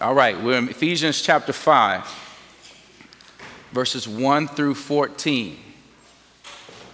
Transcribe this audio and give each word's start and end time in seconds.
All 0.00 0.14
right, 0.14 0.40
we're 0.40 0.56
in 0.56 0.68
Ephesians 0.68 1.20
chapter 1.20 1.52
5, 1.52 2.06
verses 3.72 4.06
1 4.06 4.46
through 4.46 4.74
14. 4.74 5.58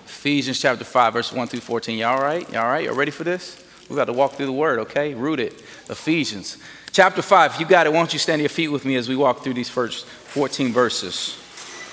Ephesians 0.07 0.59
chapter 0.59 0.87
5, 0.87 1.13
verse 1.13 1.31
1 1.31 1.49
through 1.49 1.61
14. 1.61 1.99
Y'all 1.99 2.17
all 2.17 2.23
right? 2.23 2.51
Y'all 2.51 2.63
all 2.63 2.71
right? 2.71 2.83
Y'all 2.87 2.95
ready 2.95 3.11
for 3.11 3.23
this? 3.23 3.63
We 3.91 3.97
got 3.97 4.07
to 4.07 4.15
walk 4.15 4.33
through 4.33 4.47
the 4.47 4.53
word, 4.53 4.79
okay? 4.79 5.13
Root 5.13 5.39
it. 5.39 5.53
Ephesians 5.91 6.57
chapter 6.93 7.21
5. 7.21 7.53
If 7.53 7.61
you 7.61 7.67
got 7.67 7.87
it, 7.87 7.91
why 7.91 7.99
don't 7.99 8.11
you 8.11 8.19
stand 8.19 8.41
your 8.41 8.49
feet 8.49 8.69
with 8.69 8.87
me 8.87 8.97
as 8.97 9.07
we 9.07 9.17
walk 9.17 9.45
through 9.45 9.53
these 9.53 9.69
first 9.69 10.07
14 10.07 10.73
verses? 10.73 11.39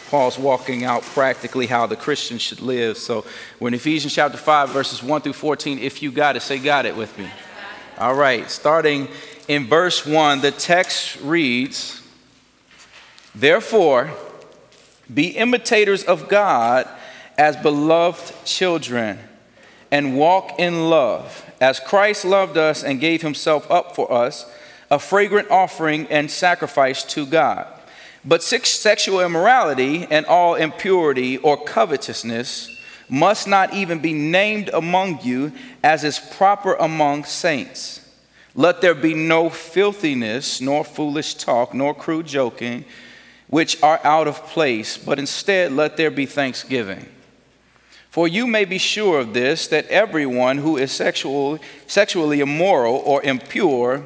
Paul's 0.09 0.39
walking 0.39 0.85
out 0.85 1.03
practically 1.03 1.65
how 1.67 1.87
the 1.87 1.97
Christian 1.97 2.37
should 2.37 2.61
live. 2.61 2.97
So 2.97 3.25
we're 3.59 3.67
in 3.67 3.73
Ephesians 3.73 4.15
chapter 4.15 4.37
5, 4.37 4.69
verses 4.69 5.03
1 5.03 5.23
through 5.23 5.33
14. 5.33 5.77
If 5.77 6.01
you 6.01 6.09
got 6.09 6.37
it, 6.37 6.41
say, 6.41 6.57
Got 6.57 6.85
it 6.85 6.95
with 6.95 7.17
me. 7.19 7.29
All 7.97 8.15
right, 8.15 8.49
starting 8.49 9.09
in 9.47 9.67
verse 9.67 10.05
1, 10.05 10.41
the 10.41 10.51
text 10.51 11.19
reads 11.21 12.01
Therefore, 13.33 14.11
be 15.13 15.27
imitators 15.29 16.03
of 16.03 16.27
God 16.27 16.87
as 17.37 17.55
beloved 17.57 18.45
children, 18.45 19.19
and 19.89 20.17
walk 20.17 20.59
in 20.59 20.89
love, 20.89 21.45
as 21.59 21.79
Christ 21.79 22.25
loved 22.25 22.57
us 22.57 22.83
and 22.83 22.99
gave 22.99 23.21
himself 23.21 23.69
up 23.71 23.95
for 23.95 24.11
us, 24.11 24.45
a 24.89 24.99
fragrant 24.99 25.49
offering 25.49 26.07
and 26.07 26.29
sacrifice 26.29 27.03
to 27.05 27.25
God. 27.25 27.67
But 28.23 28.43
sexual 28.43 29.21
immorality 29.21 30.05
and 30.09 30.25
all 30.25 30.55
impurity 30.55 31.37
or 31.37 31.63
covetousness 31.63 32.77
must 33.09 33.47
not 33.47 33.73
even 33.73 33.99
be 33.99 34.13
named 34.13 34.69
among 34.73 35.21
you, 35.23 35.51
as 35.83 36.03
is 36.03 36.19
proper 36.19 36.75
among 36.75 37.23
saints 37.23 38.00
let 38.53 38.81
there 38.81 38.95
be 38.95 39.13
no 39.13 39.49
filthiness, 39.49 40.59
nor 40.59 40.83
foolish 40.83 41.35
talk, 41.35 41.73
nor 41.73 41.93
crude 41.93 42.27
joking, 42.27 42.85
which 43.47 43.81
are 43.83 43.99
out 44.03 44.27
of 44.27 44.45
place, 44.47 44.97
but 44.97 45.19
instead 45.19 45.71
let 45.71 45.97
there 45.97 46.11
be 46.11 46.25
thanksgiving. 46.25 47.05
For 48.09 48.27
you 48.27 48.45
may 48.45 48.65
be 48.65 48.77
sure 48.77 49.19
of 49.19 49.33
this 49.33 49.67
that 49.67 49.87
everyone 49.87 50.57
who 50.57 50.75
is 50.75 50.91
sexual, 50.91 51.59
sexually 51.87 52.41
immoral 52.41 52.95
or 53.05 53.23
impure 53.23 54.03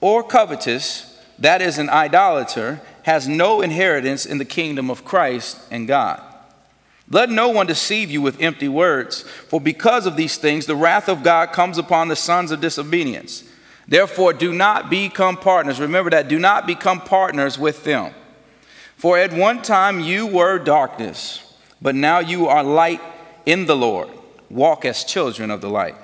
or 0.00 0.22
covetous, 0.22 1.20
that 1.40 1.60
is, 1.60 1.78
an 1.78 1.90
idolater, 1.90 2.80
has 3.02 3.26
no 3.26 3.60
inheritance 3.62 4.24
in 4.26 4.38
the 4.38 4.44
kingdom 4.44 4.90
of 4.90 5.04
Christ 5.04 5.58
and 5.72 5.88
God. 5.88 6.22
Let 7.10 7.30
no 7.30 7.48
one 7.48 7.66
deceive 7.66 8.12
you 8.12 8.22
with 8.22 8.40
empty 8.40 8.68
words, 8.68 9.22
for 9.22 9.60
because 9.60 10.06
of 10.06 10.16
these 10.16 10.36
things 10.36 10.66
the 10.66 10.76
wrath 10.76 11.08
of 11.08 11.24
God 11.24 11.52
comes 11.52 11.78
upon 11.78 12.08
the 12.08 12.16
sons 12.16 12.52
of 12.52 12.60
disobedience. 12.60 13.44
Therefore, 13.86 14.32
do 14.32 14.52
not 14.52 14.90
become 14.90 15.36
partners. 15.36 15.80
Remember 15.80 16.10
that. 16.10 16.28
Do 16.28 16.38
not 16.38 16.66
become 16.66 17.00
partners 17.00 17.58
with 17.58 17.84
them. 17.84 18.14
For 18.96 19.18
at 19.18 19.32
one 19.32 19.62
time 19.62 20.00
you 20.00 20.26
were 20.26 20.58
darkness, 20.58 21.56
but 21.80 21.94
now 21.94 22.20
you 22.20 22.46
are 22.46 22.62
light 22.62 23.00
in 23.44 23.66
the 23.66 23.76
Lord. 23.76 24.08
Walk 24.48 24.84
as 24.84 25.02
children 25.02 25.50
of 25.50 25.60
the 25.60 25.70
light. 25.70 25.96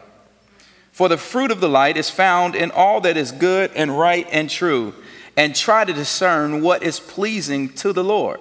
For 0.91 1.09
the 1.09 1.17
fruit 1.17 1.53
of 1.53 1.61
the 1.61 1.69
light 1.69 1.97
is 1.97 2.11
found 2.11 2.57
in 2.57 2.73
all 2.73 3.01
that 3.03 3.17
is 3.17 3.31
good 3.31 3.70
and 3.77 3.97
right 3.97 4.27
and 4.33 4.51
true, 4.51 4.95
and 5.37 5.55
try 5.55 5.85
to 5.85 5.92
discern 5.92 6.61
what 6.61 6.83
is 6.83 6.98
pleasing 6.98 7.69
to 7.75 7.92
the 7.92 8.03
Lord. 8.03 8.41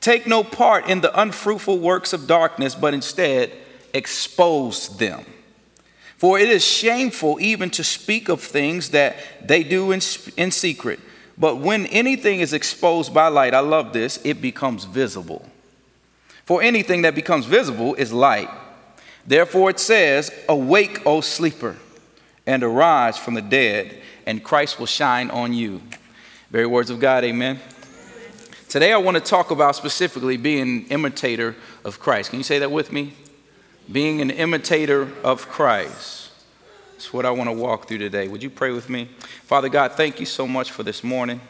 Take 0.00 0.26
no 0.26 0.44
part 0.44 0.86
in 0.86 1.00
the 1.00 1.20
unfruitful 1.20 1.80
works 1.80 2.12
of 2.12 2.28
darkness, 2.28 2.76
but 2.76 2.94
instead 2.94 3.50
expose 3.92 4.96
them. 4.98 5.24
For 6.22 6.38
it 6.38 6.48
is 6.48 6.64
shameful 6.64 7.40
even 7.40 7.68
to 7.70 7.82
speak 7.82 8.28
of 8.28 8.40
things 8.40 8.90
that 8.90 9.16
they 9.44 9.64
do 9.64 9.90
in, 9.90 10.00
in 10.36 10.52
secret. 10.52 11.00
But 11.36 11.56
when 11.56 11.86
anything 11.86 12.38
is 12.38 12.52
exposed 12.52 13.12
by 13.12 13.26
light, 13.26 13.54
I 13.54 13.58
love 13.58 13.92
this, 13.92 14.20
it 14.22 14.40
becomes 14.40 14.84
visible. 14.84 15.44
For 16.44 16.62
anything 16.62 17.02
that 17.02 17.16
becomes 17.16 17.46
visible 17.46 17.96
is 17.96 18.12
light. 18.12 18.48
Therefore 19.26 19.70
it 19.70 19.80
says, 19.80 20.30
Awake, 20.48 21.04
O 21.04 21.22
sleeper, 21.22 21.76
and 22.46 22.62
arise 22.62 23.18
from 23.18 23.34
the 23.34 23.42
dead, 23.42 24.00
and 24.24 24.44
Christ 24.44 24.78
will 24.78 24.86
shine 24.86 25.28
on 25.28 25.52
you. 25.52 25.82
Very 26.52 26.66
words 26.66 26.90
of 26.90 27.00
God, 27.00 27.24
amen. 27.24 27.58
Today 28.68 28.92
I 28.92 28.98
want 28.98 29.16
to 29.16 29.20
talk 29.20 29.50
about 29.50 29.74
specifically 29.74 30.36
being 30.36 30.62
an 30.62 30.86
imitator 30.86 31.56
of 31.84 31.98
Christ. 31.98 32.30
Can 32.30 32.38
you 32.38 32.44
say 32.44 32.60
that 32.60 32.70
with 32.70 32.92
me? 32.92 33.14
Being 33.90 34.20
an 34.20 34.30
imitator 34.30 35.10
of 35.24 35.48
Christ. 35.48 36.30
That's 36.92 37.12
what 37.12 37.26
I 37.26 37.30
want 37.30 37.50
to 37.50 37.56
walk 37.56 37.88
through 37.88 37.98
today. 37.98 38.28
Would 38.28 38.42
you 38.42 38.50
pray 38.50 38.70
with 38.70 38.88
me? 38.88 39.06
Father 39.44 39.68
God, 39.68 39.92
thank 39.92 40.20
you 40.20 40.26
so 40.26 40.46
much 40.46 40.70
for 40.70 40.82
this 40.82 41.02
morning. 41.02 41.40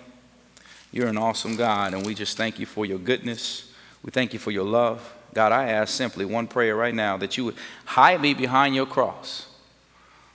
You're 0.91 1.09
an 1.09 1.19
awesome 1.19 1.57
God, 1.57 1.95
and 1.95 2.07
we 2.07 2.15
just 2.15 2.37
thank 2.37 2.59
you 2.59 2.67
for 2.67 2.87
your 2.87 2.99
goodness. 2.99 3.71
We 4.03 4.11
thank 4.11 4.33
you 4.33 4.39
for 4.39 4.51
your 4.51 4.65
love. 4.65 5.13
God, 5.35 5.53
I 5.53 5.69
ask 5.69 5.95
simply 5.95 6.25
one 6.25 6.47
prayer 6.47 6.77
right 6.77 6.95
now 6.95 7.17
that 7.19 7.37
you 7.37 7.45
would 7.45 7.57
hide 7.85 8.21
me 8.21 8.35
behind 8.35 8.75
your 8.75 8.87
cross, 8.87 9.47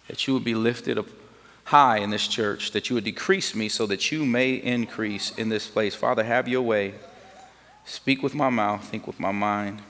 that 0.08 0.28
you 0.28 0.34
would 0.34 0.44
be 0.44 0.56
lifted 0.56 0.98
up 0.98 1.08
high 1.66 1.98
in 1.98 2.10
this 2.10 2.28
church, 2.28 2.72
that 2.72 2.90
you 2.90 2.96
would 2.96 3.04
decrease 3.04 3.54
me 3.54 3.70
so 3.70 3.86
that 3.88 4.12
you 4.12 4.26
may 4.26 4.54
increase 4.54 5.32
in 5.32 5.50
this 5.50 5.68
place. 5.68 5.94
Father, 5.94 6.24
have 6.24 6.48
your 6.48 6.62
way. 6.62 6.94
Speak 7.86 8.24
with 8.24 8.34
my 8.34 8.50
mouth, 8.50 8.84
think 8.88 9.06
with 9.06 9.20
my 9.20 9.32
mind 9.32 9.82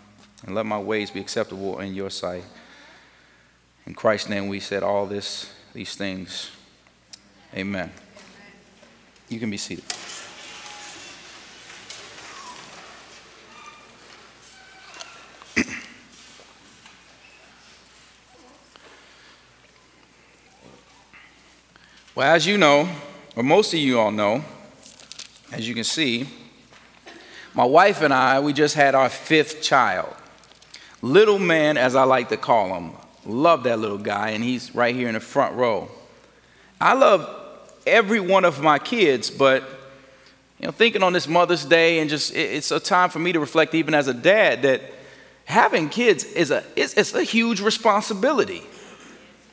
and 0.45 0.53
let 0.55 0.65
my 0.65 0.79
ways 0.79 1.09
be 1.11 1.19
acceptable 1.19 1.79
in 1.79 1.93
your 1.93 2.09
sight. 2.09 2.43
In 3.85 3.93
Christ's 3.93 4.29
name, 4.29 4.47
we 4.47 4.59
said 4.59 4.83
all 4.83 5.05
this, 5.05 5.51
these 5.73 5.95
things. 5.95 6.51
Amen. 7.55 7.91
You 9.29 9.39
can 9.39 9.49
be 9.49 9.57
seated. 9.57 9.85
well, 22.15 22.35
as 22.35 22.45
you 22.45 22.57
know, 22.57 22.89
or 23.35 23.43
most 23.43 23.73
of 23.73 23.79
you 23.79 23.99
all 23.99 24.11
know, 24.11 24.43
as 25.51 25.67
you 25.67 25.73
can 25.73 25.83
see, 25.83 26.27
my 27.53 27.65
wife 27.65 28.01
and 28.01 28.13
I, 28.13 28.39
we 28.39 28.53
just 28.53 28.75
had 28.75 28.93
our 28.93 29.09
fifth 29.09 29.61
child. 29.63 30.13
Little 31.01 31.39
man, 31.39 31.77
as 31.77 31.95
I 31.95 32.03
like 32.03 32.29
to 32.29 32.37
call 32.37 32.75
him. 32.75 32.91
Love 33.25 33.63
that 33.63 33.79
little 33.79 33.97
guy, 33.97 34.29
and 34.29 34.43
he's 34.43 34.73
right 34.73 34.95
here 34.95 35.07
in 35.07 35.13
the 35.13 35.19
front 35.19 35.55
row. 35.55 35.89
I 36.79 36.93
love 36.93 37.29
every 37.85 38.19
one 38.19 38.45
of 38.45 38.61
my 38.61 38.79
kids, 38.79 39.29
but 39.29 39.63
you 40.59 40.65
know, 40.65 40.71
thinking 40.71 41.03
on 41.03 41.13
this 41.13 41.27
Mother's 41.27 41.65
Day, 41.65 41.99
and 41.99 42.09
just 42.09 42.35
it's 42.35 42.71
a 42.71 42.79
time 42.79 43.09
for 43.09 43.19
me 43.19 43.31
to 43.33 43.39
reflect, 43.39 43.75
even 43.75 43.93
as 43.93 44.07
a 44.07 44.13
dad, 44.13 44.63
that 44.63 44.81
having 45.45 45.89
kids 45.89 46.23
is 46.23 46.51
a 46.51 46.63
it's, 46.75 46.93
it's 46.93 47.13
a 47.13 47.23
huge 47.23 47.61
responsibility. 47.61 48.63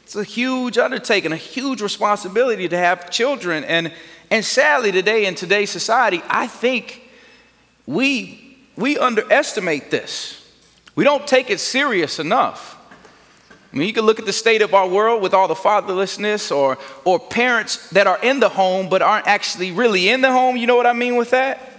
It's 0.05 0.17
a 0.17 0.25
huge 0.25 0.77
undertaking, 0.79 1.33
a 1.33 1.37
huge 1.37 1.81
responsibility 1.81 2.69
to 2.69 2.77
have 2.77 3.11
children, 3.11 3.65
and 3.65 3.93
and 4.31 4.45
sadly 4.45 4.93
today 4.93 5.27
in 5.27 5.35
today's 5.35 5.71
society, 5.71 6.23
I 6.29 6.47
think 6.47 7.03
we 7.87 8.57
we 8.77 8.99
underestimate 8.99 9.91
this. 9.91 10.44
We 10.95 11.05
don't 11.05 11.27
take 11.27 11.51
it 11.51 11.61
serious 11.61 12.19
enough. 12.19 12.79
I 13.73 13.77
mean, 13.77 13.89
you 13.89 13.93
can 13.93 14.05
look 14.05 14.21
at 14.21 14.27
the 14.27 14.33
state 14.33 14.63
of 14.63 14.73
our 14.73 14.89
world 14.89 15.21
with 15.21 15.35
all 15.35 15.49
the 15.49 15.55
fatherlessness 15.55 16.55
or, 16.55 16.79
or 17.05 17.19
parents 17.19 17.91
that 17.91 18.07
are 18.07 18.21
in 18.23 18.39
the 18.39 18.49
home 18.49 18.89
but 18.89 19.03
aren't 19.03 19.27
actually 19.27 19.73
really 19.73 20.09
in 20.09 20.21
the 20.21 20.31
home. 20.31 20.57
You 20.57 20.69
know 20.69 20.77
what 20.77 20.87
I 20.87 20.93
mean 20.93 21.17
with 21.17 21.31
that? 21.31 21.73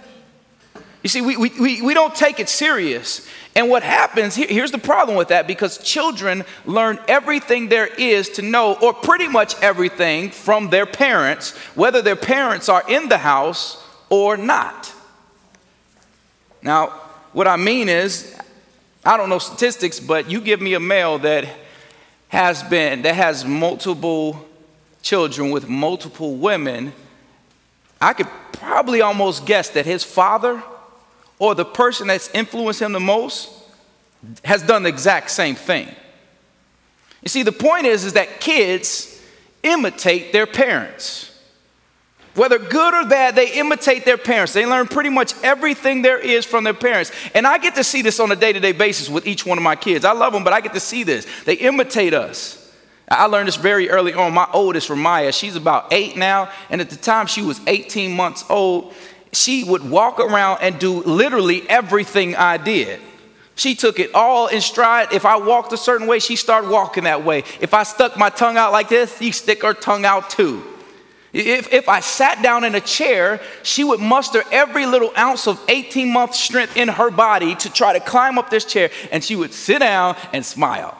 You 1.02 1.08
see, 1.08 1.22
we, 1.22 1.36
we, 1.36 1.80
we 1.80 1.94
don't 1.94 2.14
take 2.14 2.40
it 2.40 2.48
serious. 2.48 3.26
And 3.54 3.70
what 3.70 3.82
happens, 3.82 4.34
here's 4.34 4.72
the 4.72 4.78
problem 4.78 5.16
with 5.16 5.28
that 5.28 5.46
because 5.46 5.78
children 5.78 6.44
learn 6.66 6.98
everything 7.08 7.68
there 7.68 7.86
is 7.86 8.28
to 8.30 8.42
know, 8.42 8.74
or 8.74 8.92
pretty 8.92 9.28
much 9.28 9.58
everything, 9.62 10.30
from 10.30 10.68
their 10.68 10.84
parents, 10.84 11.56
whether 11.74 12.02
their 12.02 12.16
parents 12.16 12.68
are 12.68 12.82
in 12.88 13.08
the 13.08 13.18
house 13.18 13.82
or 14.10 14.36
not. 14.36 14.92
Now, 16.60 16.88
what 17.32 17.48
I 17.48 17.56
mean 17.56 17.88
is, 17.88 18.35
I 19.06 19.16
don't 19.16 19.28
know 19.28 19.38
statistics, 19.38 20.00
but 20.00 20.28
you 20.28 20.40
give 20.40 20.60
me 20.60 20.74
a 20.74 20.80
male 20.80 21.18
that 21.20 21.46
has 22.28 22.64
been, 22.64 23.02
that 23.02 23.14
has 23.14 23.44
multiple 23.44 24.44
children 25.00 25.52
with 25.52 25.68
multiple 25.68 26.34
women, 26.34 26.92
I 28.00 28.12
could 28.12 28.26
probably 28.52 29.00
almost 29.02 29.46
guess 29.46 29.68
that 29.70 29.86
his 29.86 30.02
father 30.02 30.60
or 31.38 31.54
the 31.54 31.64
person 31.64 32.08
that's 32.08 32.28
influenced 32.30 32.82
him 32.82 32.92
the 32.92 32.98
most 33.00 33.48
has 34.44 34.62
done 34.62 34.82
the 34.82 34.88
exact 34.88 35.30
same 35.30 35.54
thing. 35.54 35.88
You 37.22 37.28
see, 37.28 37.44
the 37.44 37.52
point 37.52 37.86
is, 37.86 38.04
is 38.04 38.14
that 38.14 38.40
kids 38.40 39.22
imitate 39.62 40.32
their 40.32 40.46
parents. 40.46 41.35
Whether 42.36 42.58
good 42.58 42.94
or 42.94 43.08
bad, 43.08 43.34
they 43.34 43.52
imitate 43.52 44.04
their 44.04 44.18
parents. 44.18 44.52
They 44.52 44.66
learn 44.66 44.88
pretty 44.88 45.08
much 45.08 45.34
everything 45.42 46.02
there 46.02 46.18
is 46.18 46.44
from 46.44 46.64
their 46.64 46.74
parents. 46.74 47.10
And 47.34 47.46
I 47.46 47.56
get 47.56 47.74
to 47.76 47.84
see 47.84 48.02
this 48.02 48.20
on 48.20 48.30
a 48.30 48.36
day 48.36 48.52
to 48.52 48.60
day 48.60 48.72
basis 48.72 49.08
with 49.08 49.26
each 49.26 49.46
one 49.46 49.56
of 49.56 49.64
my 49.64 49.74
kids. 49.74 50.04
I 50.04 50.12
love 50.12 50.34
them, 50.34 50.44
but 50.44 50.52
I 50.52 50.60
get 50.60 50.74
to 50.74 50.80
see 50.80 51.02
this. 51.02 51.26
They 51.44 51.54
imitate 51.54 52.12
us. 52.12 52.62
I 53.08 53.26
learned 53.26 53.48
this 53.48 53.56
very 53.56 53.88
early 53.88 54.12
on. 54.12 54.34
My 54.34 54.48
oldest, 54.52 54.88
Ramaya, 54.88 55.32
she's 55.32 55.56
about 55.56 55.92
eight 55.92 56.16
now. 56.16 56.50
And 56.68 56.80
at 56.80 56.90
the 56.90 56.96
time 56.96 57.26
she 57.26 57.40
was 57.40 57.60
18 57.66 58.14
months 58.14 58.44
old, 58.50 58.92
she 59.32 59.64
would 59.64 59.88
walk 59.88 60.20
around 60.20 60.58
and 60.60 60.78
do 60.78 61.02
literally 61.02 61.68
everything 61.70 62.36
I 62.36 62.58
did. 62.58 63.00
She 63.54 63.74
took 63.74 63.98
it 63.98 64.14
all 64.14 64.48
in 64.48 64.60
stride. 64.60 65.12
If 65.12 65.24
I 65.24 65.36
walked 65.38 65.72
a 65.72 65.78
certain 65.78 66.06
way, 66.06 66.18
she 66.18 66.36
started 66.36 66.68
walking 66.68 67.04
that 67.04 67.24
way. 67.24 67.44
If 67.60 67.72
I 67.72 67.84
stuck 67.84 68.18
my 68.18 68.28
tongue 68.28 68.58
out 68.58 68.72
like 68.72 68.90
this, 68.90 69.16
she 69.18 69.30
stick 69.30 69.62
her 69.62 69.72
tongue 69.72 70.04
out 70.04 70.28
too. 70.28 70.62
If, 71.38 71.70
if 71.70 71.86
I 71.86 72.00
sat 72.00 72.42
down 72.42 72.64
in 72.64 72.74
a 72.74 72.80
chair, 72.80 73.42
she 73.62 73.84
would 73.84 74.00
muster 74.00 74.42
every 74.50 74.86
little 74.86 75.12
ounce 75.18 75.46
of 75.46 75.62
18 75.68 76.10
month 76.10 76.34
strength 76.34 76.78
in 76.78 76.88
her 76.88 77.10
body 77.10 77.54
to 77.56 77.70
try 77.70 77.92
to 77.92 78.00
climb 78.00 78.38
up 78.38 78.48
this 78.48 78.64
chair, 78.64 78.90
and 79.12 79.22
she 79.22 79.36
would 79.36 79.52
sit 79.52 79.80
down 79.80 80.16
and 80.32 80.44
smile. 80.44 80.96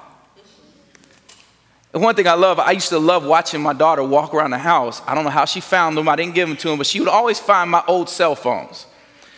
And 1.94 2.02
one 2.02 2.14
thing 2.14 2.28
I 2.28 2.34
love, 2.34 2.58
I 2.58 2.72
used 2.72 2.90
to 2.90 2.98
love 2.98 3.24
watching 3.24 3.62
my 3.62 3.72
daughter 3.72 4.04
walk 4.04 4.34
around 4.34 4.50
the 4.50 4.58
house. 4.58 5.00
I 5.06 5.14
don't 5.14 5.24
know 5.24 5.30
how 5.30 5.46
she 5.46 5.60
found 5.60 5.96
them, 5.96 6.06
I 6.06 6.16
didn't 6.16 6.34
give 6.34 6.48
them 6.48 6.58
to 6.58 6.68
them, 6.68 6.76
but 6.76 6.86
she 6.86 7.00
would 7.00 7.08
always 7.08 7.40
find 7.40 7.70
my 7.70 7.82
old 7.88 8.10
cell 8.10 8.34
phones. 8.34 8.84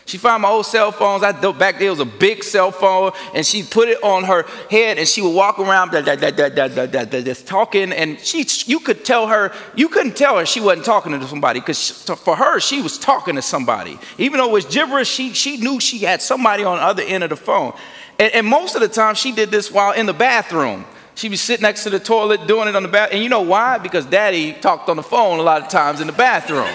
She 0.09 0.17
found 0.17 0.41
my 0.41 0.49
old 0.49 0.65
cell 0.65 0.91
phones. 0.91 1.23
I 1.23 1.33
back 1.53 1.79
there 1.79 1.91
was 1.91 2.01
a 2.01 2.07
big 2.07 2.43
cell 2.43 2.73
phone, 2.73 3.13
and 3.35 3.45
she 3.45 3.63
put 3.63 3.91
it 3.91 4.03
on 4.03 4.25
her 4.25 4.47
head, 4.71 4.97
and 4.97 5.07
she 5.07 5.21
would 5.21 5.35
walk 5.35 5.59
around, 5.59 5.91
da, 5.91 6.01
da, 6.01 6.17
da, 6.17 6.31
da 6.31 6.49
da 6.49 6.87
da 6.87 7.05
da, 7.05 7.21
just 7.21 7.47
talking. 7.47 7.93
And 7.93 8.19
she, 8.19 8.47
you 8.65 8.81
could 8.81 9.05
tell 9.05 9.27
her, 9.27 9.53
you 9.77 9.91
couldn't 9.91 10.17
tell 10.17 10.39
her 10.39 10.47
she 10.47 10.61
wasn't 10.61 10.87
talking 10.87 11.13
to 11.13 11.29
somebody, 11.29 11.61
because 11.61 11.91
for 12.25 12.35
her, 12.37 12.59
she 12.59 12.81
was 12.81 12.97
talking 12.97 13.35
to 13.35 13.43
somebody. 13.43 13.99
Even 14.17 14.39
though 14.39 14.49
it 14.49 14.53
was 14.53 14.65
gibberish, 14.65 15.09
she, 15.09 15.35
she 15.35 15.59
knew 15.59 15.79
she 15.79 15.99
had 15.99 16.23
somebody 16.23 16.65
on 16.65 16.79
the 16.79 16.85
other 16.85 17.03
end 17.03 17.23
of 17.23 17.29
the 17.29 17.37
phone. 17.37 17.75
And, 18.19 18.33
and 18.33 18.47
most 18.47 18.77
of 18.77 18.81
the 18.81 18.89
time, 18.89 19.15
she 19.15 19.31
did 19.31 19.51
this 19.51 19.71
while 19.71 19.93
in 19.93 20.07
the 20.07 20.15
bathroom. 20.15 20.87
She'd 21.17 21.29
be 21.29 21.37
sitting 21.37 21.65
next 21.65 21.83
to 21.83 21.91
the 21.91 22.01
toilet 22.01 22.47
doing 22.47 22.69
it 22.69 22.77
on 22.77 22.83
the 22.83 22.89
bath. 22.89 23.11
And 23.13 23.23
you 23.23 23.29
know 23.29 23.43
why? 23.43 23.77
Because 23.77 24.07
daddy 24.07 24.55
talked 24.55 24.89
on 24.89 24.97
the 24.97 25.03
phone 25.03 25.39
a 25.39 25.43
lot 25.43 25.61
of 25.61 25.69
times 25.69 26.01
in 26.01 26.07
the 26.07 26.15
bathroom. 26.15 26.73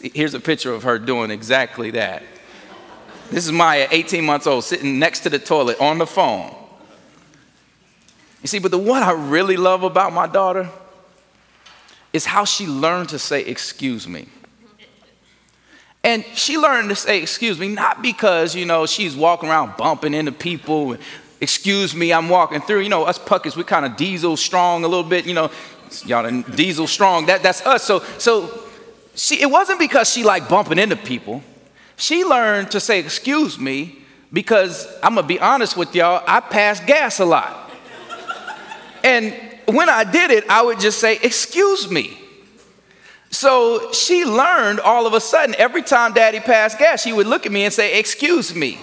Here's 0.00 0.34
a 0.34 0.40
picture 0.40 0.72
of 0.72 0.82
her 0.82 0.98
doing 0.98 1.30
exactly 1.30 1.90
that. 1.92 2.22
This 3.30 3.44
is 3.44 3.52
Maya, 3.52 3.88
18 3.90 4.24
months 4.24 4.46
old, 4.46 4.64
sitting 4.64 4.98
next 4.98 5.20
to 5.20 5.30
the 5.30 5.38
toilet 5.38 5.80
on 5.80 5.98
the 5.98 6.06
phone. 6.06 6.54
You 8.42 8.48
see, 8.48 8.58
but 8.58 8.70
the 8.70 8.78
one 8.78 9.02
I 9.02 9.10
really 9.10 9.56
love 9.56 9.82
about 9.82 10.12
my 10.12 10.26
daughter 10.26 10.68
is 12.12 12.24
how 12.24 12.44
she 12.44 12.66
learned 12.66 13.08
to 13.10 13.18
say, 13.18 13.42
Excuse 13.42 14.06
me. 14.06 14.28
And 16.04 16.24
she 16.34 16.56
learned 16.56 16.90
to 16.90 16.94
say, 16.94 17.20
Excuse 17.20 17.58
me, 17.58 17.68
not 17.68 18.02
because, 18.02 18.54
you 18.54 18.64
know, 18.64 18.86
she's 18.86 19.16
walking 19.16 19.48
around 19.48 19.76
bumping 19.76 20.14
into 20.14 20.32
people. 20.32 20.92
And, 20.92 21.02
Excuse 21.40 21.94
me, 21.94 22.12
I'm 22.12 22.28
walking 22.28 22.60
through. 22.60 22.80
You 22.80 22.88
know, 22.88 23.04
us 23.04 23.18
puckers, 23.18 23.56
we 23.56 23.64
kind 23.64 23.84
of 23.84 23.96
diesel 23.96 24.36
strong 24.36 24.84
a 24.84 24.88
little 24.88 25.04
bit, 25.04 25.26
you 25.26 25.34
know, 25.34 25.50
y'all 26.04 26.42
diesel 26.42 26.86
strong. 26.86 27.26
That, 27.26 27.42
that's 27.42 27.64
us. 27.66 27.82
So, 27.82 28.00
so 28.18 28.65
she, 29.16 29.40
it 29.40 29.50
wasn't 29.50 29.78
because 29.78 30.10
she 30.10 30.22
liked 30.22 30.48
bumping 30.48 30.78
into 30.78 30.94
people. 30.94 31.42
She 31.96 32.22
learned 32.22 32.70
to 32.72 32.80
say, 32.80 33.00
excuse 33.00 33.58
me, 33.58 33.98
because 34.32 34.86
I'm 35.02 35.14
gonna 35.14 35.26
be 35.26 35.40
honest 35.40 35.76
with 35.76 35.94
y'all, 35.94 36.22
I 36.26 36.40
pass 36.40 36.80
gas 36.80 37.18
a 37.18 37.24
lot. 37.24 37.70
and 39.02 39.34
when 39.66 39.88
I 39.88 40.04
did 40.04 40.30
it, 40.30 40.48
I 40.48 40.62
would 40.62 40.78
just 40.78 40.98
say, 40.98 41.18
excuse 41.22 41.90
me. 41.90 42.18
So 43.30 43.90
she 43.92 44.24
learned 44.24 44.80
all 44.80 45.06
of 45.06 45.14
a 45.14 45.20
sudden, 45.20 45.54
every 45.58 45.82
time 45.82 46.12
daddy 46.12 46.38
passed 46.38 46.78
gas, 46.78 47.02
she 47.02 47.12
would 47.12 47.26
look 47.26 47.46
at 47.46 47.52
me 47.52 47.64
and 47.64 47.72
say, 47.72 47.98
excuse 47.98 48.54
me. 48.54 48.78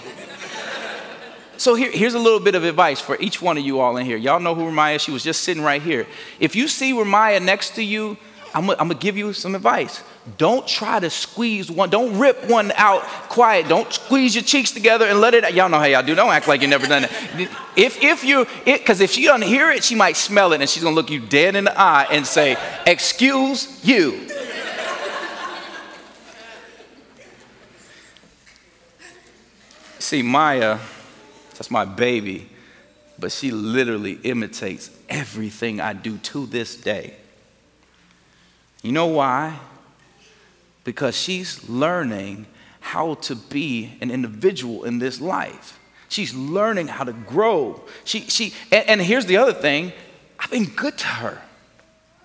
so 1.56 1.76
here, 1.76 1.90
here's 1.92 2.14
a 2.14 2.18
little 2.18 2.40
bit 2.40 2.56
of 2.56 2.64
advice 2.64 3.00
for 3.00 3.16
each 3.20 3.40
one 3.40 3.56
of 3.56 3.64
you 3.64 3.78
all 3.78 3.96
in 3.96 4.04
here. 4.04 4.16
Y'all 4.16 4.40
know 4.40 4.54
who 4.54 4.62
Ramaya 4.62 4.96
is. 4.96 5.02
She 5.02 5.12
was 5.12 5.22
just 5.22 5.42
sitting 5.42 5.62
right 5.62 5.80
here. 5.80 6.06
If 6.40 6.56
you 6.56 6.66
see 6.66 6.92
Ramaya 6.92 7.42
next 7.42 7.76
to 7.76 7.82
you, 7.82 8.16
I'm 8.54 8.66
gonna 8.66 8.94
give 8.94 9.16
you 9.16 9.32
some 9.32 9.56
advice. 9.56 10.02
Don't 10.38 10.66
try 10.66 11.00
to 11.00 11.10
squeeze 11.10 11.70
one, 11.70 11.90
don't 11.90 12.18
rip 12.18 12.48
one 12.48 12.72
out 12.76 13.02
quiet. 13.28 13.66
Don't 13.68 13.92
squeeze 13.92 14.34
your 14.34 14.44
cheeks 14.44 14.70
together 14.70 15.06
and 15.06 15.20
let 15.20 15.34
it 15.34 15.52
Y'all 15.54 15.68
know 15.68 15.78
how 15.78 15.84
y'all 15.84 16.04
do. 16.04 16.14
Don't 16.14 16.30
act 16.30 16.46
like 16.46 16.62
you 16.62 16.68
never 16.68 16.86
done 16.86 17.04
it. 17.04 17.10
If, 17.76 18.00
if 18.02 18.22
you, 18.22 18.46
because 18.64 19.00
if 19.00 19.10
she 19.10 19.24
doesn't 19.24 19.46
hear 19.46 19.70
it, 19.72 19.82
she 19.82 19.96
might 19.96 20.16
smell 20.16 20.52
it 20.52 20.60
and 20.60 20.70
she's 20.70 20.84
gonna 20.84 20.94
look 20.94 21.10
you 21.10 21.20
dead 21.20 21.56
in 21.56 21.64
the 21.64 21.78
eye 21.78 22.06
and 22.10 22.24
say, 22.24 22.56
Excuse 22.86 23.84
you. 23.84 24.28
See, 29.98 30.22
Maya, 30.22 30.78
that's 31.54 31.70
my 31.70 31.84
baby, 31.84 32.48
but 33.18 33.32
she 33.32 33.50
literally 33.50 34.12
imitates 34.22 34.90
everything 35.08 35.80
I 35.80 35.92
do 35.92 36.18
to 36.18 36.46
this 36.46 36.76
day. 36.76 37.14
You 38.84 38.92
know 38.92 39.06
why? 39.06 39.58
Because 40.84 41.16
she's 41.16 41.66
learning 41.70 42.46
how 42.80 43.14
to 43.14 43.34
be 43.34 43.96
an 44.02 44.10
individual 44.10 44.84
in 44.84 44.98
this 44.98 45.22
life. 45.22 45.80
She's 46.10 46.34
learning 46.34 46.88
how 46.88 47.04
to 47.04 47.14
grow. 47.14 47.82
She, 48.04 48.20
she, 48.20 48.52
and, 48.70 48.88
and 48.88 49.00
here's 49.00 49.24
the 49.24 49.38
other 49.38 49.54
thing 49.54 49.90
I've 50.38 50.50
been 50.50 50.66
good 50.66 50.98
to 50.98 51.06
her, 51.06 51.40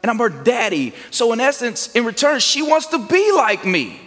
and 0.03 0.11
I'm 0.11 0.17
her 0.17 0.27
daddy. 0.27 0.93
So, 1.11 1.31
in 1.31 1.39
essence, 1.39 1.95
in 1.95 2.03
return, 2.03 2.41
she 2.41 2.61
wants 2.61 2.87
to 2.87 3.07
be 3.07 3.31
like 3.31 3.65
me. 3.65 4.01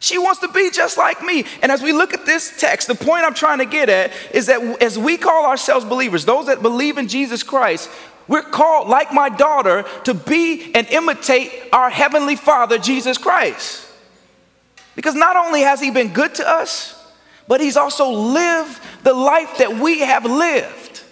She 0.00 0.16
wants 0.16 0.40
to 0.40 0.48
be 0.48 0.70
just 0.70 0.96
like 0.96 1.22
me. 1.22 1.44
And 1.60 1.70
as 1.70 1.82
we 1.82 1.92
look 1.92 2.14
at 2.14 2.24
this 2.24 2.58
text, 2.58 2.88
the 2.88 2.94
point 2.94 3.24
I'm 3.24 3.34
trying 3.34 3.58
to 3.58 3.66
get 3.66 3.90
at 3.90 4.12
is 4.32 4.46
that 4.46 4.62
as 4.80 4.98
we 4.98 5.18
call 5.18 5.44
ourselves 5.44 5.84
believers, 5.84 6.24
those 6.24 6.46
that 6.46 6.62
believe 6.62 6.96
in 6.96 7.08
Jesus 7.08 7.42
Christ, 7.42 7.90
we're 8.28 8.42
called, 8.42 8.88
like 8.88 9.12
my 9.12 9.30
daughter, 9.30 9.84
to 10.04 10.14
be 10.14 10.72
and 10.74 10.86
imitate 10.88 11.50
our 11.72 11.88
Heavenly 11.88 12.36
Father, 12.36 12.78
Jesus 12.78 13.16
Christ. 13.16 13.86
Because 14.94 15.14
not 15.14 15.36
only 15.36 15.62
has 15.62 15.80
He 15.80 15.90
been 15.90 16.12
good 16.12 16.34
to 16.36 16.48
us, 16.48 16.94
but 17.48 17.60
He's 17.60 17.76
also 17.76 18.10
lived 18.10 18.80
the 19.02 19.14
life 19.14 19.58
that 19.58 19.76
we 19.76 20.00
have 20.00 20.26
lived. 20.26 21.02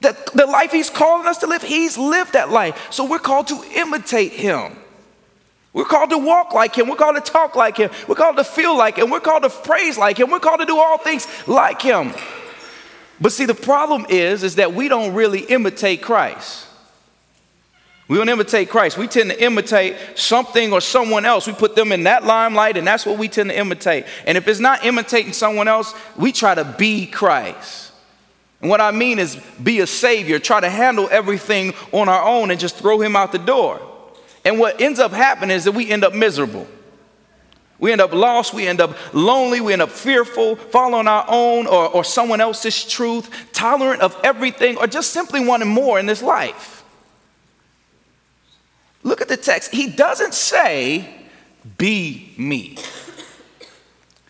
That 0.00 0.26
the 0.32 0.46
life 0.46 0.72
He's 0.72 0.88
calling 0.88 1.26
us 1.26 1.38
to 1.38 1.46
live, 1.46 1.62
He's 1.62 1.98
lived 1.98 2.32
that 2.32 2.50
life. 2.50 2.90
So 2.90 3.04
we're 3.04 3.18
called 3.18 3.48
to 3.48 3.62
imitate 3.74 4.32
Him. 4.32 4.76
We're 5.74 5.84
called 5.84 6.10
to 6.10 6.18
walk 6.18 6.54
like 6.54 6.74
Him. 6.74 6.88
We're 6.88 6.96
called 6.96 7.16
to 7.16 7.32
talk 7.32 7.54
like 7.54 7.76
Him. 7.76 7.90
We're 8.08 8.14
called 8.14 8.38
to 8.38 8.44
feel 8.44 8.76
like 8.76 8.96
Him. 8.96 9.10
We're 9.10 9.20
called 9.20 9.42
to 9.42 9.50
praise 9.50 9.98
like 9.98 10.18
Him. 10.18 10.30
We're 10.30 10.40
called 10.40 10.60
to 10.60 10.66
do 10.66 10.78
all 10.78 10.96
things 10.96 11.26
like 11.46 11.82
Him. 11.82 12.14
But 13.20 13.32
see, 13.32 13.46
the 13.46 13.54
problem 13.54 14.06
is, 14.08 14.42
is 14.42 14.56
that 14.56 14.74
we 14.74 14.88
don't 14.88 15.14
really 15.14 15.40
imitate 15.40 16.02
Christ. 16.02 16.66
We 18.08 18.16
don't 18.16 18.28
imitate 18.28 18.70
Christ. 18.70 18.96
We 18.96 19.06
tend 19.06 19.30
to 19.30 19.42
imitate 19.42 19.96
something 20.14 20.72
or 20.72 20.80
someone 20.80 21.26
else. 21.26 21.46
We 21.46 21.52
put 21.52 21.76
them 21.76 21.92
in 21.92 22.04
that 22.04 22.24
limelight, 22.24 22.78
and 22.78 22.86
that's 22.86 23.04
what 23.04 23.18
we 23.18 23.28
tend 23.28 23.50
to 23.50 23.58
imitate. 23.58 24.06
And 24.26 24.38
if 24.38 24.48
it's 24.48 24.60
not 24.60 24.84
imitating 24.84 25.34
someone 25.34 25.68
else, 25.68 25.94
we 26.16 26.32
try 26.32 26.54
to 26.54 26.64
be 26.64 27.06
Christ. 27.06 27.92
And 28.60 28.70
what 28.70 28.80
I 28.80 28.92
mean 28.92 29.18
is 29.18 29.36
be 29.62 29.80
a 29.80 29.86
savior, 29.86 30.38
try 30.38 30.60
to 30.60 30.70
handle 30.70 31.08
everything 31.10 31.74
on 31.92 32.08
our 32.08 32.22
own 32.22 32.50
and 32.50 32.58
just 32.58 32.76
throw 32.76 33.00
him 33.00 33.14
out 33.14 33.30
the 33.30 33.38
door. 33.38 33.80
And 34.44 34.58
what 34.58 34.80
ends 34.80 34.98
up 34.98 35.12
happening 35.12 35.54
is 35.54 35.64
that 35.64 35.72
we 35.72 35.90
end 35.90 36.02
up 36.02 36.14
miserable. 36.14 36.66
We 37.78 37.92
end 37.92 38.00
up 38.00 38.12
lost, 38.12 38.52
we 38.52 38.66
end 38.66 38.80
up 38.80 38.96
lonely, 39.14 39.60
we 39.60 39.72
end 39.72 39.82
up 39.82 39.90
fearful, 39.90 40.56
following 40.56 41.06
our 41.06 41.24
own 41.28 41.66
or, 41.66 41.88
or 41.88 42.04
someone 42.04 42.40
else's 42.40 42.84
truth, 42.84 43.30
tolerant 43.52 44.02
of 44.02 44.18
everything, 44.24 44.76
or 44.78 44.86
just 44.86 45.12
simply 45.12 45.44
wanting 45.44 45.68
more 45.68 45.98
in 45.98 46.06
this 46.06 46.22
life. 46.22 46.82
Look 49.04 49.20
at 49.20 49.28
the 49.28 49.36
text. 49.36 49.72
He 49.72 49.88
doesn't 49.88 50.34
say, 50.34 51.08
be 51.76 52.34
me. 52.36 52.78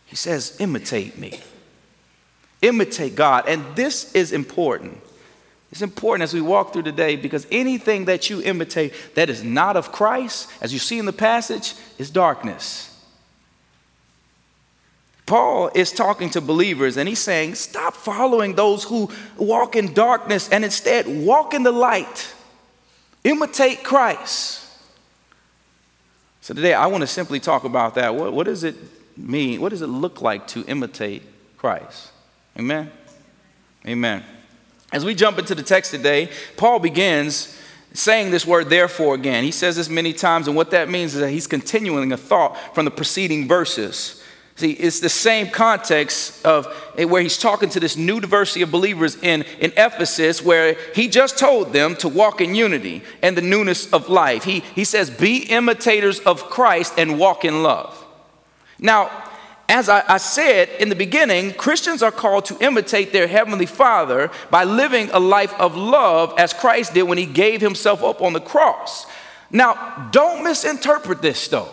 He 0.05 0.17
says, 0.17 0.57
imitate 0.61 1.19
me. 1.19 1.41
Imitate 2.61 3.15
God. 3.15 3.45
And 3.49 3.65
this 3.75 4.13
is 4.15 4.33
important. 4.33 5.01
It's 5.71 5.83
important 5.83 6.23
as 6.23 6.35
we 6.35 6.41
walk 6.41 6.73
through 6.73 6.83
today 6.83 7.17
because 7.17 7.47
anything 7.51 8.07
that 8.07 8.29
you 8.31 8.43
imitate 8.43 8.93
that 9.15 9.31
is 9.31 9.43
not 9.43 9.77
of 9.77 9.93
Christ, 9.93 10.51
as 10.61 10.73
you 10.73 10.79
see 10.79 10.99
in 10.99 11.07
the 11.07 11.13
passage, 11.13 11.75
is 11.99 12.11
darkness. 12.11 12.88
Paul 15.29 15.71
is 15.75 15.93
talking 15.93 16.31
to 16.31 16.41
believers 16.41 16.97
and 16.97 17.07
he's 17.07 17.19
saying, 17.19 17.55
Stop 17.55 17.95
following 17.95 18.55
those 18.55 18.85
who 18.85 19.11
walk 19.37 19.77
in 19.77 19.93
darkness 19.93 20.49
and 20.49 20.65
instead 20.65 21.07
walk 21.07 21.53
in 21.53 21.65
the 21.65 21.71
light. 21.71 22.35
Imitate 23.25 23.85
Christ. 23.85 24.67
So 26.41 26.55
today 26.55 26.73
I 26.73 26.87
want 26.87 27.03
to 27.03 27.07
simply 27.07 27.41
talk 27.41 27.65
about 27.65 27.95
that. 27.97 28.15
What, 28.15 28.33
what 28.33 28.45
does 28.47 28.65
it 28.65 28.75
mean? 29.19 29.61
What 29.61 29.69
does 29.69 29.83
it 29.83 29.89
look 29.89 30.23
like 30.23 30.47
to 30.49 30.65
imitate 30.65 31.23
Christ? 31.59 32.11
Amen? 32.59 32.91
Amen. 33.87 34.25
As 34.93 35.05
we 35.05 35.15
jump 35.15 35.39
into 35.39 35.55
the 35.55 35.63
text 35.63 35.91
today, 35.91 36.31
Paul 36.57 36.79
begins 36.79 37.55
saying 37.93 38.31
this 38.31 38.47
word 38.47 38.71
therefore 38.71 39.15
again. 39.15 39.45
He 39.45 39.51
says 39.51 39.77
this 39.77 39.91
many 39.91 40.15
times, 40.15 40.49
and 40.49 40.57
what 40.57 40.71
that 40.71 40.89
means 40.89 41.15
is 41.15 41.21
that 41.21 41.29
he's 41.29 41.47
continuing 41.47 42.13
a 42.13 42.17
thought 42.17 42.75
from 42.75 42.87
the 42.87 42.91
preceding 42.91 43.47
verses. 43.47 44.18
See, 44.59 44.73
it's 44.73 44.99
the 44.99 45.09
same 45.09 45.51
context 45.51 46.45
of 46.45 46.67
eh, 46.97 47.05
where 47.05 47.23
he's 47.23 47.39
talking 47.39 47.69
to 47.69 47.79
this 47.79 47.97
new 47.97 48.19
diversity 48.19 48.63
of 48.63 48.73
believers 48.73 49.15
in, 49.23 49.43
in 49.61 49.73
Ephesus, 49.77 50.43
where 50.43 50.77
he 50.97 51.07
just 51.07 51.39
told 51.39 51.73
them 51.73 51.95
to 51.97 52.09
walk 52.09 52.41
in 52.41 52.57
unity 52.57 53.05
and 53.23 53.37
the 53.37 53.41
newness 53.41 53.89
of 53.93 54.09
life. 54.09 54.43
He, 54.43 54.65
he 54.75 54.83
says, 54.83 55.11
Be 55.11 55.45
imitators 55.45 56.19
of 56.19 56.51
Christ 56.51 56.95
and 56.99 57.21
walk 57.21 57.45
in 57.45 57.63
love. 57.63 58.05
Now, 58.81 59.13
as 59.69 59.89
I, 59.89 60.03
I, 60.09 60.17
said 60.17 60.71
in 60.81 60.89
the 60.89 60.97
beginning, 60.97 61.53
Christians 61.53 62.03
are 62.03 62.11
called 62.11 62.47
to 62.47 62.59
imitate 62.59 63.13
their 63.13 63.29
Heavenly 63.29 63.67
Father 63.67 64.29
by 64.51 64.65
living 64.65 65.09
a 65.13 65.21
life 65.21 65.55
of 65.61 65.77
love 65.77 66.35
as 66.37 66.53
Christ 66.53 66.95
did 66.95 67.05
when 67.05 67.19
He 67.19 67.27
gave 67.27 67.61
Himself 67.61 68.03
up 68.03 68.21
on 68.23 68.33
the 68.33 68.41
cross. 68.41 69.07
Now, 69.53 70.09
don't 70.11 70.43
misinterpret 70.43 71.23
this 71.23 71.47
though. 71.47 71.69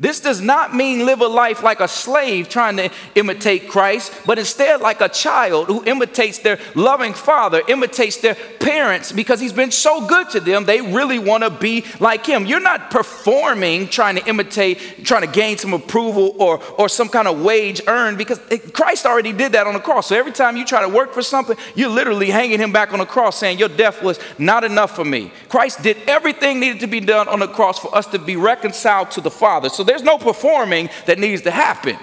This 0.00 0.18
does 0.18 0.40
not 0.40 0.74
mean 0.74 1.06
live 1.06 1.20
a 1.20 1.28
life 1.28 1.62
like 1.62 1.78
a 1.78 1.86
slave 1.86 2.48
trying 2.48 2.76
to 2.78 2.90
imitate 3.14 3.68
Christ, 3.68 4.12
but 4.26 4.40
instead 4.40 4.80
like 4.80 5.00
a 5.00 5.08
child 5.08 5.68
who 5.68 5.84
imitates 5.84 6.38
their 6.38 6.58
loving 6.74 7.14
father, 7.14 7.62
imitates 7.68 8.16
their 8.16 8.34
parents 8.58 9.12
because 9.12 9.38
he's 9.38 9.52
been 9.52 9.70
so 9.70 10.04
good 10.04 10.30
to 10.30 10.40
them, 10.40 10.64
they 10.64 10.80
really 10.80 11.20
want 11.20 11.44
to 11.44 11.50
be 11.50 11.84
like 12.00 12.26
him. 12.26 12.44
You're 12.44 12.58
not 12.58 12.90
performing 12.90 13.86
trying 13.86 14.16
to 14.16 14.28
imitate, 14.28 15.04
trying 15.04 15.20
to 15.22 15.28
gain 15.28 15.58
some 15.58 15.72
approval 15.72 16.34
or, 16.40 16.60
or 16.76 16.88
some 16.88 17.08
kind 17.08 17.28
of 17.28 17.40
wage 17.42 17.80
earned 17.86 18.18
because 18.18 18.40
Christ 18.72 19.06
already 19.06 19.32
did 19.32 19.52
that 19.52 19.68
on 19.68 19.74
the 19.74 19.80
cross. 19.80 20.08
So 20.08 20.16
every 20.16 20.32
time 20.32 20.56
you 20.56 20.64
try 20.64 20.82
to 20.82 20.88
work 20.88 21.12
for 21.12 21.22
something, 21.22 21.56
you're 21.76 21.88
literally 21.88 22.30
hanging 22.30 22.58
him 22.58 22.72
back 22.72 22.92
on 22.92 22.98
the 22.98 23.06
cross 23.06 23.38
saying, 23.38 23.60
Your 23.60 23.68
death 23.68 24.02
was 24.02 24.18
not 24.38 24.64
enough 24.64 24.96
for 24.96 25.04
me. 25.04 25.30
Christ 25.48 25.82
did 25.84 25.98
everything 26.08 26.58
needed 26.58 26.80
to 26.80 26.88
be 26.88 26.98
done 26.98 27.28
on 27.28 27.38
the 27.38 27.46
cross 27.46 27.78
for 27.78 27.94
us 27.94 28.08
to 28.08 28.18
be 28.18 28.34
reconciled 28.34 29.12
to 29.12 29.20
the 29.20 29.30
Father. 29.30 29.68
So 29.68 29.84
there's 29.94 30.02
no 30.02 30.18
performing 30.18 30.90
that 31.06 31.20
needs 31.20 31.42
to 31.42 31.52
happen. 31.52 31.96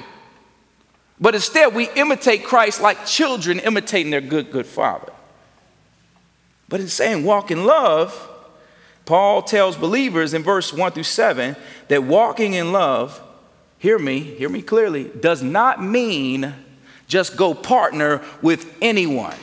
But 1.19 1.35
instead, 1.35 1.75
we 1.75 1.89
imitate 1.89 2.45
Christ 2.45 2.79
like 2.79 3.05
children 3.05 3.59
imitating 3.59 4.11
their 4.11 4.21
good, 4.21 4.49
good 4.49 4.65
father. 4.65 5.11
But 6.69 6.79
in 6.79 6.87
saying 6.87 7.25
walk 7.25 7.51
in 7.51 7.65
love, 7.65 8.29
Paul 9.03 9.41
tells 9.41 9.75
believers 9.75 10.33
in 10.33 10.41
verse 10.41 10.71
1 10.71 10.93
through 10.93 11.03
7 11.03 11.57
that 11.89 12.03
walking 12.03 12.53
in 12.53 12.71
love, 12.71 13.21
hear 13.77 13.99
me, 13.99 14.21
hear 14.21 14.47
me 14.47 14.61
clearly, 14.61 15.11
does 15.19 15.43
not 15.43 15.83
mean 15.83 16.53
just 17.09 17.35
go 17.35 17.53
partner 17.53 18.21
with 18.41 18.73
anyone. 18.81 19.35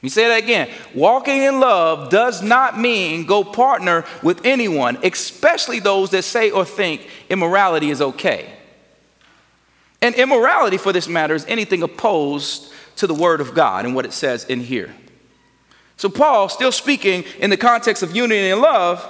Let 0.00 0.02
me 0.02 0.08
say 0.08 0.28
that 0.28 0.42
again. 0.42 0.70
Walking 0.94 1.42
in 1.42 1.60
love 1.60 2.08
does 2.08 2.40
not 2.40 2.80
mean 2.80 3.26
go 3.26 3.44
partner 3.44 4.06
with 4.22 4.46
anyone, 4.46 4.96
especially 5.02 5.78
those 5.78 6.08
that 6.10 6.22
say 6.22 6.50
or 6.50 6.64
think 6.64 7.06
immorality 7.28 7.90
is 7.90 8.00
okay. 8.00 8.50
And 10.00 10.14
immorality, 10.14 10.78
for 10.78 10.94
this 10.94 11.06
matter, 11.06 11.34
is 11.34 11.44
anything 11.44 11.82
opposed 11.82 12.72
to 12.96 13.06
the 13.06 13.12
Word 13.12 13.42
of 13.42 13.54
God 13.54 13.84
and 13.84 13.94
what 13.94 14.06
it 14.06 14.14
says 14.14 14.44
in 14.46 14.60
here. 14.60 14.94
So, 15.98 16.08
Paul, 16.08 16.48
still 16.48 16.72
speaking 16.72 17.24
in 17.38 17.50
the 17.50 17.58
context 17.58 18.02
of 18.02 18.16
unity 18.16 18.48
and 18.48 18.62
love, 18.62 19.06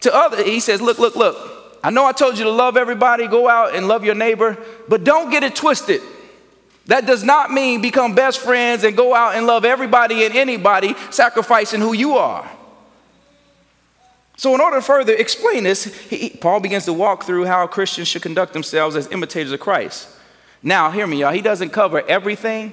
to 0.00 0.14
others, 0.14 0.44
he 0.44 0.60
says, 0.60 0.82
Look, 0.82 0.98
look, 0.98 1.16
look, 1.16 1.78
I 1.82 1.88
know 1.88 2.04
I 2.04 2.12
told 2.12 2.36
you 2.36 2.44
to 2.44 2.50
love 2.50 2.76
everybody, 2.76 3.26
go 3.28 3.48
out 3.48 3.74
and 3.74 3.88
love 3.88 4.04
your 4.04 4.14
neighbor, 4.14 4.58
but 4.88 5.04
don't 5.04 5.30
get 5.30 5.42
it 5.42 5.56
twisted. 5.56 6.02
That 6.88 7.04
does 7.04 7.22
not 7.22 7.50
mean 7.50 7.82
become 7.82 8.14
best 8.14 8.40
friends 8.40 8.82
and 8.82 8.96
go 8.96 9.14
out 9.14 9.34
and 9.34 9.46
love 9.46 9.66
everybody 9.66 10.24
and 10.24 10.34
anybody, 10.34 10.94
sacrificing 11.10 11.80
who 11.80 11.92
you 11.92 12.16
are. 12.16 12.50
So, 14.38 14.54
in 14.54 14.60
order 14.62 14.76
to 14.76 14.82
further 14.82 15.12
explain 15.12 15.64
this, 15.64 15.84
he, 15.84 16.30
Paul 16.30 16.60
begins 16.60 16.86
to 16.86 16.94
walk 16.94 17.24
through 17.24 17.44
how 17.44 17.66
Christians 17.66 18.08
should 18.08 18.22
conduct 18.22 18.54
themselves 18.54 18.96
as 18.96 19.06
imitators 19.08 19.52
of 19.52 19.60
Christ. 19.60 20.08
Now, 20.62 20.90
hear 20.90 21.06
me, 21.06 21.18
y'all. 21.20 21.32
He 21.32 21.42
doesn't 21.42 21.70
cover 21.70 22.00
everything, 22.08 22.72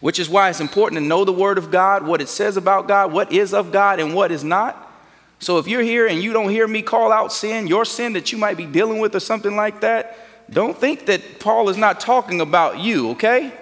which 0.00 0.18
is 0.18 0.30
why 0.30 0.48
it's 0.48 0.60
important 0.60 0.98
to 0.98 1.06
know 1.06 1.26
the 1.26 1.32
Word 1.32 1.58
of 1.58 1.70
God, 1.70 2.06
what 2.06 2.22
it 2.22 2.30
says 2.30 2.56
about 2.56 2.88
God, 2.88 3.12
what 3.12 3.30
is 3.30 3.52
of 3.52 3.72
God, 3.72 4.00
and 4.00 4.14
what 4.14 4.32
is 4.32 4.42
not. 4.42 4.90
So, 5.38 5.58
if 5.58 5.68
you're 5.68 5.82
here 5.82 6.06
and 6.06 6.22
you 6.22 6.32
don't 6.32 6.48
hear 6.48 6.66
me 6.66 6.80
call 6.80 7.12
out 7.12 7.30
sin, 7.30 7.66
your 7.66 7.84
sin 7.84 8.14
that 8.14 8.32
you 8.32 8.38
might 8.38 8.56
be 8.56 8.64
dealing 8.64 9.00
with 9.00 9.14
or 9.14 9.20
something 9.20 9.54
like 9.54 9.82
that, 9.82 10.16
don't 10.52 10.76
think 10.76 11.06
that 11.06 11.40
Paul 11.40 11.68
is 11.68 11.76
not 11.76 12.00
talking 12.00 12.40
about 12.40 12.78
you, 12.78 13.10
okay? 13.10 13.52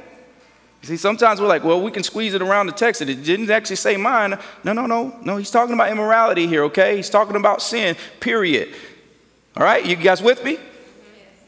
See, 0.82 0.96
sometimes 0.96 1.40
we're 1.40 1.46
like, 1.46 1.62
well, 1.62 1.80
we 1.82 1.90
can 1.90 2.02
squeeze 2.02 2.32
it 2.34 2.40
around 2.40 2.66
the 2.66 2.72
text. 2.72 3.00
And 3.00 3.10
it 3.10 3.22
didn't 3.22 3.50
actually 3.50 3.76
say 3.76 3.96
mine. 3.96 4.38
No, 4.64 4.72
no, 4.72 4.86
no. 4.86 5.14
No, 5.22 5.36
he's 5.36 5.50
talking 5.50 5.74
about 5.74 5.90
immorality 5.90 6.46
here, 6.46 6.64
okay? 6.64 6.96
He's 6.96 7.10
talking 7.10 7.36
about 7.36 7.60
sin, 7.60 7.96
period. 8.18 8.74
All 9.56 9.62
right, 9.62 9.84
you 9.84 9.96
guys 9.96 10.22
with 10.22 10.42
me? 10.44 10.58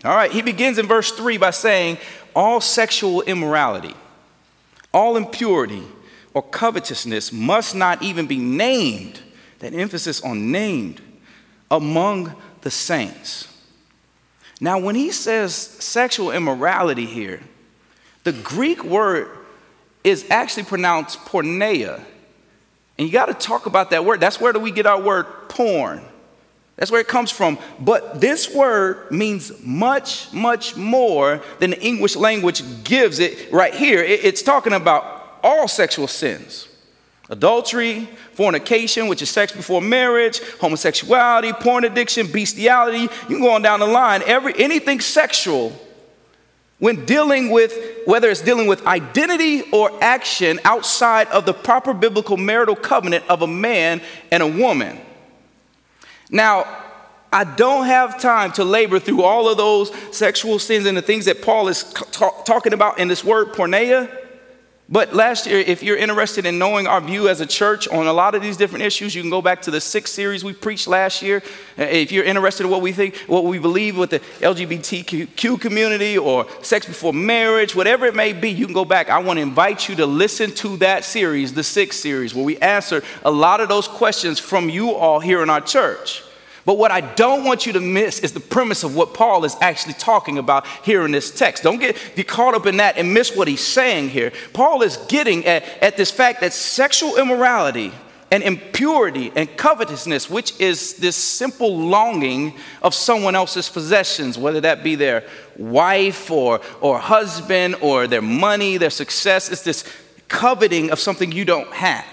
All 0.04 0.14
right, 0.14 0.30
he 0.30 0.42
begins 0.42 0.78
in 0.78 0.86
verse 0.86 1.12
3 1.12 1.38
by 1.38 1.50
saying, 1.50 1.98
all 2.34 2.60
sexual 2.60 3.22
immorality, 3.22 3.94
all 4.92 5.16
impurity, 5.16 5.82
or 6.34 6.42
covetousness 6.42 7.32
must 7.32 7.74
not 7.74 8.02
even 8.02 8.26
be 8.26 8.38
named, 8.38 9.20
that 9.60 9.74
emphasis 9.74 10.20
on 10.22 10.50
named, 10.50 11.00
among 11.70 12.34
the 12.62 12.70
saints. 12.70 13.51
Now, 14.62 14.78
when 14.78 14.94
he 14.94 15.10
says 15.10 15.52
sexual 15.54 16.30
immorality 16.30 17.04
here, 17.04 17.40
the 18.22 18.30
Greek 18.32 18.84
word 18.84 19.28
is 20.04 20.24
actually 20.30 20.62
pronounced 20.62 21.18
porneia. 21.24 22.00
And 22.96 23.08
you 23.08 23.12
got 23.12 23.26
to 23.26 23.34
talk 23.34 23.66
about 23.66 23.90
that 23.90 24.04
word. 24.04 24.20
That's 24.20 24.40
where 24.40 24.52
do 24.52 24.60
we 24.60 24.70
get 24.70 24.86
our 24.86 25.00
word 25.00 25.24
porn. 25.48 26.00
That's 26.76 26.92
where 26.92 27.00
it 27.00 27.08
comes 27.08 27.32
from. 27.32 27.58
But 27.80 28.20
this 28.20 28.54
word 28.54 29.10
means 29.10 29.50
much, 29.64 30.32
much 30.32 30.76
more 30.76 31.42
than 31.58 31.70
the 31.70 31.82
English 31.82 32.14
language 32.14 32.62
gives 32.84 33.18
it 33.18 33.50
right 33.50 33.74
here. 33.74 34.00
It's 34.00 34.42
talking 34.42 34.74
about 34.74 35.40
all 35.42 35.66
sexual 35.66 36.06
sins 36.06 36.68
adultery, 37.32 38.08
fornication, 38.34 39.08
which 39.08 39.22
is 39.22 39.30
sex 39.30 39.52
before 39.52 39.80
marriage, 39.80 40.40
homosexuality, 40.60 41.52
porn 41.54 41.84
addiction, 41.84 42.26
bestiality. 42.30 43.00
You 43.00 43.08
can 43.26 43.40
go 43.40 43.50
on 43.52 43.62
down 43.62 43.80
the 43.80 43.86
line. 43.86 44.22
Every, 44.26 44.52
anything 44.58 45.00
sexual, 45.00 45.72
when 46.78 47.06
dealing 47.06 47.50
with, 47.50 47.74
whether 48.04 48.28
it's 48.28 48.42
dealing 48.42 48.66
with 48.66 48.86
identity 48.86 49.62
or 49.72 49.90
action 50.02 50.60
outside 50.64 51.26
of 51.28 51.46
the 51.46 51.54
proper 51.54 51.94
biblical 51.94 52.36
marital 52.36 52.76
covenant 52.76 53.24
of 53.28 53.40
a 53.40 53.46
man 53.46 54.02
and 54.30 54.42
a 54.42 54.46
woman. 54.46 55.00
Now, 56.30 56.66
I 57.32 57.44
don't 57.44 57.86
have 57.86 58.20
time 58.20 58.52
to 58.52 58.64
labor 58.64 58.98
through 58.98 59.22
all 59.22 59.48
of 59.48 59.56
those 59.56 59.90
sexual 60.14 60.58
sins 60.58 60.84
and 60.84 60.96
the 60.96 61.02
things 61.02 61.24
that 61.24 61.40
Paul 61.40 61.68
is 61.68 61.82
talking 62.12 62.74
about 62.74 62.98
in 62.98 63.08
this 63.08 63.24
word 63.24 63.54
porneia. 63.54 64.21
But 64.88 65.14
last 65.14 65.46
year, 65.46 65.58
if 65.58 65.82
you're 65.82 65.96
interested 65.96 66.44
in 66.44 66.58
knowing 66.58 66.86
our 66.86 67.00
view 67.00 67.28
as 67.28 67.40
a 67.40 67.46
church 67.46 67.88
on 67.88 68.06
a 68.06 68.12
lot 68.12 68.34
of 68.34 68.42
these 68.42 68.56
different 68.58 68.84
issues, 68.84 69.14
you 69.14 69.22
can 69.22 69.30
go 69.30 69.40
back 69.40 69.62
to 69.62 69.70
the 69.70 69.80
six 69.80 70.10
series 70.10 70.44
we 70.44 70.52
preached 70.52 70.86
last 70.86 71.22
year. 71.22 71.42
Uh, 71.78 71.84
if 71.84 72.12
you're 72.12 72.24
interested 72.24 72.64
in 72.64 72.70
what 72.70 72.82
we 72.82 72.92
think, 72.92 73.16
what 73.26 73.44
we 73.44 73.58
believe 73.58 73.96
with 73.96 74.10
the 74.10 74.20
LGBTQ 74.40 75.60
community 75.60 76.18
or 76.18 76.46
sex 76.62 76.84
before 76.84 77.14
marriage, 77.14 77.74
whatever 77.74 78.06
it 78.06 78.14
may 78.14 78.32
be, 78.32 78.50
you 78.50 78.66
can 78.66 78.74
go 78.74 78.84
back. 78.84 79.08
I 79.08 79.18
want 79.20 79.38
to 79.38 79.42
invite 79.42 79.88
you 79.88 79.94
to 79.96 80.04
listen 80.04 80.50
to 80.56 80.76
that 80.78 81.04
series, 81.04 81.54
the 81.54 81.64
six 81.64 81.96
series, 81.96 82.34
where 82.34 82.44
we 82.44 82.58
answer 82.58 83.02
a 83.24 83.30
lot 83.30 83.60
of 83.60 83.70
those 83.70 83.88
questions 83.88 84.38
from 84.38 84.68
you 84.68 84.92
all 84.92 85.20
here 85.20 85.42
in 85.42 85.48
our 85.48 85.60
church. 85.60 86.22
But 86.64 86.78
what 86.78 86.92
I 86.92 87.00
don't 87.00 87.44
want 87.44 87.66
you 87.66 87.72
to 87.72 87.80
miss 87.80 88.20
is 88.20 88.32
the 88.32 88.40
premise 88.40 88.84
of 88.84 88.94
what 88.94 89.14
Paul 89.14 89.44
is 89.44 89.56
actually 89.60 89.94
talking 89.94 90.38
about 90.38 90.66
here 90.84 91.04
in 91.04 91.10
this 91.10 91.34
text. 91.34 91.64
Don't 91.64 91.80
get, 91.80 91.96
caught 92.28 92.54
up 92.54 92.66
in 92.66 92.76
that 92.76 92.96
and 92.96 93.12
miss 93.12 93.34
what 93.34 93.48
he's 93.48 93.66
saying 93.66 94.10
here. 94.10 94.32
Paul 94.52 94.82
is 94.82 94.96
getting 95.08 95.44
at, 95.44 95.64
at 95.82 95.96
this 95.96 96.10
fact 96.10 96.40
that 96.40 96.52
sexual 96.52 97.16
immorality 97.16 97.92
and 98.30 98.42
impurity 98.44 99.32
and 99.34 99.54
covetousness, 99.56 100.30
which 100.30 100.58
is 100.60 100.94
this 100.94 101.16
simple 101.16 101.76
longing 101.76 102.54
of 102.80 102.94
someone 102.94 103.34
else's 103.34 103.68
possessions, 103.68 104.38
whether 104.38 104.60
that 104.60 104.84
be 104.84 104.94
their 104.94 105.24
wife 105.56 106.30
or, 106.30 106.60
or 106.80 106.98
husband 106.98 107.74
or 107.80 108.06
their 108.06 108.22
money, 108.22 108.78
their 108.78 108.88
success, 108.88 109.50
it's 109.50 109.62
this 109.62 109.84
coveting 110.28 110.90
of 110.90 110.98
something 110.98 111.30
you 111.32 111.44
don't 111.44 111.70
have. 111.72 112.06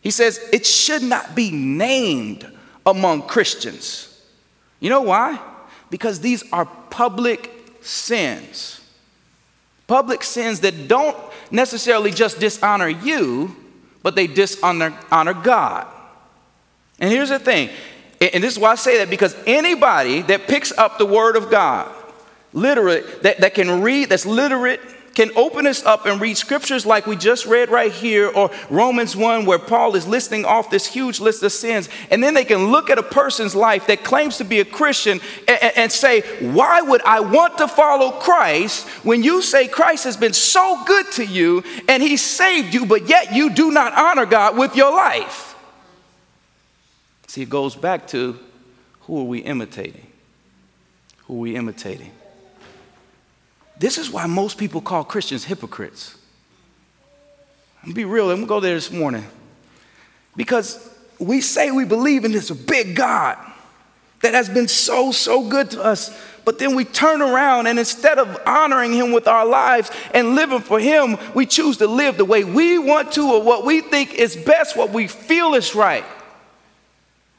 He 0.00 0.10
says 0.10 0.38
it 0.52 0.66
should 0.66 1.02
not 1.02 1.34
be 1.34 1.50
named 1.50 2.53
among 2.86 3.22
Christians. 3.22 4.10
You 4.80 4.90
know 4.90 5.02
why? 5.02 5.40
Because 5.90 6.20
these 6.20 6.44
are 6.52 6.66
public 6.90 7.50
sins. 7.80 8.80
Public 9.86 10.22
sins 10.22 10.60
that 10.60 10.88
don't 10.88 11.16
necessarily 11.50 12.10
just 12.10 12.40
dishonor 12.40 12.88
you, 12.88 13.54
but 14.02 14.14
they 14.14 14.26
dishonor 14.26 14.98
honor 15.10 15.34
God. 15.34 15.86
And 16.98 17.10
here's 17.10 17.28
the 17.28 17.38
thing, 17.38 17.70
and 18.20 18.42
this 18.42 18.54
is 18.54 18.58
why 18.58 18.72
I 18.72 18.74
say 18.76 18.98
that 18.98 19.10
because 19.10 19.36
anybody 19.46 20.22
that 20.22 20.46
picks 20.46 20.72
up 20.72 20.98
the 20.98 21.06
Word 21.06 21.36
of 21.36 21.50
God, 21.50 21.92
literate, 22.52 23.22
that, 23.22 23.38
that 23.38 23.54
can 23.54 23.82
read, 23.82 24.10
that's 24.10 24.24
literate 24.24 24.80
can 25.14 25.30
open 25.36 25.66
us 25.66 25.84
up 25.84 26.06
and 26.06 26.20
read 26.20 26.36
scriptures 26.36 26.84
like 26.84 27.06
we 27.06 27.16
just 27.16 27.46
read 27.46 27.70
right 27.70 27.92
here, 27.92 28.28
or 28.28 28.50
Romans 28.68 29.16
1, 29.16 29.46
where 29.46 29.58
Paul 29.58 29.94
is 29.96 30.06
listing 30.06 30.44
off 30.44 30.70
this 30.70 30.86
huge 30.86 31.20
list 31.20 31.42
of 31.42 31.52
sins, 31.52 31.88
and 32.10 32.22
then 32.22 32.34
they 32.34 32.44
can 32.44 32.70
look 32.70 32.90
at 32.90 32.98
a 32.98 33.02
person's 33.02 33.54
life 33.54 33.86
that 33.86 34.04
claims 34.04 34.38
to 34.38 34.44
be 34.44 34.60
a 34.60 34.64
Christian 34.64 35.20
and, 35.46 35.72
and 35.76 35.92
say, 35.92 36.22
Why 36.40 36.80
would 36.82 37.02
I 37.02 37.20
want 37.20 37.58
to 37.58 37.68
follow 37.68 38.10
Christ 38.12 38.86
when 39.04 39.22
you 39.22 39.42
say 39.42 39.68
Christ 39.68 40.04
has 40.04 40.16
been 40.16 40.32
so 40.32 40.82
good 40.84 41.10
to 41.12 41.24
you 41.24 41.62
and 41.88 42.02
he 42.02 42.16
saved 42.16 42.74
you, 42.74 42.86
but 42.86 43.08
yet 43.08 43.32
you 43.32 43.50
do 43.50 43.70
not 43.70 43.92
honor 43.92 44.26
God 44.26 44.56
with 44.56 44.76
your 44.76 44.90
life? 44.90 45.56
See, 47.28 47.42
it 47.42 47.50
goes 47.50 47.74
back 47.74 48.06
to 48.08 48.38
who 49.02 49.18
are 49.20 49.24
we 49.24 49.40
imitating? 49.40 50.06
Who 51.26 51.34
are 51.34 51.40
we 51.40 51.56
imitating? 51.56 52.12
This 53.78 53.98
is 53.98 54.10
why 54.10 54.26
most 54.26 54.58
people 54.58 54.80
call 54.80 55.04
Christians 55.04 55.44
hypocrites. 55.44 56.16
I'm 57.82 57.92
be 57.92 58.04
real, 58.04 58.30
I'm 58.30 58.36
gonna 58.36 58.46
go 58.46 58.60
there 58.60 58.74
this 58.74 58.90
morning. 58.90 59.24
Because 60.36 60.90
we 61.18 61.40
say 61.40 61.70
we 61.70 61.84
believe 61.84 62.24
in 62.24 62.32
this 62.32 62.50
big 62.50 62.96
God 62.96 63.38
that 64.22 64.34
has 64.34 64.48
been 64.48 64.68
so, 64.68 65.12
so 65.12 65.48
good 65.48 65.72
to 65.72 65.82
us, 65.82 66.18
but 66.44 66.58
then 66.58 66.74
we 66.74 66.84
turn 66.84 67.20
around 67.20 67.66
and 67.66 67.78
instead 67.78 68.18
of 68.18 68.40
honoring 68.46 68.92
Him 68.92 69.12
with 69.12 69.28
our 69.28 69.44
lives 69.44 69.90
and 70.12 70.34
living 70.34 70.60
for 70.60 70.78
Him, 70.78 71.18
we 71.34 71.46
choose 71.46 71.76
to 71.78 71.86
live 71.86 72.16
the 72.16 72.24
way 72.24 72.44
we 72.44 72.78
want 72.78 73.12
to 73.12 73.34
or 73.34 73.42
what 73.42 73.64
we 73.64 73.80
think 73.80 74.14
is 74.14 74.36
best, 74.36 74.76
what 74.76 74.90
we 74.90 75.08
feel 75.08 75.54
is 75.54 75.74
right. 75.74 76.04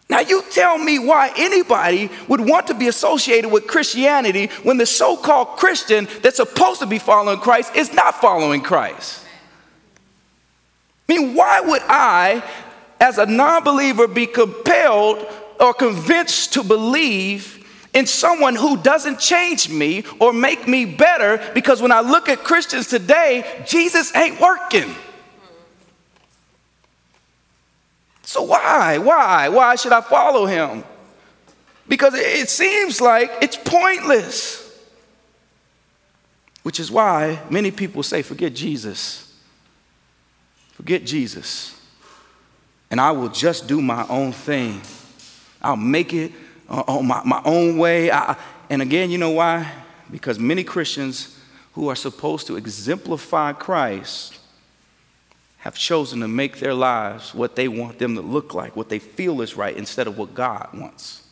Now, 0.07 0.19
you 0.19 0.43
tell 0.51 0.77
me 0.77 0.99
why 0.99 1.31
anybody 1.35 2.11
would 2.27 2.41
want 2.41 2.67
to 2.67 2.75
be 2.75 2.87
associated 2.87 3.49
with 3.49 3.65
Christianity 3.65 4.47
when 4.61 4.77
the 4.77 4.85
so 4.85 5.17
called 5.17 5.57
Christian 5.57 6.07
that's 6.21 6.37
supposed 6.37 6.79
to 6.81 6.85
be 6.85 6.99
following 6.99 7.39
Christ 7.39 7.75
is 7.75 7.91
not 7.91 8.21
following 8.21 8.61
Christ. 8.61 9.23
I 11.09 11.17
mean, 11.17 11.33
why 11.33 11.59
would 11.61 11.81
I, 11.87 12.43
as 12.99 13.17
a 13.17 13.25
non 13.25 13.63
believer, 13.63 14.07
be 14.07 14.27
compelled 14.27 15.25
or 15.59 15.73
convinced 15.73 16.53
to 16.53 16.63
believe 16.63 17.65
in 17.93 18.05
someone 18.05 18.55
who 18.55 18.77
doesn't 18.77 19.19
change 19.19 19.69
me 19.69 20.03
or 20.19 20.33
make 20.33 20.67
me 20.67 20.85
better? 20.85 21.41
Because 21.55 21.81
when 21.81 21.91
I 21.91 22.01
look 22.01 22.29
at 22.29 22.43
Christians 22.43 22.87
today, 22.87 23.63
Jesus 23.65 24.15
ain't 24.15 24.39
working. 24.39 24.93
So 28.25 28.41
why? 28.43 28.97
Why? 28.97 29.49
Why 29.49 29.75
should 29.75 29.93
I 29.93 30.01
follow 30.01 30.45
him? 30.45 30.83
Because 31.87 32.15
it 32.15 32.49
seems 32.49 32.99
like 32.99 33.31
it's 33.41 33.55
pointless. 33.55 34.61
Which 36.63 36.79
is 36.79 36.89
why 36.89 37.39
many 37.49 37.69
people 37.69 38.01
say, 38.01 38.23
forget 38.23 38.55
Jesus. 38.55 39.31
Forget 40.73 41.05
Jesus. 41.05 41.79
And 42.89 42.99
I 42.99 43.11
will 43.11 43.29
just 43.29 43.67
do 43.67 43.81
my 43.81 44.05
own 44.09 44.31
thing. 44.31 44.81
I'll 45.61 45.75
make 45.75 46.11
it 46.11 46.31
uh, 46.67 46.83
on 46.87 47.07
my, 47.07 47.21
my 47.23 47.41
own 47.45 47.77
way. 47.77 48.11
I, 48.11 48.35
and 48.69 48.81
again, 48.81 49.11
you 49.11 49.19
know 49.19 49.31
why? 49.31 49.71
Because 50.09 50.39
many 50.39 50.63
Christians 50.63 51.39
who 51.73 51.89
are 51.89 51.95
supposed 51.95 52.47
to 52.47 52.57
exemplify 52.57 53.53
Christ 53.53 54.39
have 55.65 55.75
chosen 55.75 56.19
to 56.19 56.27
make 56.27 56.59
their 56.59 56.75
lives 56.75 57.33
what 57.33 57.55
they 57.55 57.67
want 57.67 57.97
them 57.97 58.13
to 58.13 58.21
look 58.21 58.53
like, 58.53 58.75
what 58.75 58.87
they 58.87 58.99
feel 58.99 59.41
is 59.41 59.57
right, 59.57 59.75
instead 59.75 60.05
of 60.05 60.15
what 60.15 60.35
God 60.35 60.69
wants. 60.75 61.27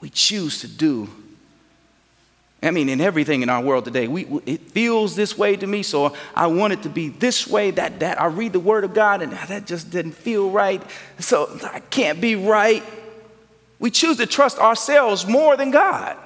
We 0.00 0.08
choose 0.08 0.62
to 0.62 0.68
do. 0.68 1.06
I 2.62 2.70
mean, 2.70 2.88
in 2.88 3.02
everything 3.02 3.42
in 3.42 3.50
our 3.50 3.62
world 3.62 3.84
today, 3.84 4.08
we, 4.08 4.24
it 4.46 4.70
feels 4.70 5.14
this 5.14 5.36
way 5.36 5.54
to 5.54 5.66
me, 5.66 5.82
so 5.82 6.16
I 6.34 6.46
want 6.46 6.72
it 6.72 6.82
to 6.84 6.88
be 6.88 7.10
this 7.10 7.46
way. 7.46 7.72
That 7.72 8.00
that 8.00 8.18
I 8.18 8.26
read 8.26 8.54
the 8.54 8.60
Word 8.60 8.84
of 8.84 8.94
God, 8.94 9.20
and 9.20 9.34
ah, 9.34 9.44
that 9.48 9.66
just 9.66 9.90
didn't 9.90 10.12
feel 10.12 10.48
right, 10.48 10.82
so 11.18 11.58
I 11.64 11.80
can't 11.80 12.22
be 12.22 12.36
right. 12.36 12.82
We 13.78 13.90
choose 13.90 14.16
to 14.16 14.26
trust 14.26 14.58
ourselves 14.58 15.26
more 15.26 15.58
than 15.58 15.70
God. 15.70 16.16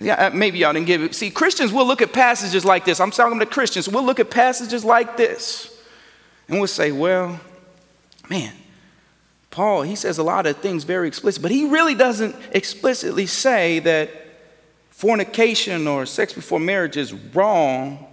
Yeah, 0.00 0.26
uh, 0.26 0.30
maybe 0.30 0.58
y'all 0.58 0.72
didn't 0.72 0.86
give 0.86 1.02
it. 1.02 1.14
See, 1.14 1.30
Christians 1.30 1.72
will 1.72 1.86
look 1.86 2.00
at 2.02 2.12
passages 2.12 2.64
like 2.64 2.84
this. 2.84 3.00
I'm 3.00 3.10
talking 3.10 3.38
to 3.40 3.46
Christians. 3.46 3.88
We'll 3.88 4.04
look 4.04 4.20
at 4.20 4.30
passages 4.30 4.84
like 4.84 5.16
this 5.16 5.76
and 6.48 6.58
we'll 6.58 6.68
say, 6.68 6.92
well, 6.92 7.40
man, 8.30 8.54
Paul, 9.50 9.82
he 9.82 9.96
says 9.96 10.18
a 10.18 10.22
lot 10.22 10.46
of 10.46 10.58
things 10.58 10.84
very 10.84 11.08
explicit, 11.08 11.42
but 11.42 11.50
he 11.50 11.68
really 11.68 11.94
doesn't 11.94 12.36
explicitly 12.52 13.26
say 13.26 13.80
that 13.80 14.10
fornication 14.90 15.86
or 15.86 16.06
sex 16.06 16.32
before 16.32 16.60
marriage 16.60 16.96
is 16.96 17.12
wrong 17.12 18.07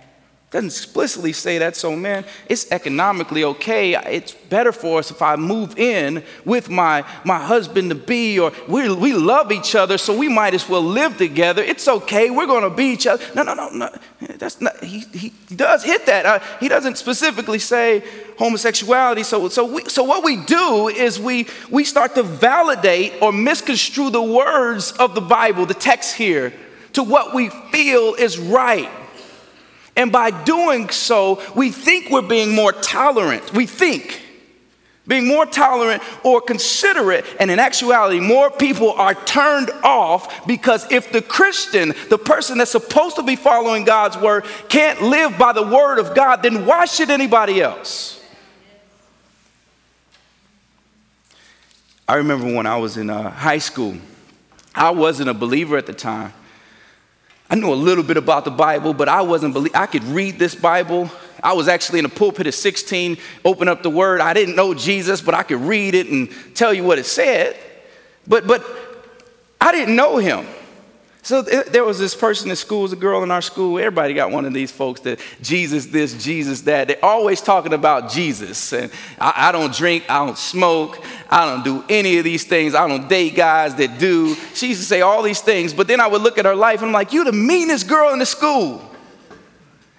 doesn't 0.55 0.69
explicitly 0.69 1.33
say 1.33 1.57
that, 1.57 1.75
so 1.75 1.95
man, 1.97 2.23
it's 2.47 2.71
economically 2.71 3.43
okay. 3.43 3.93
It's 4.15 4.31
better 4.31 4.71
for 4.71 4.99
us 4.99 5.11
if 5.11 5.21
I 5.21 5.35
move 5.35 5.77
in 5.77 6.23
with 6.45 6.69
my, 6.69 7.03
my 7.25 7.37
husband 7.37 7.89
to 7.89 7.95
be, 7.95 8.39
or 8.39 8.53
we, 8.69 8.93
we 8.93 9.13
love 9.13 9.51
each 9.51 9.75
other, 9.75 9.97
so 9.97 10.17
we 10.17 10.29
might 10.29 10.53
as 10.53 10.69
well 10.69 10.81
live 10.81 11.17
together. 11.17 11.61
It's 11.61 11.87
okay. 11.87 12.29
We're 12.29 12.47
to 12.47 12.69
be 12.69 12.85
each 12.85 13.05
other. 13.05 13.21
No, 13.35 13.43
no, 13.43 13.53
no, 13.53 13.69
no. 13.69 13.89
That's 14.21 14.61
not, 14.61 14.81
he, 14.81 14.99
he 14.99 15.33
does 15.53 15.83
hit 15.83 16.05
that. 16.05 16.25
Uh, 16.25 16.39
he 16.61 16.69
doesn't 16.69 16.97
specifically 16.97 17.59
say 17.59 18.01
homosexuality. 18.37 19.23
So, 19.23 19.49
so, 19.49 19.65
we, 19.65 19.83
so 19.89 20.03
what 20.03 20.23
we 20.23 20.37
do 20.37 20.87
is 20.87 21.19
we, 21.19 21.47
we 21.69 21.83
start 21.83 22.15
to 22.15 22.23
validate 22.23 23.21
or 23.21 23.33
misconstrue 23.33 24.09
the 24.09 24.23
words 24.23 24.93
of 24.93 25.15
the 25.15 25.21
Bible, 25.21 25.65
the 25.65 25.73
text 25.73 26.15
here, 26.15 26.53
to 26.93 27.03
what 27.03 27.35
we 27.35 27.49
feel 27.49 28.13
is 28.13 28.39
right. 28.39 28.89
And 29.95 30.11
by 30.11 30.31
doing 30.43 30.89
so, 30.89 31.41
we 31.55 31.71
think 31.71 32.09
we're 32.09 32.21
being 32.21 32.53
more 32.53 32.73
tolerant. 32.73 33.53
We 33.53 33.65
think 33.65 34.21
being 35.07 35.27
more 35.27 35.45
tolerant 35.45 36.01
or 36.23 36.41
considerate. 36.41 37.25
And 37.39 37.51
in 37.51 37.59
actuality, 37.59 38.19
more 38.19 38.49
people 38.49 38.91
are 38.93 39.13
turned 39.13 39.69
off 39.83 40.47
because 40.47 40.91
if 40.91 41.11
the 41.11 41.21
Christian, 41.21 41.93
the 42.09 42.17
person 42.17 42.57
that's 42.57 42.71
supposed 42.71 43.15
to 43.17 43.23
be 43.23 43.35
following 43.35 43.85
God's 43.85 44.17
word, 44.17 44.45
can't 44.69 45.01
live 45.01 45.37
by 45.37 45.53
the 45.53 45.63
word 45.63 45.99
of 45.99 46.15
God, 46.15 46.43
then 46.43 46.65
why 46.65 46.85
should 46.85 47.09
anybody 47.09 47.61
else? 47.61 48.21
I 52.07 52.15
remember 52.15 52.53
when 52.53 52.67
I 52.67 52.77
was 52.77 52.97
in 52.97 53.09
uh, 53.09 53.31
high 53.31 53.57
school, 53.57 53.95
I 54.73 54.91
wasn't 54.91 55.29
a 55.29 55.33
believer 55.33 55.77
at 55.77 55.87
the 55.87 55.93
time. 55.93 56.33
I 57.49 57.55
knew 57.55 57.71
a 57.71 57.75
little 57.75 58.03
bit 58.03 58.17
about 58.17 58.45
the 58.45 58.51
Bible, 58.51 58.93
but 58.93 59.07
I 59.07 59.21
wasn't 59.21 59.53
believe 59.53 59.75
I 59.75 59.85
could 59.85 60.03
read 60.03 60.39
this 60.39 60.55
Bible. 60.55 61.11
I 61.43 61.53
was 61.53 61.67
actually 61.67 61.99
in 61.99 62.05
a 62.05 62.09
pulpit 62.09 62.47
at 62.47 62.55
16, 62.55 63.17
open 63.43 63.67
up 63.67 63.83
the 63.83 63.89
word. 63.89 64.19
I 64.19 64.33
didn't 64.33 64.55
know 64.55 64.73
Jesus, 64.73 65.21
but 65.21 65.35
I 65.35 65.43
could 65.43 65.61
read 65.61 65.93
it 65.93 66.07
and 66.07 66.29
tell 66.55 66.73
you 66.73 66.83
what 66.83 66.97
it 66.97 67.05
said. 67.05 67.55
But 68.27 68.47
but 68.47 68.65
I 69.61 69.71
didn't 69.71 69.95
know 69.95 70.17
him. 70.17 70.45
So 71.25 71.41
there 71.41 71.83
was 71.83 71.97
this 71.97 72.13
person 72.13 72.51
in 72.51 72.55
school, 72.55 72.83
was 72.83 72.93
a 72.93 72.95
girl 72.95 73.23
in 73.23 73.31
our 73.31 73.41
school. 73.41 73.79
Everybody 73.79 74.13
got 74.13 74.29
one 74.29 74.45
of 74.45 74.53
these 74.53 74.71
folks 74.71 75.01
that 75.01 75.19
Jesus 75.41 75.87
this, 75.87 76.23
Jesus 76.23 76.61
that. 76.61 76.87
They're 76.87 77.03
always 77.03 77.41
talking 77.41 77.73
about 77.73 78.11
Jesus. 78.11 78.71
And 78.71 78.91
I, 79.19 79.47
I, 79.47 79.51
don't 79.51 79.73
drink, 79.73 80.03
I 80.07 80.23
don't 80.23 80.37
smoke, 80.37 81.03
I 81.27 81.47
don't 81.47 81.63
do 81.63 81.83
any 81.89 82.19
of 82.19 82.25
these 82.25 82.43
things. 82.43 82.75
I 82.75 82.87
don't 82.87 83.09
date 83.09 83.35
guys 83.35 83.73
that 83.77 83.97
do. 83.97 84.35
She 84.53 84.67
used 84.67 84.81
to 84.81 84.85
say 84.85 85.01
all 85.01 85.23
these 85.23 85.41
things, 85.41 85.73
but 85.73 85.87
then 85.87 85.99
I 85.99 86.05
would 86.05 86.21
look 86.21 86.37
at 86.37 86.45
her 86.45 86.53
life 86.53 86.81
and 86.81 86.89
I'm 86.89 86.93
like, 86.93 87.11
you 87.11 87.23
the 87.23 87.31
meanest 87.31 87.87
girl 87.87 88.13
in 88.13 88.19
the 88.19 88.25
school. 88.27 88.87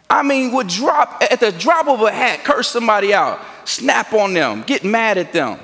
I 0.08 0.22
mean, 0.22 0.52
would 0.52 0.68
drop 0.68 1.24
at 1.28 1.40
the 1.40 1.50
drop 1.50 1.88
of 1.88 2.02
a 2.02 2.12
hat, 2.12 2.44
curse 2.44 2.68
somebody 2.68 3.12
out, 3.12 3.40
snap 3.64 4.12
on 4.12 4.32
them, 4.32 4.62
get 4.62 4.84
mad 4.84 5.18
at 5.18 5.32
them. 5.32 5.58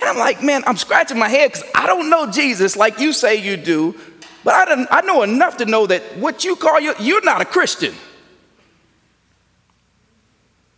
And 0.00 0.10
I'm 0.10 0.18
like, 0.18 0.42
man, 0.42 0.64
I'm 0.66 0.76
scratching 0.76 1.18
my 1.18 1.30
head 1.30 1.50
because 1.50 1.66
I 1.74 1.86
don't 1.86 2.10
know 2.10 2.30
Jesus 2.30 2.76
like 2.76 3.00
you 3.00 3.14
say 3.14 3.36
you 3.36 3.56
do. 3.56 3.98
But 4.44 4.68
I, 4.68 4.86
I 4.90 5.00
know 5.02 5.22
enough 5.22 5.56
to 5.58 5.66
know 5.66 5.86
that 5.86 6.02
what 6.16 6.44
you 6.44 6.56
call 6.56 6.80
you, 6.80 6.94
you're 7.00 7.24
not 7.24 7.40
a 7.40 7.44
Christian. 7.44 7.94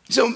So 0.08 0.32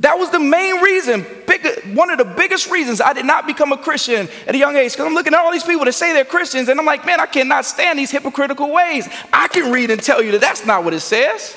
that 0.00 0.18
was 0.18 0.30
the 0.30 0.40
main 0.40 0.80
reason, 0.82 1.24
big, 1.46 1.96
one 1.96 2.10
of 2.10 2.18
the 2.18 2.24
biggest 2.24 2.68
reasons 2.68 3.00
I 3.00 3.12
did 3.12 3.24
not 3.24 3.46
become 3.46 3.72
a 3.72 3.76
Christian 3.76 4.28
at 4.48 4.54
a 4.54 4.58
young 4.58 4.76
age. 4.76 4.92
Because 4.92 5.06
I'm 5.06 5.14
looking 5.14 5.32
at 5.32 5.38
all 5.38 5.52
these 5.52 5.62
people 5.62 5.84
that 5.84 5.92
say 5.92 6.12
they're 6.12 6.24
Christians, 6.24 6.68
and 6.68 6.80
I'm 6.80 6.86
like, 6.86 7.06
man, 7.06 7.20
I 7.20 7.26
cannot 7.26 7.64
stand 7.64 7.98
these 7.98 8.10
hypocritical 8.10 8.72
ways. 8.72 9.08
I 9.32 9.46
can 9.46 9.70
read 9.70 9.90
and 9.90 10.02
tell 10.02 10.20
you 10.20 10.32
that 10.32 10.40
that's 10.40 10.66
not 10.66 10.82
what 10.82 10.94
it 10.94 11.00
says. 11.00 11.56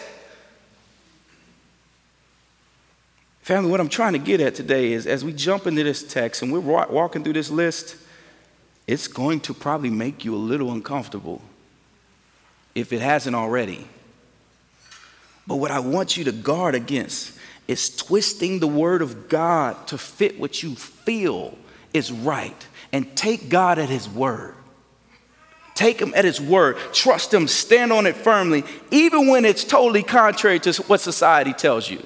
Family, 3.42 3.72
what 3.72 3.80
I'm 3.80 3.90
trying 3.90 4.14
to 4.14 4.20
get 4.20 4.42
at 4.42 4.56
today 4.56 4.92
is 4.92 5.08
as 5.08 5.24
we 5.24 5.34
jump 5.34 5.68
into 5.68 5.84
this 5.84 6.04
text 6.04 6.42
and 6.42 6.52
we're 6.52 6.60
walking 6.60 7.24
through 7.24 7.34
this 7.34 7.50
list, 7.50 7.96
it's 8.88 9.08
going 9.08 9.40
to 9.42 9.54
probably 9.54 9.90
make 9.90 10.26
you 10.26 10.36
a 10.36 10.38
little 10.38 10.72
uncomfortable 10.72 11.42
if 12.76 12.94
it 12.94 13.02
hasn't 13.02 13.36
already. 13.36 13.88
But 15.48 15.56
what 15.56 15.72
I 15.72 15.80
want 15.80 16.18
you 16.18 16.24
to 16.26 16.32
guard 16.32 16.76
against 16.76 17.38
is 17.68 17.96
twisting 17.96 18.60
the 18.60 18.68
word 18.68 19.02
of 19.02 19.28
God 19.28 19.88
to 19.88 19.98
fit 19.98 20.40
what 20.40 20.62
you 20.62 20.76
feel 20.76 21.58
is 21.94 22.12
right 22.12 22.68
and 22.92 23.16
take 23.16 23.50
God 23.50 23.80
at 23.80 23.90
his 23.90 24.08
word. 24.08 24.56
Take 25.74 26.00
him 26.00 26.14
at 26.16 26.24
his 26.24 26.40
word, 26.40 26.78
trust 26.94 27.34
him, 27.34 27.48
stand 27.48 27.92
on 27.92 28.08
it 28.08 28.16
firmly, 28.16 28.64
even 28.92 29.28
when 29.28 29.44
it's 29.44 29.64
totally 29.64 30.04
contrary 30.04 30.60
to 30.62 30.74
what 30.84 31.02
society 31.02 31.52
tells 31.52 31.90
you. 31.90 32.06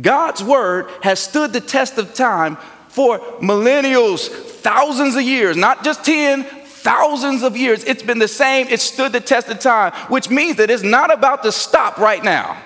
God's 0.00 0.42
word 0.42 0.88
has 1.02 1.20
stood 1.20 1.52
the 1.52 1.60
test 1.60 1.98
of 1.98 2.14
time 2.14 2.56
for 2.96 3.18
millennials, 3.42 4.28
thousands 4.30 5.16
of 5.16 5.22
years, 5.22 5.54
not 5.54 5.84
just 5.84 6.02
10, 6.02 6.44
thousands 6.44 7.42
of 7.42 7.54
years. 7.54 7.84
It's 7.84 8.02
been 8.02 8.18
the 8.18 8.26
same, 8.26 8.68
it 8.68 8.80
stood 8.80 9.12
the 9.12 9.20
test 9.20 9.50
of 9.50 9.60
time, 9.60 9.92
which 10.08 10.30
means 10.30 10.56
that 10.56 10.70
it's 10.70 10.82
not 10.82 11.12
about 11.12 11.42
to 11.42 11.52
stop 11.52 11.98
right 11.98 12.24
now. 12.24 12.56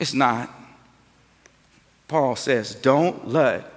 It's 0.00 0.14
not. 0.14 0.48
Paul 2.08 2.36
says, 2.36 2.74
don't 2.74 3.28
let 3.28 3.70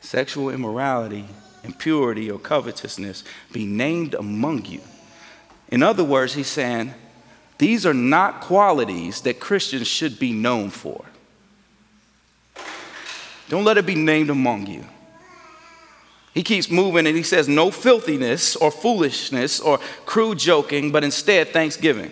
sexual 0.00 0.48
immorality, 0.48 1.26
impurity, 1.64 2.30
or 2.30 2.38
covetousness 2.38 3.24
be 3.52 3.66
named 3.66 4.14
among 4.14 4.64
you. 4.64 4.80
In 5.68 5.82
other 5.82 6.02
words, 6.02 6.32
he's 6.32 6.46
saying, 6.46 6.94
these 7.58 7.84
are 7.84 7.92
not 7.92 8.40
qualities 8.40 9.20
that 9.20 9.38
Christians 9.38 9.86
should 9.86 10.18
be 10.18 10.32
known 10.32 10.70
for. 10.70 11.04
Don't 13.52 13.64
let 13.64 13.76
it 13.76 13.84
be 13.84 13.94
named 13.94 14.30
among 14.30 14.66
you. 14.66 14.82
He 16.32 16.42
keeps 16.42 16.70
moving 16.70 17.06
and 17.06 17.14
he 17.14 17.22
says, 17.22 17.48
No 17.48 17.70
filthiness 17.70 18.56
or 18.56 18.70
foolishness 18.70 19.60
or 19.60 19.78
crude 20.06 20.38
joking, 20.38 20.90
but 20.90 21.04
instead 21.04 21.48
thanksgiving. 21.48 22.10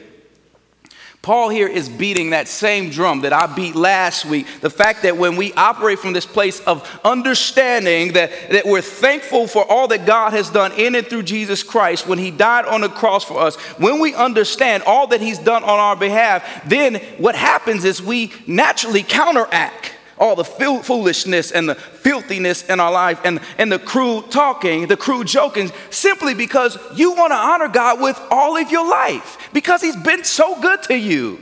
Paul 1.22 1.48
here 1.48 1.66
is 1.66 1.88
beating 1.88 2.30
that 2.30 2.46
same 2.46 2.90
drum 2.90 3.22
that 3.22 3.32
I 3.32 3.46
beat 3.46 3.74
last 3.74 4.26
week. 4.26 4.48
The 4.60 4.68
fact 4.68 5.02
that 5.04 5.16
when 5.16 5.36
we 5.36 5.54
operate 5.54 5.98
from 5.98 6.12
this 6.12 6.26
place 6.26 6.60
of 6.66 6.86
understanding 7.04 8.12
that, 8.12 8.50
that 8.50 8.66
we're 8.66 8.82
thankful 8.82 9.46
for 9.46 9.64
all 9.64 9.88
that 9.88 10.04
God 10.04 10.34
has 10.34 10.50
done 10.50 10.72
in 10.72 10.94
and 10.94 11.06
through 11.06 11.22
Jesus 11.22 11.62
Christ 11.62 12.06
when 12.06 12.18
He 12.18 12.30
died 12.30 12.66
on 12.66 12.82
the 12.82 12.90
cross 12.90 13.24
for 13.24 13.40
us, 13.40 13.56
when 13.78 13.98
we 13.98 14.14
understand 14.14 14.82
all 14.82 15.06
that 15.06 15.22
He's 15.22 15.38
done 15.38 15.62
on 15.62 15.78
our 15.78 15.96
behalf, 15.96 16.68
then 16.68 16.96
what 17.16 17.34
happens 17.34 17.86
is 17.86 18.02
we 18.02 18.30
naturally 18.46 19.02
counteract 19.02 19.94
all 20.20 20.36
the 20.36 20.44
foolishness 20.44 21.50
and 21.50 21.66
the 21.66 21.74
filthiness 21.74 22.62
in 22.68 22.78
our 22.78 22.92
life 22.92 23.18
and, 23.24 23.40
and 23.56 23.72
the 23.72 23.78
crude 23.78 24.30
talking, 24.30 24.86
the 24.86 24.96
crude 24.96 25.26
joking, 25.26 25.72
simply 25.88 26.34
because 26.34 26.78
you 26.94 27.12
want 27.12 27.30
to 27.30 27.36
honor 27.36 27.68
God 27.68 28.00
with 28.00 28.20
all 28.30 28.58
of 28.58 28.70
your 28.70 28.88
life 28.88 29.48
because 29.54 29.80
He's 29.80 29.96
been 29.96 30.22
so 30.22 30.60
good 30.60 30.82
to 30.84 30.96
you. 30.96 31.40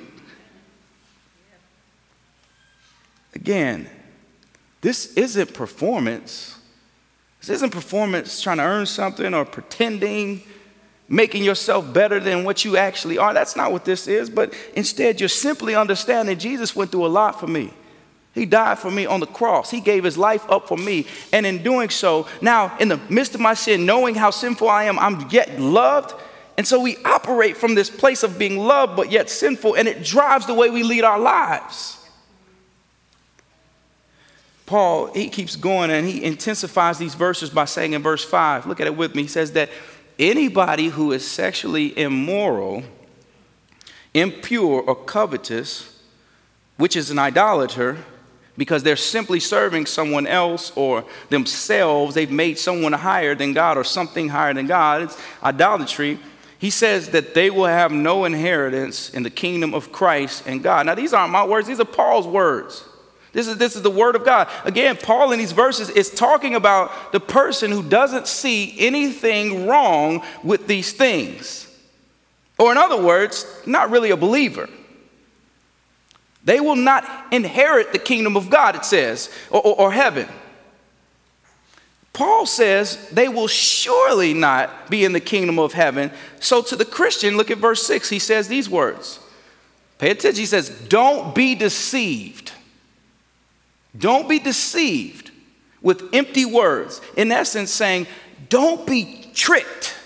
Again, 3.35 3.91
this 4.81 5.12
isn't 5.14 5.55
performance. 5.55 6.57
This 7.41 7.51
isn't 7.51 7.71
performance 7.71 8.41
trying 8.41 8.59
to 8.59 8.64
earn 8.64 8.87
something 8.87 9.35
or 9.35 9.45
pretending, 9.45 10.43
making 11.09 11.43
yourself 11.43 11.93
better 11.93 12.21
than 12.21 12.45
what 12.45 12.64
you 12.64 12.77
actually 12.77 13.19
are. 13.19 13.35
That's 13.35 13.57
not 13.57 13.73
what 13.73 13.85
this 13.85 14.07
is, 14.07 14.31
but 14.31 14.55
instead, 14.75 15.21
you're 15.21 15.29
simply 15.29 15.75
understanding 15.75 16.38
Jesus 16.38 16.77
went 16.77 16.93
through 16.93 17.07
a 17.07 17.09
lot 17.09 17.41
for 17.41 17.49
me. 17.49 17.73
He 18.38 18.46
died 18.46 18.79
for 18.79 18.90
me 18.90 19.05
on 19.05 19.20
the 19.20 19.27
cross. 19.27 19.70
He 19.70 19.81
gave 19.81 20.05
his 20.05 20.16
life 20.16 20.48
up 20.51 20.68
for 20.68 20.79
me. 20.79 21.07
And 21.33 21.44
in 21.44 21.62
doing 21.62 21.90
so, 21.90 22.27
now 22.40 22.77
in 22.79 22.88
the 22.88 23.01
midst 23.09 23.35
of 23.35 23.40
my 23.40 23.55
sin, 23.55 23.85
knowing 23.85 24.14
how 24.14 24.31
sinful 24.31 24.68
I 24.68 24.85
am, 24.85 24.98
I'm 24.98 25.29
yet 25.31 25.61
loved. 25.61 26.14
And 26.57 26.66
so 26.66 26.81
we 26.81 26.96
operate 27.05 27.57
from 27.57 27.74
this 27.74 27.90
place 27.90 28.22
of 28.22 28.38
being 28.38 28.59
loved 28.59 28.96
but 28.96 29.12
yet 29.12 29.31
sinful, 29.31 29.74
and 29.77 29.87
it 29.87 30.03
drives 30.03 30.46
the 30.46 30.55
way 30.55 30.70
we 30.70 30.83
lead 30.83 31.05
our 31.05 31.18
lives. 31.18 31.94
Paul, 34.66 35.12
he 35.14 35.31
keeps 35.31 35.57
going 35.57 35.90
and 35.90 36.07
he 36.07 36.22
intensifies 36.22 36.98
these 36.98 37.14
verses 37.14 37.48
by 37.48 37.64
saying 37.64 37.94
in 37.94 38.03
verse 38.03 38.22
5, 38.22 38.66
look 38.66 38.81
at 38.81 38.87
it 38.87 38.96
with 38.96 39.14
me. 39.14 39.22
He 39.22 39.29
says 39.29 39.53
that 39.53 39.70
anybody 40.18 40.88
who 40.88 41.12
is 41.12 41.27
sexually 41.27 41.98
immoral, 41.98 42.83
impure, 44.12 44.83
or 44.83 44.94
covetous, 44.94 45.98
which 46.77 46.96
is 46.96 47.11
an 47.11 47.18
idolater, 47.18 47.98
because 48.59 48.83
they're 48.83 48.97
simply 48.97 49.40
serving 49.40 49.87
someone 49.87 50.27
else 50.27 50.73
or 50.77 51.05
themselves. 51.31 52.14
They've 52.14 52.31
made 52.31 52.59
someone 52.59 52.92
higher 52.92 53.35
than 53.35 53.55
God 53.55 53.79
or 53.79 53.85
something 53.85 54.29
higher 54.29 54.53
than 54.53 54.66
God. 54.66 55.03
It's 55.03 55.18
idolatry. 55.42 56.18
He 56.59 56.71
says 56.71 57.11
that 57.11 57.35
they 57.35 57.51
will 57.51 57.66
have 57.66 57.92
no 57.92 58.25
inheritance 58.25 59.11
in 59.11 59.23
the 59.23 59.31
kingdom 59.31 59.75
of 59.75 59.92
Christ 59.92 60.42
and 60.47 60.61
God. 60.62 60.87
Now, 60.87 60.97
these 60.97 61.14
aren't 61.14 61.33
my 61.33 61.47
words, 61.47 61.68
these 61.68 61.81
are 61.81 61.85
Paul's 61.85 62.27
words. 62.27 62.85
This 63.33 63.47
is, 63.47 63.59
this 63.59 63.77
is 63.77 63.83
the 63.83 63.90
word 63.90 64.16
of 64.16 64.25
God. 64.25 64.49
Again, 64.64 64.97
Paul 64.97 65.31
in 65.33 65.38
these 65.38 65.53
verses 65.53 65.90
is 65.90 66.11
talking 66.11 66.57
about 66.57 67.12
the 67.12 67.21
person 67.21 67.71
who 67.71 67.83
doesn't 67.83 68.27
see 68.27 68.75
anything 68.79 69.66
wrong 69.66 70.25
with 70.42 70.66
these 70.66 70.92
things. 70.92 71.66
Or, 72.59 72.73
in 72.73 72.79
other 72.79 73.01
words, 73.01 73.47
not 73.64 73.90
really 73.90 74.11
a 74.11 74.16
believer. 74.16 74.68
They 76.48 76.61
will 76.61 76.76
not 76.76 77.06
inherit 77.30 77.92
the 77.92 77.98
kingdom 77.98 78.34
of 78.34 78.48
God, 78.48 78.74
it 78.74 78.87
says, 78.87 79.30
or, 79.50 79.61
or, 79.61 79.80
or 79.80 79.92
heaven. 79.92 80.26
Paul 82.14 82.46
says 82.46 83.06
they 83.11 83.28
will 83.28 83.48
surely 83.48 84.32
not 84.32 84.88
be 84.88 85.04
in 85.04 85.12
the 85.12 85.20
kingdom 85.20 85.58
of 85.58 85.74
heaven. 85.74 86.11
So, 86.40 86.62
to 86.62 86.74
the 86.74 86.87
Christian, 86.87 87.37
look 87.37 87.50
at 87.50 87.58
verse 87.58 87.87
6. 87.87 88.08
He 88.08 88.18
says 88.18 88.48
these 88.48 88.66
words. 88.66 89.20
Pay 89.98 90.12
attention. 90.12 90.40
He 90.40 90.46
says, 90.46 90.70
Don't 90.88 91.34
be 91.34 91.54
deceived. 91.54 92.52
Don't 93.98 94.26
be 94.26 94.38
deceived 94.38 95.30
with 95.82 96.08
empty 96.14 96.46
words. 96.46 97.02
In 97.14 97.30
essence, 97.30 97.70
saying, 97.70 98.06
Don't 98.48 98.87
be 98.87 99.26
tricked 99.34 99.97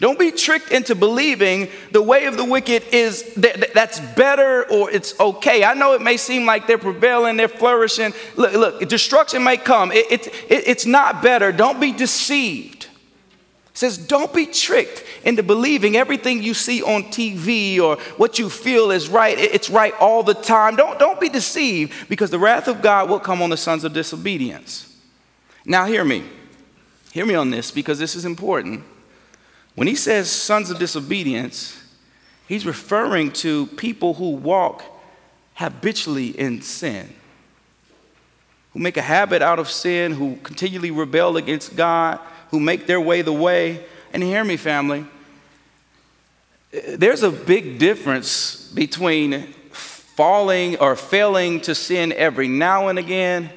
don't 0.00 0.18
be 0.18 0.30
tricked 0.30 0.70
into 0.70 0.94
believing 0.94 1.68
the 1.90 2.00
way 2.00 2.26
of 2.26 2.36
the 2.36 2.44
wicked 2.44 2.84
is 2.92 3.34
that, 3.34 3.74
that's 3.74 3.98
better 3.98 4.64
or 4.70 4.88
it's 4.90 5.18
okay. 5.18 5.64
I 5.64 5.74
know 5.74 5.94
it 5.94 6.02
may 6.02 6.16
seem 6.16 6.46
like 6.46 6.68
they're 6.68 6.78
prevailing, 6.78 7.36
they're 7.36 7.48
flourishing. 7.48 8.14
Look, 8.36 8.52
look 8.52 8.88
destruction 8.88 9.42
may 9.42 9.56
come. 9.56 9.90
It, 9.90 10.10
it, 10.10 10.26
it, 10.48 10.68
it's 10.68 10.86
not 10.86 11.20
better. 11.20 11.50
Don't 11.50 11.80
be 11.80 11.90
deceived. 11.90 12.84
It 12.84 13.78
says, 13.78 13.98
don't 13.98 14.32
be 14.32 14.46
tricked 14.46 15.04
into 15.24 15.42
believing 15.42 15.96
everything 15.96 16.44
you 16.44 16.54
see 16.54 16.80
on 16.80 17.04
TV 17.04 17.80
or 17.80 17.96
what 18.16 18.38
you 18.38 18.48
feel 18.50 18.92
is 18.92 19.08
right. 19.08 19.36
It's 19.36 19.68
right 19.68 19.94
all 19.98 20.22
the 20.22 20.34
time. 20.34 20.76
Don't, 20.76 21.00
don't 21.00 21.20
be 21.20 21.28
deceived 21.28 22.08
because 22.08 22.30
the 22.30 22.38
wrath 22.38 22.68
of 22.68 22.82
God 22.82 23.10
will 23.10 23.20
come 23.20 23.42
on 23.42 23.50
the 23.50 23.56
sons 23.56 23.82
of 23.82 23.92
disobedience. 23.92 24.96
Now, 25.64 25.86
hear 25.86 26.04
me. 26.04 26.22
Hear 27.10 27.26
me 27.26 27.34
on 27.34 27.50
this 27.50 27.72
because 27.72 27.98
this 27.98 28.14
is 28.14 28.24
important. 28.24 28.84
When 29.78 29.86
he 29.86 29.94
says 29.94 30.28
sons 30.28 30.70
of 30.70 30.80
disobedience, 30.80 31.80
he's 32.48 32.66
referring 32.66 33.30
to 33.34 33.66
people 33.66 34.14
who 34.14 34.30
walk 34.30 34.82
habitually 35.54 36.36
in 36.36 36.62
sin, 36.62 37.14
who 38.72 38.80
make 38.80 38.96
a 38.96 39.02
habit 39.02 39.40
out 39.40 39.60
of 39.60 39.70
sin, 39.70 40.10
who 40.10 40.34
continually 40.42 40.90
rebel 40.90 41.36
against 41.36 41.76
God, 41.76 42.18
who 42.50 42.58
make 42.58 42.88
their 42.88 43.00
way 43.00 43.22
the 43.22 43.32
way. 43.32 43.84
And 44.12 44.20
hear 44.20 44.42
me, 44.42 44.56
family, 44.56 45.06
there's 46.72 47.22
a 47.22 47.30
big 47.30 47.78
difference 47.78 48.72
between 48.74 49.54
falling 49.70 50.76
or 50.78 50.96
failing 50.96 51.60
to 51.60 51.76
sin 51.76 52.12
every 52.14 52.48
now 52.48 52.88
and 52.88 52.98
again 52.98 53.48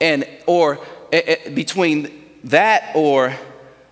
and 0.00 0.26
or 0.46 0.78
eh, 1.12 1.20
eh, 1.26 1.50
between 1.50 2.24
that 2.44 2.92
or 2.94 3.36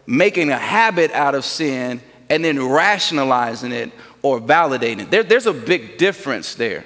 making 0.07 0.51
a 0.51 0.59
habit 0.59 1.11
out 1.13 1.35
of 1.35 1.45
sin 1.45 2.01
and 2.29 2.45
then 2.45 2.63
rationalizing 2.63 3.73
it 3.73 3.93
or 4.23 4.41
validating 4.41 5.03
it. 5.03 5.11
There, 5.11 5.23
there's 5.23 5.47
a 5.47 5.53
big 5.53 5.99
difference 5.99 6.55
there. 6.55 6.85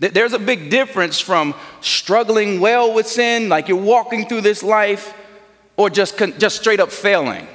There's 0.00 0.32
a 0.32 0.38
big 0.38 0.70
difference 0.70 1.18
from 1.18 1.54
struggling 1.80 2.60
well 2.60 2.94
with 2.94 3.08
sin, 3.08 3.48
like 3.48 3.66
you're 3.66 3.76
walking 3.76 4.28
through 4.28 4.42
this 4.42 4.62
life, 4.62 5.12
or 5.76 5.90
just, 5.90 6.16
just 6.38 6.56
straight 6.56 6.78
up 6.78 6.92
failing. 6.92 7.48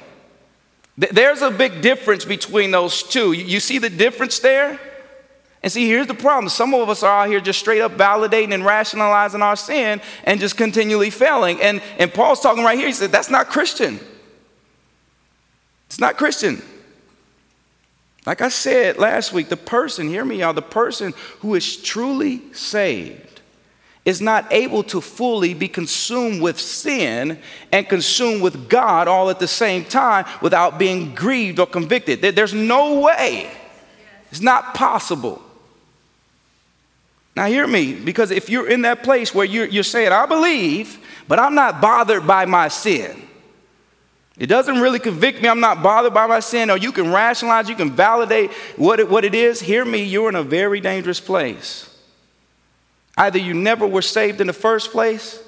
There's 0.98 1.42
a 1.42 1.50
big 1.50 1.82
difference 1.82 2.26
between 2.26 2.72
those 2.72 3.02
two. 3.02 3.32
You 3.32 3.60
see 3.60 3.80
the 3.80 3.90
difference 3.90 4.40
there? 4.40 4.80
And 5.64 5.72
see, 5.72 5.88
here's 5.88 6.08
the 6.08 6.14
problem. 6.14 6.50
Some 6.50 6.74
of 6.74 6.90
us 6.90 7.02
are 7.04 7.24
out 7.24 7.30
here 7.30 7.40
just 7.40 7.60
straight 7.60 7.80
up 7.80 7.94
validating 7.94 8.54
and 8.54 8.66
rationalizing 8.66 9.42
our 9.42 9.56
sin 9.56 10.02
and 10.26 10.40
just 10.40 10.58
continually 10.58 11.10
failing. 11.10 11.62
And, 11.62 11.82
and 11.98 12.14
Paul's 12.14 12.42
talking 12.42 12.66
right 12.66 12.78
here. 12.78 12.88
He 12.88 12.94
said, 12.94 13.12
that's 13.12 13.30
not 13.30 13.48
Christian. 13.48 14.00
It's 15.94 16.00
not 16.00 16.18
Christian. 16.18 16.60
Like 18.26 18.42
I 18.42 18.50
said 18.50 18.98
last 18.98 19.32
week, 19.32 19.50
the 19.50 19.56
person, 19.56 20.08
hear 20.08 20.26
me, 20.26 20.40
y'all, 20.40 20.52
the 20.52 20.60
person 20.60 21.14
who 21.42 21.54
is 21.54 21.78
truly 21.78 22.42
saved 22.52 23.42
is 24.04 24.20
not 24.20 24.52
able 24.52 24.82
to 24.86 25.00
fully 25.00 25.54
be 25.54 25.68
consumed 25.68 26.42
with 26.42 26.60
sin 26.60 27.38
and 27.72 27.88
consumed 27.88 28.42
with 28.42 28.68
God 28.68 29.08
all 29.08 29.30
at 29.30 29.38
the 29.38 29.48
same 29.48 29.86
time 29.86 30.26
without 30.42 30.80
being 30.80 31.14
grieved 31.14 31.60
or 31.60 31.68
convicted. 31.68 32.24
There's 32.24 32.56
no 32.56 33.00
way. 33.00 33.52
It's 34.32 34.42
not 34.42 34.74
possible. 34.74 35.44
Now, 37.36 37.46
hear 37.46 37.68
me, 37.68 37.94
because 37.94 38.32
if 38.32 38.50
you're 38.50 38.68
in 38.68 38.82
that 38.82 39.04
place 39.04 39.36
where 39.36 39.46
you're, 39.46 39.68
you're 39.68 39.84
saying, 39.84 40.12
I 40.12 40.26
believe, 40.26 40.98
but 41.28 41.38
I'm 41.38 41.54
not 41.54 41.82
bothered 41.82 42.26
by 42.26 42.46
my 42.46 42.68
sin. 42.68 43.28
It 44.38 44.48
doesn't 44.48 44.80
really 44.80 45.00
convict 45.00 45.42
me. 45.42 45.48
I'm 45.48 45.60
not 45.60 45.84
bothered 45.84 46.14
by 46.14 46.26
my 46.26 46.40
sin. 46.40 46.70
Or 46.70 46.78
you 46.78 46.92
can 46.92 47.12
rationalize, 47.12 47.70
you 47.70 47.76
can 47.76 47.92
validate 47.92 48.52
what 48.78 49.00
it, 49.00 49.10
what 49.10 49.26
it 49.26 49.36
is. 49.36 49.62
Hear 49.62 49.86
me, 49.86 50.04
you're 50.04 50.30
in 50.30 50.36
a 50.36 50.44
very 50.44 50.80
dangerous 50.80 51.20
place. 51.20 51.90
Either 53.16 53.38
you 53.38 53.54
never 53.54 53.86
were 53.86 54.02
saved 54.02 54.42
in 54.42 54.48
the 54.48 54.54
first 54.54 54.92
place, 54.92 55.40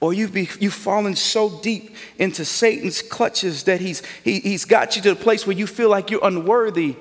or 0.00 0.12
you've, 0.12 0.32
be, 0.32 0.48
you've 0.58 0.74
fallen 0.74 1.14
so 1.14 1.60
deep 1.60 1.94
into 2.18 2.44
Satan's 2.44 3.02
clutches 3.02 3.62
that 3.64 3.80
he's, 3.80 4.02
he, 4.24 4.40
he's 4.40 4.64
got 4.64 4.96
you 4.96 5.02
to 5.02 5.10
the 5.10 5.16
place 5.16 5.46
where 5.46 5.56
you 5.56 5.66
feel 5.66 5.88
like 5.88 6.10
you're 6.10 6.24
unworthy 6.24 6.96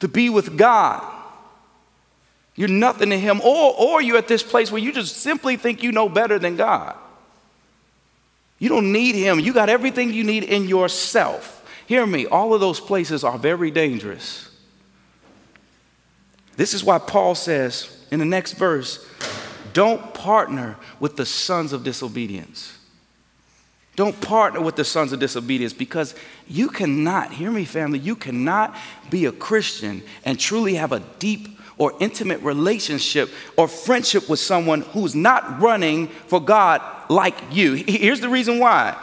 to 0.00 0.08
be 0.08 0.30
with 0.30 0.56
God. 0.56 1.02
You're 2.54 2.68
nothing 2.68 3.10
to 3.10 3.18
Him. 3.18 3.40
Or, 3.40 3.74
or 3.76 4.02
you're 4.02 4.16
at 4.16 4.28
this 4.28 4.42
place 4.42 4.70
where 4.70 4.80
you 4.80 4.92
just 4.92 5.16
simply 5.16 5.56
think 5.56 5.82
you 5.82 5.92
know 5.92 6.08
better 6.08 6.38
than 6.38 6.56
God. 6.56 6.96
You 8.58 8.68
don't 8.68 8.92
need 8.92 9.14
Him. 9.14 9.40
You 9.40 9.52
got 9.52 9.68
everything 9.68 10.12
you 10.12 10.24
need 10.24 10.44
in 10.44 10.68
yourself. 10.68 11.62
Hear 11.86 12.06
me, 12.06 12.26
all 12.26 12.54
of 12.54 12.60
those 12.60 12.80
places 12.80 13.24
are 13.24 13.36
very 13.36 13.70
dangerous. 13.70 14.50
This 16.56 16.72
is 16.72 16.84
why 16.84 16.98
Paul 16.98 17.34
says 17.34 18.04
in 18.10 18.18
the 18.18 18.24
next 18.24 18.52
verse 18.52 19.06
don't 19.72 20.14
partner 20.14 20.76
with 21.00 21.16
the 21.16 21.26
sons 21.26 21.72
of 21.72 21.82
disobedience. 21.82 22.78
Don't 23.96 24.20
partner 24.20 24.60
with 24.60 24.76
the 24.76 24.84
sons 24.84 25.12
of 25.12 25.20
disobedience 25.20 25.72
because 25.72 26.14
you 26.48 26.68
cannot, 26.68 27.32
hear 27.32 27.50
me, 27.50 27.64
family, 27.64 27.98
you 27.98 28.16
cannot 28.16 28.76
be 29.10 29.26
a 29.26 29.32
Christian 29.32 30.02
and 30.24 30.38
truly 30.38 30.74
have 30.74 30.92
a 30.92 31.00
deep 31.18 31.60
or 31.78 31.92
intimate 32.00 32.40
relationship 32.42 33.30
or 33.56 33.68
friendship 33.68 34.28
with 34.28 34.40
someone 34.40 34.82
who's 34.82 35.14
not 35.14 35.60
running 35.60 36.08
for 36.08 36.40
God 36.40 36.80
like 37.08 37.36
you. 37.50 37.74
Here's 37.74 38.20
the 38.20 38.28
reason 38.28 38.58
why. 38.58 38.96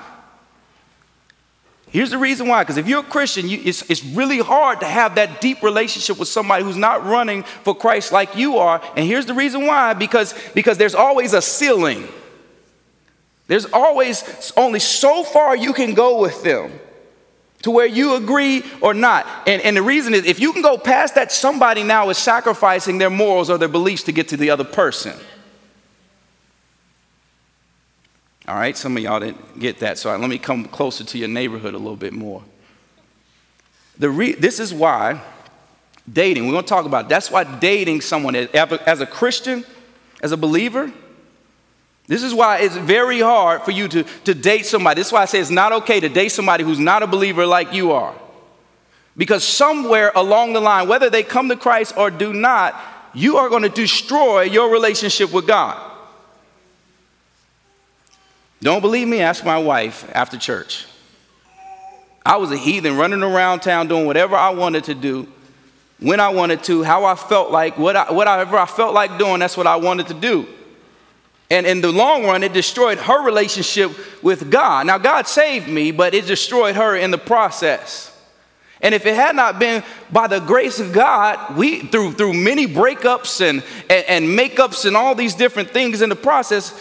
Here's 1.89 2.09
the 2.09 2.17
reason 2.17 2.47
why, 2.47 2.63
because 2.63 2.77
if 2.77 2.87
you're 2.87 3.01
a 3.01 3.03
Christian, 3.03 3.49
you, 3.49 3.59
it's, 3.65 3.89
it's 3.89 4.01
really 4.01 4.39
hard 4.39 4.79
to 4.79 4.85
have 4.85 5.15
that 5.15 5.41
deep 5.41 5.61
relationship 5.61 6.17
with 6.17 6.29
somebody 6.29 6.63
who's 6.63 6.77
not 6.77 7.05
running 7.05 7.43
for 7.43 7.75
Christ 7.75 8.13
like 8.13 8.37
you 8.37 8.57
are. 8.59 8.81
And 8.95 9.05
here's 9.05 9.25
the 9.25 9.33
reason 9.33 9.65
why, 9.65 9.93
because, 9.93 10.33
because 10.53 10.77
there's 10.77 10.95
always 10.95 11.33
a 11.33 11.41
ceiling. 11.41 12.07
There's 13.47 13.65
always 13.65 14.53
only 14.55 14.79
so 14.79 15.25
far 15.25 15.53
you 15.53 15.73
can 15.73 15.93
go 15.93 16.21
with 16.21 16.41
them 16.43 16.71
to 17.61 17.71
where 17.71 17.85
you 17.85 18.15
agree 18.15 18.63
or 18.81 18.93
not. 18.93 19.27
And, 19.47 19.61
and 19.61 19.77
the 19.77 19.81
reason 19.81 20.13
is 20.13 20.25
if 20.25 20.39
you 20.39 20.53
can 20.53 20.61
go 20.61 20.77
past 20.77 21.15
that, 21.15 21.31
somebody 21.31 21.83
now 21.83 22.09
is 22.09 22.17
sacrificing 22.17 22.97
their 22.97 23.09
morals 23.09 23.49
or 23.49 23.57
their 23.57 23.67
beliefs 23.67 24.03
to 24.03 24.11
get 24.11 24.27
to 24.29 24.37
the 24.37 24.49
other 24.49 24.63
person. 24.63 25.17
All 28.47 28.55
right, 28.55 28.75
some 28.75 28.97
of 28.97 29.03
y'all 29.03 29.19
didn't 29.19 29.59
get 29.59 29.79
that, 29.79 29.97
so 29.97 30.15
let 30.17 30.29
me 30.29 30.39
come 30.39 30.65
closer 30.65 31.03
to 31.03 31.17
your 31.17 31.27
neighborhood 31.27 31.73
a 31.73 31.77
little 31.77 31.95
bit 31.95 32.13
more. 32.13 32.43
The 33.97 34.09
re- 34.09 34.33
this 34.33 34.59
is 34.59 34.73
why 34.73 35.21
dating, 36.11 36.45
we're 36.45 36.53
going 36.53 36.63
to 36.63 36.69
talk 36.69 36.85
about, 36.85 37.07
that's 37.07 37.29
why 37.29 37.43
dating 37.43 38.01
someone 38.01 38.35
as 38.35 38.99
a 38.99 39.05
Christian, 39.05 39.63
as 40.23 40.31
a 40.31 40.37
believer, 40.37 40.91
this 42.11 42.23
is 42.23 42.33
why 42.33 42.57
it's 42.57 42.75
very 42.75 43.21
hard 43.21 43.61
for 43.61 43.71
you 43.71 43.87
to, 43.87 44.03
to 44.03 44.33
date 44.33 44.65
somebody. 44.65 44.99
This 44.99 45.07
is 45.07 45.13
why 45.13 45.21
I 45.21 45.25
say 45.25 45.39
it's 45.39 45.49
not 45.49 45.71
okay 45.71 46.01
to 46.01 46.09
date 46.09 46.33
somebody 46.33 46.61
who's 46.61 46.77
not 46.77 47.03
a 47.03 47.07
believer 47.07 47.45
like 47.45 47.71
you 47.71 47.93
are. 47.93 48.13
Because 49.15 49.45
somewhere 49.45 50.11
along 50.13 50.51
the 50.51 50.59
line, 50.59 50.89
whether 50.89 51.09
they 51.09 51.23
come 51.23 51.47
to 51.47 51.55
Christ 51.55 51.95
or 51.95 52.11
do 52.11 52.33
not, 52.33 52.75
you 53.13 53.37
are 53.37 53.47
going 53.47 53.63
to 53.63 53.69
destroy 53.69 54.41
your 54.41 54.69
relationship 54.69 55.31
with 55.31 55.47
God. 55.47 55.89
Don't 58.61 58.81
believe 58.81 59.07
me? 59.07 59.21
Ask 59.21 59.45
my 59.45 59.57
wife 59.57 60.11
after 60.13 60.37
church. 60.37 60.87
I 62.25 62.35
was 62.35 62.51
a 62.51 62.57
heathen 62.57 62.97
running 62.97 63.23
around 63.23 63.61
town 63.61 63.87
doing 63.87 64.05
whatever 64.05 64.35
I 64.35 64.49
wanted 64.49 64.83
to 64.83 64.95
do, 64.95 65.29
when 66.01 66.19
I 66.19 66.27
wanted 66.27 66.61
to, 66.65 66.83
how 66.83 67.05
I 67.05 67.15
felt 67.15 67.51
like, 67.51 67.77
what 67.77 67.95
I, 67.95 68.11
whatever 68.11 68.57
I 68.57 68.65
felt 68.65 68.93
like 68.93 69.17
doing, 69.17 69.39
that's 69.39 69.55
what 69.55 69.65
I 69.65 69.77
wanted 69.77 70.07
to 70.07 70.13
do. 70.13 70.45
And 71.51 71.67
in 71.67 71.81
the 71.81 71.91
long 71.91 72.23
run, 72.23 72.43
it 72.43 72.53
destroyed 72.53 72.97
her 72.97 73.25
relationship 73.25 73.91
with 74.23 74.49
God. 74.49 74.87
Now, 74.87 74.97
God 74.97 75.27
saved 75.27 75.67
me, 75.67 75.91
but 75.91 76.13
it 76.13 76.25
destroyed 76.25 76.77
her 76.77 76.95
in 76.95 77.11
the 77.11 77.17
process. 77.17 78.07
And 78.79 78.95
if 78.95 79.05
it 79.05 79.15
had 79.15 79.35
not 79.35 79.59
been 79.59 79.83
by 80.09 80.27
the 80.27 80.39
grace 80.39 80.79
of 80.79 80.93
God, 80.93 81.57
we 81.57 81.81
through 81.81 82.13
through 82.13 82.33
many 82.33 82.67
breakups 82.67 83.41
and, 83.41 83.63
and, 83.89 84.05
and 84.07 84.39
makeups 84.39 84.85
and 84.85 84.95
all 84.95 85.13
these 85.13 85.35
different 85.35 85.71
things 85.71 86.01
in 86.01 86.07
the 86.07 86.15
process, 86.15 86.71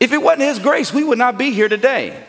if 0.00 0.12
it 0.12 0.20
wasn't 0.20 0.42
his 0.42 0.58
grace, 0.58 0.92
we 0.92 1.04
would 1.04 1.16
not 1.16 1.38
be 1.38 1.52
here 1.52 1.68
today. 1.68 2.20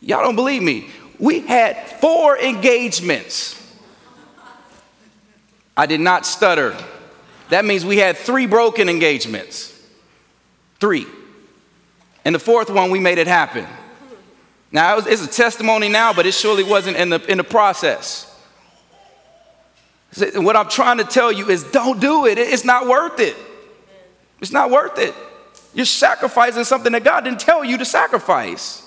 Y'all 0.00 0.22
don't 0.22 0.36
believe 0.36 0.62
me. 0.62 0.88
We 1.18 1.40
had 1.40 1.88
four 2.00 2.38
engagements. 2.38 3.60
I 5.76 5.86
did 5.86 6.00
not 6.00 6.24
stutter. 6.24 6.76
That 7.48 7.64
means 7.64 7.84
we 7.84 7.98
had 7.98 8.16
three 8.16 8.46
broken 8.46 8.88
engagements. 8.88 9.75
Three. 10.80 11.06
And 12.24 12.34
the 12.34 12.38
fourth 12.38 12.70
one, 12.70 12.90
we 12.90 12.98
made 12.98 13.18
it 13.18 13.26
happen. 13.26 13.66
Now, 14.72 14.98
it's 14.98 15.24
a 15.24 15.28
testimony 15.28 15.88
now, 15.88 16.12
but 16.12 16.26
it 16.26 16.34
surely 16.34 16.64
wasn't 16.64 16.96
in 16.96 17.08
the, 17.08 17.24
in 17.30 17.38
the 17.38 17.44
process. 17.44 18.32
What 20.34 20.56
I'm 20.56 20.68
trying 20.68 20.98
to 20.98 21.04
tell 21.04 21.30
you 21.30 21.48
is 21.50 21.62
don't 21.64 22.00
do 22.00 22.26
it. 22.26 22.38
It's 22.38 22.64
not 22.64 22.86
worth 22.86 23.20
it. 23.20 23.36
It's 24.40 24.52
not 24.52 24.70
worth 24.70 24.98
it. 24.98 25.14
You're 25.72 25.86
sacrificing 25.86 26.64
something 26.64 26.92
that 26.92 27.04
God 27.04 27.24
didn't 27.24 27.40
tell 27.40 27.64
you 27.64 27.78
to 27.78 27.84
sacrifice. 27.84 28.82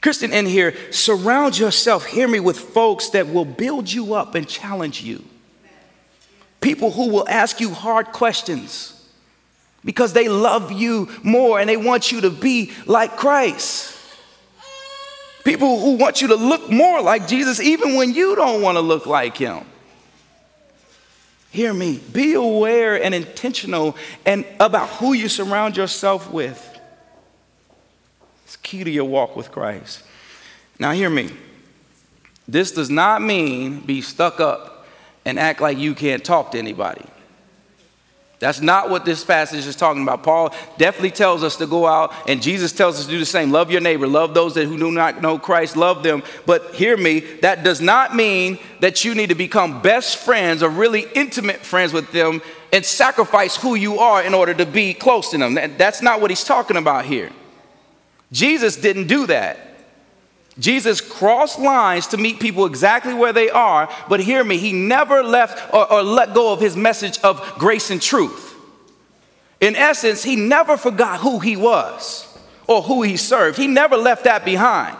Christian, 0.00 0.32
in 0.32 0.46
here, 0.46 0.74
surround 0.90 1.58
yourself, 1.58 2.06
hear 2.06 2.26
me, 2.26 2.40
with 2.40 2.58
folks 2.58 3.10
that 3.10 3.28
will 3.28 3.44
build 3.44 3.92
you 3.92 4.14
up 4.14 4.34
and 4.34 4.48
challenge 4.48 5.02
you. 5.02 5.22
People 6.60 6.90
who 6.90 7.10
will 7.10 7.28
ask 7.28 7.60
you 7.60 7.70
hard 7.72 8.06
questions 8.06 8.99
because 9.84 10.12
they 10.12 10.28
love 10.28 10.72
you 10.72 11.08
more 11.22 11.58
and 11.58 11.68
they 11.68 11.76
want 11.76 12.12
you 12.12 12.20
to 12.22 12.30
be 12.30 12.72
like 12.86 13.16
Christ. 13.16 13.96
People 15.44 15.80
who 15.80 15.96
want 15.96 16.20
you 16.20 16.28
to 16.28 16.34
look 16.34 16.70
more 16.70 17.00
like 17.00 17.26
Jesus 17.26 17.60
even 17.60 17.94
when 17.94 18.12
you 18.12 18.36
don't 18.36 18.60
want 18.60 18.76
to 18.76 18.82
look 18.82 19.06
like 19.06 19.36
him. 19.36 19.64
Hear 21.50 21.72
me. 21.72 22.00
Be 22.12 22.34
aware 22.34 23.02
and 23.02 23.14
intentional 23.14 23.96
and 24.24 24.44
about 24.60 24.88
who 24.90 25.14
you 25.14 25.28
surround 25.28 25.76
yourself 25.76 26.30
with. 26.30 26.66
It's 28.44 28.56
key 28.56 28.84
to 28.84 28.90
your 28.90 29.04
walk 29.04 29.34
with 29.34 29.50
Christ. 29.50 30.02
Now 30.78 30.92
hear 30.92 31.10
me. 31.10 31.30
This 32.46 32.72
does 32.72 32.90
not 32.90 33.22
mean 33.22 33.80
be 33.80 34.00
stuck 34.00 34.40
up 34.40 34.86
and 35.24 35.38
act 35.38 35.60
like 35.60 35.78
you 35.78 35.94
can't 35.94 36.24
talk 36.24 36.52
to 36.52 36.58
anybody. 36.58 37.04
That's 38.40 38.62
not 38.62 38.88
what 38.88 39.04
this 39.04 39.22
passage 39.22 39.66
is 39.66 39.76
talking 39.76 40.02
about. 40.02 40.22
Paul 40.22 40.54
definitely 40.78 41.10
tells 41.10 41.44
us 41.44 41.56
to 41.56 41.66
go 41.66 41.86
out, 41.86 42.12
and 42.26 42.40
Jesus 42.40 42.72
tells 42.72 42.98
us 42.98 43.04
to 43.04 43.10
do 43.10 43.18
the 43.18 43.26
same. 43.26 43.52
Love 43.52 43.70
your 43.70 43.82
neighbor, 43.82 44.06
love 44.06 44.32
those 44.32 44.54
that 44.54 44.66
who 44.66 44.78
do 44.78 44.90
not 44.90 45.20
know 45.20 45.38
Christ, 45.38 45.76
love 45.76 46.02
them. 46.02 46.22
But 46.46 46.74
hear 46.74 46.96
me, 46.96 47.20
that 47.42 47.62
does 47.62 47.82
not 47.82 48.16
mean 48.16 48.58
that 48.80 49.04
you 49.04 49.14
need 49.14 49.28
to 49.28 49.34
become 49.34 49.82
best 49.82 50.16
friends 50.16 50.62
or 50.62 50.70
really 50.70 51.04
intimate 51.14 51.58
friends 51.58 51.92
with 51.92 52.12
them 52.12 52.40
and 52.72 52.82
sacrifice 52.84 53.56
who 53.56 53.74
you 53.74 53.98
are 53.98 54.22
in 54.22 54.32
order 54.32 54.54
to 54.54 54.64
be 54.64 54.94
close 54.94 55.30
to 55.32 55.38
them. 55.38 55.54
That's 55.76 56.00
not 56.00 56.22
what 56.22 56.30
he's 56.30 56.44
talking 56.44 56.78
about 56.78 57.04
here. 57.04 57.30
Jesus 58.32 58.76
didn't 58.76 59.06
do 59.06 59.26
that. 59.26 59.58
Jesus 60.58 61.00
crossed 61.00 61.58
lines 61.58 62.08
to 62.08 62.16
meet 62.16 62.40
people 62.40 62.66
exactly 62.66 63.14
where 63.14 63.32
they 63.32 63.50
are, 63.50 63.88
but 64.08 64.20
hear 64.20 64.42
me, 64.44 64.58
he 64.58 64.72
never 64.72 65.22
left 65.22 65.72
or, 65.72 65.90
or, 65.90 66.02
let 66.02 66.34
go 66.34 66.52
of 66.52 66.60
his 66.60 66.76
message 66.76 67.18
of 67.20 67.40
grace 67.56 67.90
and 67.90 68.02
truth. 68.02 68.54
In 69.60 69.76
essence, 69.76 70.22
he 70.22 70.36
never 70.36 70.76
forgot 70.76 71.20
who 71.20 71.38
he 71.38 71.56
was 71.56 72.26
or 72.66 72.82
who 72.82 73.02
he 73.02 73.16
served. 73.16 73.58
He 73.58 73.66
never 73.66 73.96
left 73.96 74.24
that 74.24 74.44
behind. 74.44 74.96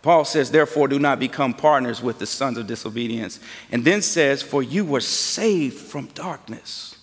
Paul 0.00 0.24
says, 0.24 0.50
therefore, 0.50 0.88
do 0.88 0.98
not 0.98 1.20
become 1.20 1.54
partners 1.54 2.02
with 2.02 2.18
the 2.18 2.26
sons 2.26 2.58
of 2.58 2.66
disobedience. 2.66 3.38
And 3.70 3.84
then 3.84 4.02
says, 4.02 4.42
for 4.42 4.62
you 4.62 4.84
were 4.84 5.00
saved 5.00 5.76
from 5.76 6.06
darkness 6.08 6.96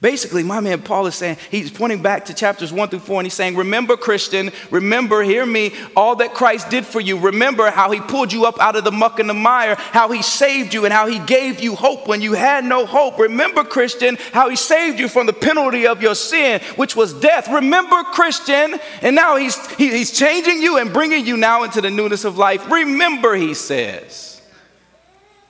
Basically, 0.00 0.44
my 0.44 0.60
man 0.60 0.82
Paul 0.82 1.08
is 1.08 1.16
saying, 1.16 1.38
he's 1.50 1.72
pointing 1.72 2.02
back 2.02 2.26
to 2.26 2.34
chapters 2.34 2.72
one 2.72 2.88
through 2.88 3.00
four, 3.00 3.18
and 3.18 3.26
he's 3.26 3.34
saying, 3.34 3.56
Remember, 3.56 3.96
Christian, 3.96 4.52
remember, 4.70 5.22
hear 5.22 5.44
me, 5.44 5.72
all 5.96 6.14
that 6.16 6.34
Christ 6.34 6.70
did 6.70 6.86
for 6.86 7.00
you. 7.00 7.18
Remember 7.18 7.68
how 7.68 7.90
he 7.90 7.98
pulled 7.98 8.32
you 8.32 8.46
up 8.46 8.60
out 8.60 8.76
of 8.76 8.84
the 8.84 8.92
muck 8.92 9.18
and 9.18 9.28
the 9.28 9.34
mire, 9.34 9.74
how 9.74 10.12
he 10.12 10.22
saved 10.22 10.72
you, 10.72 10.84
and 10.84 10.94
how 10.94 11.08
he 11.08 11.18
gave 11.18 11.58
you 11.58 11.74
hope 11.74 12.06
when 12.06 12.22
you 12.22 12.34
had 12.34 12.64
no 12.64 12.86
hope. 12.86 13.18
Remember, 13.18 13.64
Christian, 13.64 14.16
how 14.32 14.48
he 14.48 14.54
saved 14.54 15.00
you 15.00 15.08
from 15.08 15.26
the 15.26 15.32
penalty 15.32 15.88
of 15.88 16.00
your 16.00 16.14
sin, 16.14 16.60
which 16.76 16.94
was 16.94 17.12
death. 17.12 17.48
Remember, 17.48 18.04
Christian, 18.04 18.78
and 19.02 19.16
now 19.16 19.34
he's, 19.34 19.66
he, 19.72 19.90
he's 19.90 20.12
changing 20.12 20.62
you 20.62 20.78
and 20.78 20.92
bringing 20.92 21.26
you 21.26 21.36
now 21.36 21.64
into 21.64 21.80
the 21.80 21.90
newness 21.90 22.24
of 22.24 22.38
life. 22.38 22.70
Remember, 22.70 23.34
he 23.34 23.52
says. 23.52 24.40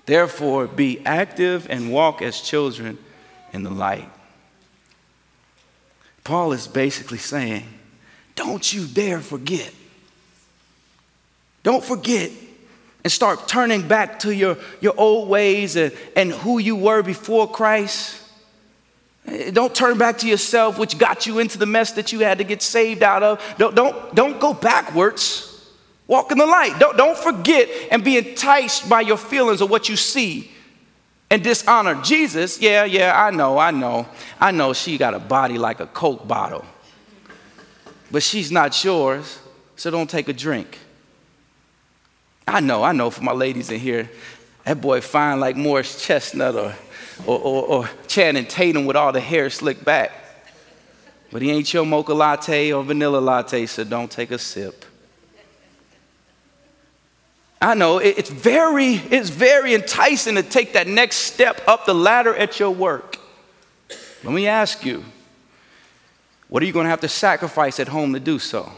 Therefore, 0.06 0.66
be 0.66 1.04
active 1.04 1.66
and 1.68 1.92
walk 1.92 2.22
as 2.22 2.40
children 2.40 2.96
in 3.52 3.62
the 3.62 3.70
light. 3.70 4.08
Paul 6.28 6.52
is 6.52 6.68
basically 6.68 7.16
saying, 7.16 7.64
don't 8.34 8.70
you 8.70 8.86
dare 8.86 9.20
forget. 9.20 9.72
Don't 11.62 11.82
forget 11.82 12.30
and 13.02 13.10
start 13.10 13.48
turning 13.48 13.88
back 13.88 14.18
to 14.18 14.34
your, 14.34 14.58
your 14.82 14.92
old 14.98 15.30
ways 15.30 15.74
and, 15.76 15.90
and 16.14 16.30
who 16.30 16.58
you 16.58 16.76
were 16.76 17.02
before 17.02 17.50
Christ. 17.50 18.22
Don't 19.52 19.74
turn 19.74 19.96
back 19.96 20.18
to 20.18 20.28
yourself, 20.28 20.78
which 20.78 20.98
got 20.98 21.24
you 21.24 21.38
into 21.38 21.56
the 21.56 21.64
mess 21.64 21.92
that 21.92 22.12
you 22.12 22.18
had 22.18 22.36
to 22.36 22.44
get 22.44 22.60
saved 22.60 23.02
out 23.02 23.22
of. 23.22 23.54
Don't, 23.56 23.74
don't, 23.74 24.14
don't 24.14 24.38
go 24.38 24.52
backwards. 24.52 25.66
Walk 26.06 26.30
in 26.30 26.36
the 26.36 26.44
light. 26.44 26.78
Don't, 26.78 26.98
don't 26.98 27.16
forget 27.16 27.70
and 27.90 28.04
be 28.04 28.18
enticed 28.18 28.86
by 28.86 29.00
your 29.00 29.16
feelings 29.16 29.62
or 29.62 29.68
what 29.68 29.88
you 29.88 29.96
see 29.96 30.50
and 31.30 31.42
dishonor 31.42 32.00
Jesus. 32.02 32.60
Yeah, 32.60 32.84
yeah, 32.84 33.12
I 33.20 33.30
know, 33.30 33.58
I 33.58 33.70
know. 33.70 34.08
I 34.40 34.50
know 34.50 34.72
she 34.72 34.98
got 34.98 35.14
a 35.14 35.18
body 35.18 35.58
like 35.58 35.80
a 35.80 35.86
Coke 35.86 36.26
bottle, 36.26 36.64
but 38.10 38.22
she's 38.22 38.50
not 38.50 38.82
yours, 38.82 39.38
so 39.76 39.90
don't 39.90 40.08
take 40.08 40.28
a 40.28 40.32
drink. 40.32 40.78
I 42.46 42.60
know, 42.60 42.82
I 42.82 42.92
know 42.92 43.10
for 43.10 43.22
my 43.22 43.32
ladies 43.32 43.70
in 43.70 43.78
here, 43.78 44.10
that 44.64 44.80
boy 44.80 45.00
fine 45.00 45.38
like 45.40 45.56
Morris 45.56 46.04
Chestnut 46.04 46.54
or, 46.54 46.74
or, 47.26 47.38
or, 47.38 47.64
or 47.66 47.90
Channing 48.06 48.46
Tatum 48.46 48.86
with 48.86 48.96
all 48.96 49.12
the 49.12 49.20
hair 49.20 49.50
slicked 49.50 49.84
back. 49.84 50.12
But 51.30 51.42
he 51.42 51.50
ain't 51.50 51.72
your 51.74 51.84
mocha 51.84 52.14
latte 52.14 52.72
or 52.72 52.82
vanilla 52.82 53.18
latte, 53.18 53.66
so 53.66 53.84
don't 53.84 54.10
take 54.10 54.30
a 54.30 54.38
sip. 54.38 54.86
I 57.60 57.74
know 57.74 57.98
it's 57.98 58.30
very, 58.30 58.94
it's 58.94 59.30
very 59.30 59.74
enticing 59.74 60.36
to 60.36 60.42
take 60.42 60.74
that 60.74 60.86
next 60.86 61.16
step 61.16 61.60
up 61.66 61.86
the 61.86 61.94
ladder 61.94 62.34
at 62.34 62.60
your 62.60 62.70
work. 62.70 63.18
Let 64.22 64.32
me 64.32 64.46
ask 64.46 64.84
you, 64.84 65.04
what 66.48 66.62
are 66.62 66.66
you 66.66 66.72
going 66.72 66.84
to 66.84 66.90
have 66.90 67.00
to 67.00 67.08
sacrifice 67.08 67.80
at 67.80 67.88
home 67.88 68.14
to 68.14 68.20
do 68.20 68.38
so? 68.38 68.72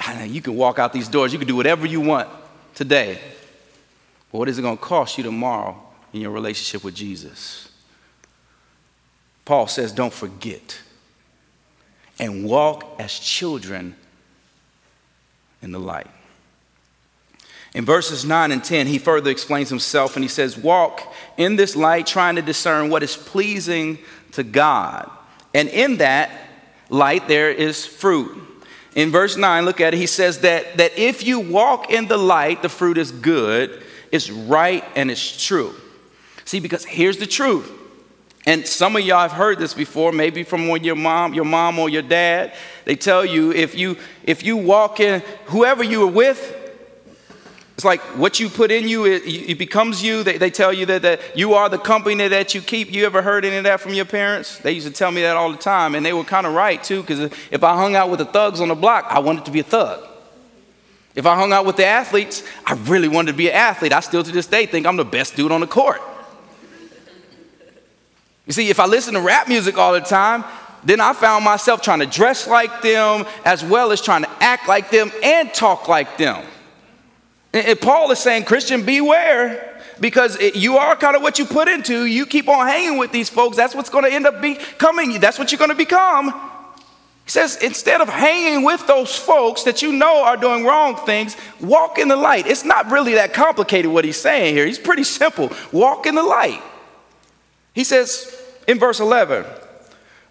I 0.00 0.14
know 0.14 0.24
You 0.24 0.40
can 0.40 0.56
walk 0.56 0.78
out 0.78 0.92
these 0.92 1.08
doors, 1.08 1.32
you 1.32 1.38
can 1.38 1.48
do 1.48 1.56
whatever 1.56 1.86
you 1.86 2.00
want 2.00 2.28
today. 2.74 3.20
But 4.30 4.38
what 4.38 4.48
is 4.48 4.58
it 4.58 4.62
going 4.62 4.76
to 4.76 4.82
cost 4.82 5.18
you 5.18 5.24
tomorrow 5.24 5.80
in 6.12 6.20
your 6.20 6.30
relationship 6.30 6.84
with 6.84 6.94
Jesus? 6.94 7.68
Paul 9.44 9.66
says, 9.66 9.92
don't 9.92 10.12
forget 10.12 10.80
and 12.18 12.44
walk 12.44 12.96
as 13.00 13.18
children 13.18 13.96
in 15.62 15.72
the 15.72 15.80
light. 15.80 16.08
In 17.74 17.86
verses 17.86 18.24
9 18.24 18.52
and 18.52 18.62
10, 18.62 18.86
he 18.86 18.98
further 18.98 19.30
explains 19.30 19.70
himself 19.70 20.16
and 20.16 20.24
he 20.24 20.28
says, 20.28 20.58
Walk 20.58 21.00
in 21.38 21.56
this 21.56 21.74
light, 21.74 22.06
trying 22.06 22.36
to 22.36 22.42
discern 22.42 22.90
what 22.90 23.02
is 23.02 23.16
pleasing 23.16 23.98
to 24.32 24.42
God. 24.42 25.10
And 25.54 25.68
in 25.68 25.98
that 25.98 26.30
light, 26.90 27.28
there 27.28 27.50
is 27.50 27.86
fruit. 27.86 28.38
In 28.94 29.10
verse 29.10 29.38
9, 29.38 29.64
look 29.64 29.80
at 29.80 29.94
it. 29.94 29.96
He 29.96 30.06
says 30.06 30.40
that, 30.40 30.76
that 30.76 30.98
if 30.98 31.26
you 31.26 31.40
walk 31.40 31.90
in 31.90 32.08
the 32.08 32.18
light, 32.18 32.60
the 32.60 32.68
fruit 32.68 32.98
is 32.98 33.10
good, 33.10 33.82
it's 34.10 34.30
right, 34.30 34.84
and 34.94 35.10
it's 35.10 35.44
true. 35.46 35.74
See, 36.44 36.60
because 36.60 36.84
here's 36.84 37.16
the 37.16 37.26
truth. 37.26 37.70
And 38.44 38.66
some 38.66 38.96
of 38.96 39.02
y'all 39.02 39.20
have 39.20 39.32
heard 39.32 39.58
this 39.58 39.72
before, 39.72 40.12
maybe 40.12 40.42
from 40.42 40.68
your 40.68 40.96
mom, 40.96 41.32
your 41.32 41.44
mom 41.44 41.78
or 41.78 41.88
your 41.88 42.02
dad. 42.02 42.52
They 42.84 42.96
tell 42.96 43.24
you 43.24 43.52
if 43.52 43.76
you 43.76 43.96
if 44.24 44.42
you 44.42 44.56
walk 44.56 45.00
in, 45.00 45.22
whoever 45.46 45.84
you 45.84 46.02
are 46.04 46.10
with, 46.10 46.58
it's 47.74 47.84
like 47.84 48.00
what 48.18 48.38
you 48.38 48.48
put 48.48 48.70
in 48.70 48.86
you, 48.86 49.06
it, 49.06 49.22
it 49.24 49.58
becomes 49.58 50.04
you. 50.04 50.22
They, 50.22 50.36
they, 50.36 50.50
tell 50.50 50.72
you 50.72 50.86
that, 50.86 51.02
that 51.02 51.36
you 51.36 51.54
are 51.54 51.68
the 51.68 51.78
company 51.78 52.28
that 52.28 52.54
you 52.54 52.60
keep. 52.60 52.92
You 52.92 53.06
ever 53.06 53.22
heard 53.22 53.44
any 53.44 53.56
of 53.56 53.64
that 53.64 53.80
from 53.80 53.94
your 53.94 54.04
parents? 54.04 54.58
They 54.58 54.72
used 54.72 54.86
to 54.86 54.92
tell 54.92 55.10
me 55.10 55.22
that 55.22 55.36
all 55.36 55.50
the 55.50 55.58
time, 55.58 55.94
and 55.94 56.04
they 56.04 56.12
were 56.12 56.24
kind 56.24 56.46
of 56.46 56.54
right 56.54 56.82
too, 56.82 57.00
because 57.00 57.32
if 57.50 57.64
I 57.64 57.74
hung 57.74 57.96
out 57.96 58.10
with 58.10 58.18
the 58.18 58.24
thugs 58.26 58.60
on 58.60 58.68
the 58.68 58.74
block, 58.74 59.06
I 59.08 59.20
wanted 59.20 59.46
to 59.46 59.50
be 59.50 59.60
a 59.60 59.64
thug. 59.64 60.06
If 61.14 61.26
I 61.26 61.34
hung 61.34 61.52
out 61.52 61.66
with 61.66 61.76
the 61.76 61.84
athletes, 61.86 62.42
I 62.64 62.74
really 62.74 63.08
wanted 63.08 63.32
to 63.32 63.36
be 63.36 63.48
an 63.48 63.54
athlete. 63.54 63.92
I 63.92 64.00
still 64.00 64.22
to 64.22 64.32
this 64.32 64.46
day 64.46 64.66
think 64.66 64.86
I'm 64.86 64.96
the 64.96 65.04
best 65.04 65.34
dude 65.34 65.52
on 65.52 65.60
the 65.60 65.66
court. 65.66 66.00
You 68.46 68.52
see, 68.52 68.70
if 68.70 68.80
I 68.80 68.86
listen 68.86 69.14
to 69.14 69.20
rap 69.20 69.48
music 69.48 69.78
all 69.78 69.92
the 69.92 70.00
time, 70.00 70.44
then 70.84 71.00
I 71.00 71.12
found 71.12 71.44
myself 71.44 71.80
trying 71.82 72.00
to 72.00 72.06
dress 72.06 72.46
like 72.46 72.82
them 72.82 73.24
as 73.44 73.64
well 73.64 73.92
as 73.92 74.00
trying 74.00 74.22
to 74.22 74.30
act 74.40 74.68
like 74.68 74.90
them 74.90 75.12
and 75.22 75.52
talk 75.54 75.88
like 75.88 76.18
them. 76.18 76.44
And 77.52 77.80
Paul 77.80 78.10
is 78.10 78.18
saying, 78.18 78.44
Christian, 78.44 78.84
beware 78.84 79.80
because 80.00 80.40
you 80.54 80.78
are 80.78 80.96
kind 80.96 81.14
of 81.14 81.22
what 81.22 81.38
you 81.38 81.44
put 81.44 81.68
into. 81.68 82.06
You 82.06 82.26
keep 82.26 82.48
on 82.48 82.66
hanging 82.66 82.98
with 82.98 83.12
these 83.12 83.28
folks, 83.28 83.56
that's 83.56 83.74
what's 83.74 83.90
going 83.90 84.04
to 84.04 84.12
end 84.12 84.26
up 84.26 84.40
becoming. 84.40 85.12
You. 85.12 85.18
That's 85.18 85.38
what 85.38 85.52
you're 85.52 85.58
going 85.58 85.70
to 85.70 85.76
become. 85.76 86.32
He 87.24 87.30
says, 87.30 87.56
instead 87.62 88.00
of 88.00 88.08
hanging 88.08 88.64
with 88.64 88.84
those 88.88 89.14
folks 89.14 89.62
that 89.62 89.80
you 89.80 89.92
know 89.92 90.24
are 90.24 90.36
doing 90.36 90.64
wrong 90.64 90.96
things, 91.06 91.36
walk 91.60 91.98
in 91.98 92.08
the 92.08 92.16
light. 92.16 92.48
It's 92.48 92.64
not 92.64 92.90
really 92.90 93.14
that 93.14 93.32
complicated 93.32 93.92
what 93.92 94.04
he's 94.04 94.20
saying 94.20 94.54
here. 94.54 94.66
He's 94.66 94.78
pretty 94.78 95.04
simple. 95.04 95.52
Walk 95.70 96.06
in 96.06 96.16
the 96.16 96.22
light. 96.22 96.60
He 97.74 97.84
says 97.84 98.36
in 98.66 98.80
verse 98.80 98.98
11, 98.98 99.44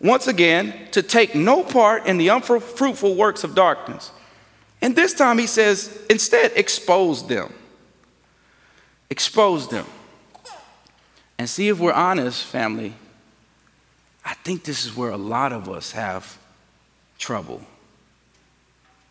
once 0.02 0.28
again, 0.28 0.74
to 0.92 1.02
take 1.02 1.36
no 1.36 1.64
part 1.64 2.06
in 2.08 2.18
the 2.18 2.30
unfruitful 2.30 3.16
works 3.16 3.44
of 3.44 3.56
darkness 3.56 4.12
and 4.82 4.96
this 4.96 5.14
time 5.14 5.38
he 5.38 5.46
says, 5.46 6.04
instead, 6.10 6.54
expose 6.56 7.28
them. 7.28 7.54
Expose 9.10 9.68
them. 9.68 9.86
And 11.38 11.48
see 11.48 11.70
if 11.70 11.80
we're 11.80 11.94
honest, 11.94 12.44
family. 12.44 12.94
I 14.26 14.34
think 14.34 14.64
this 14.64 14.86
is 14.86 14.96
where 14.96 15.12
a 15.12 15.18
lot 15.18 15.54
of 15.54 15.70
us 15.70 15.92
have 15.92 16.38
trouble. 17.20 17.62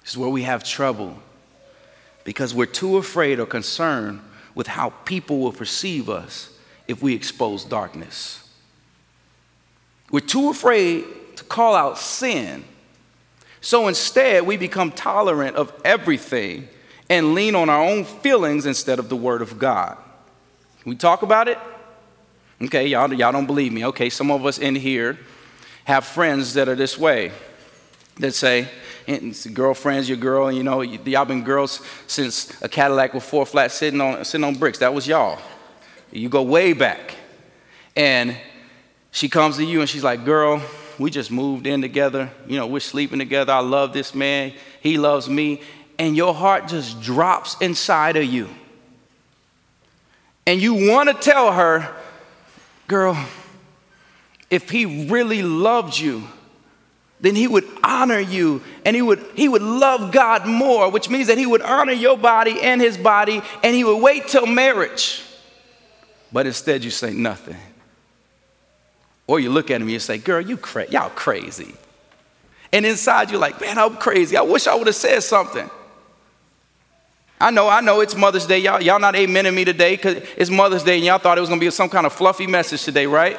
This 0.00 0.10
is 0.10 0.18
where 0.18 0.28
we 0.28 0.42
have 0.42 0.64
trouble 0.64 1.16
because 2.24 2.54
we're 2.54 2.66
too 2.66 2.96
afraid 2.96 3.38
or 3.38 3.46
concerned 3.46 4.20
with 4.54 4.66
how 4.66 4.90
people 5.04 5.38
will 5.38 5.52
perceive 5.52 6.08
us 6.08 6.50
if 6.88 7.02
we 7.02 7.14
expose 7.14 7.64
darkness. 7.64 8.39
We're 10.10 10.20
too 10.20 10.50
afraid 10.50 11.04
to 11.36 11.44
call 11.44 11.74
out 11.74 11.98
sin 11.98 12.64
so 13.60 13.88
instead, 13.88 14.46
we 14.46 14.56
become 14.56 14.90
tolerant 14.90 15.56
of 15.56 15.72
everything 15.84 16.68
and 17.08 17.34
lean 17.34 17.54
on 17.54 17.68
our 17.68 17.82
own 17.82 18.04
feelings 18.04 18.66
instead 18.66 18.98
of 18.98 19.08
the 19.08 19.16
Word 19.16 19.42
of 19.42 19.58
God. 19.58 19.96
Can 20.82 20.90
we 20.90 20.96
talk 20.96 21.22
about 21.22 21.48
it? 21.48 21.58
Okay, 22.62 22.86
y'all, 22.86 23.12
y'all 23.12 23.32
don't 23.32 23.46
believe 23.46 23.72
me. 23.72 23.84
Okay, 23.86 24.08
some 24.08 24.30
of 24.30 24.46
us 24.46 24.58
in 24.58 24.74
here 24.74 25.18
have 25.84 26.04
friends 26.04 26.54
that 26.54 26.68
are 26.68 26.74
this 26.74 26.96
way 26.96 27.32
that 28.18 28.32
say, 28.32 28.68
girlfriend's 29.52 30.08
your 30.08 30.18
girl, 30.18 30.52
you 30.52 30.62
know, 30.62 30.82
y'all 30.82 31.24
been 31.24 31.42
girls 31.42 31.80
since 32.06 32.62
a 32.62 32.68
Cadillac 32.68 33.12
with 33.14 33.24
four 33.24 33.44
flats 33.44 33.74
sitting 33.74 34.00
on, 34.00 34.24
sitting 34.24 34.44
on 34.44 34.54
bricks. 34.54 34.78
That 34.78 34.92
was 34.92 35.06
y'all. 35.06 35.38
You 36.12 36.28
go 36.28 36.42
way 36.42 36.72
back. 36.72 37.14
And 37.96 38.36
she 39.12 39.28
comes 39.28 39.56
to 39.56 39.64
you 39.64 39.80
and 39.80 39.88
she's 39.88 40.04
like, 40.04 40.24
girl, 40.24 40.62
we 40.98 41.10
just 41.10 41.30
moved 41.30 41.66
in 41.66 41.80
together. 41.80 42.30
You 42.46 42.58
know, 42.58 42.66
we're 42.66 42.80
sleeping 42.80 43.18
together. 43.18 43.52
I 43.52 43.60
love 43.60 43.92
this 43.92 44.14
man. 44.14 44.52
He 44.80 44.98
loves 44.98 45.28
me. 45.28 45.62
And 45.98 46.16
your 46.16 46.34
heart 46.34 46.68
just 46.68 47.00
drops 47.00 47.56
inside 47.60 48.16
of 48.16 48.24
you. 48.24 48.48
And 50.46 50.60
you 50.60 50.90
want 50.90 51.08
to 51.08 51.14
tell 51.14 51.52
her, 51.52 51.94
girl, 52.86 53.16
if 54.48 54.70
he 54.70 55.06
really 55.06 55.42
loved 55.42 55.98
you, 55.98 56.24
then 57.20 57.34
he 57.34 57.46
would 57.46 57.68
honor 57.84 58.18
you 58.18 58.62
and 58.84 58.96
he 58.96 59.02
would, 59.02 59.24
he 59.34 59.48
would 59.48 59.62
love 59.62 60.10
God 60.10 60.46
more, 60.46 60.90
which 60.90 61.10
means 61.10 61.26
that 61.28 61.36
he 61.36 61.46
would 61.46 61.62
honor 61.62 61.92
your 61.92 62.16
body 62.16 62.60
and 62.60 62.80
his 62.80 62.96
body 62.96 63.42
and 63.62 63.74
he 63.74 63.84
would 63.84 64.02
wait 64.02 64.28
till 64.28 64.46
marriage. 64.46 65.22
But 66.32 66.46
instead, 66.46 66.82
you 66.82 66.90
say 66.90 67.12
nothing. 67.12 67.56
Or 69.30 69.38
you 69.38 69.48
look 69.48 69.70
at 69.70 69.76
him 69.76 69.82
and 69.82 69.92
you 69.92 70.00
say, 70.00 70.18
girl, 70.18 70.40
you 70.40 70.56
cra- 70.56 70.90
y'all 70.90 71.08
crazy. 71.10 71.72
And 72.72 72.84
inside 72.84 73.30
you're 73.30 73.38
like, 73.38 73.60
man, 73.60 73.78
I'm 73.78 73.94
crazy. 73.94 74.36
I 74.36 74.42
wish 74.42 74.66
I 74.66 74.74
would 74.74 74.88
have 74.88 74.96
said 74.96 75.20
something. 75.20 75.70
I 77.40 77.52
know, 77.52 77.68
I 77.68 77.80
know 77.80 78.00
it's 78.00 78.16
Mother's 78.16 78.44
Day. 78.44 78.58
Y'all, 78.58 78.82
y'all 78.82 78.98
not 78.98 79.14
amening 79.14 79.54
me 79.54 79.64
today 79.64 79.94
because 79.94 80.16
it's 80.36 80.50
Mother's 80.50 80.82
Day 80.82 80.96
and 80.96 81.04
y'all 81.04 81.18
thought 81.18 81.38
it 81.38 81.42
was 81.42 81.48
going 81.48 81.60
to 81.60 81.64
be 81.64 81.70
some 81.70 81.88
kind 81.88 82.06
of 82.06 82.12
fluffy 82.12 82.48
message 82.48 82.82
today, 82.82 83.06
right? 83.06 83.38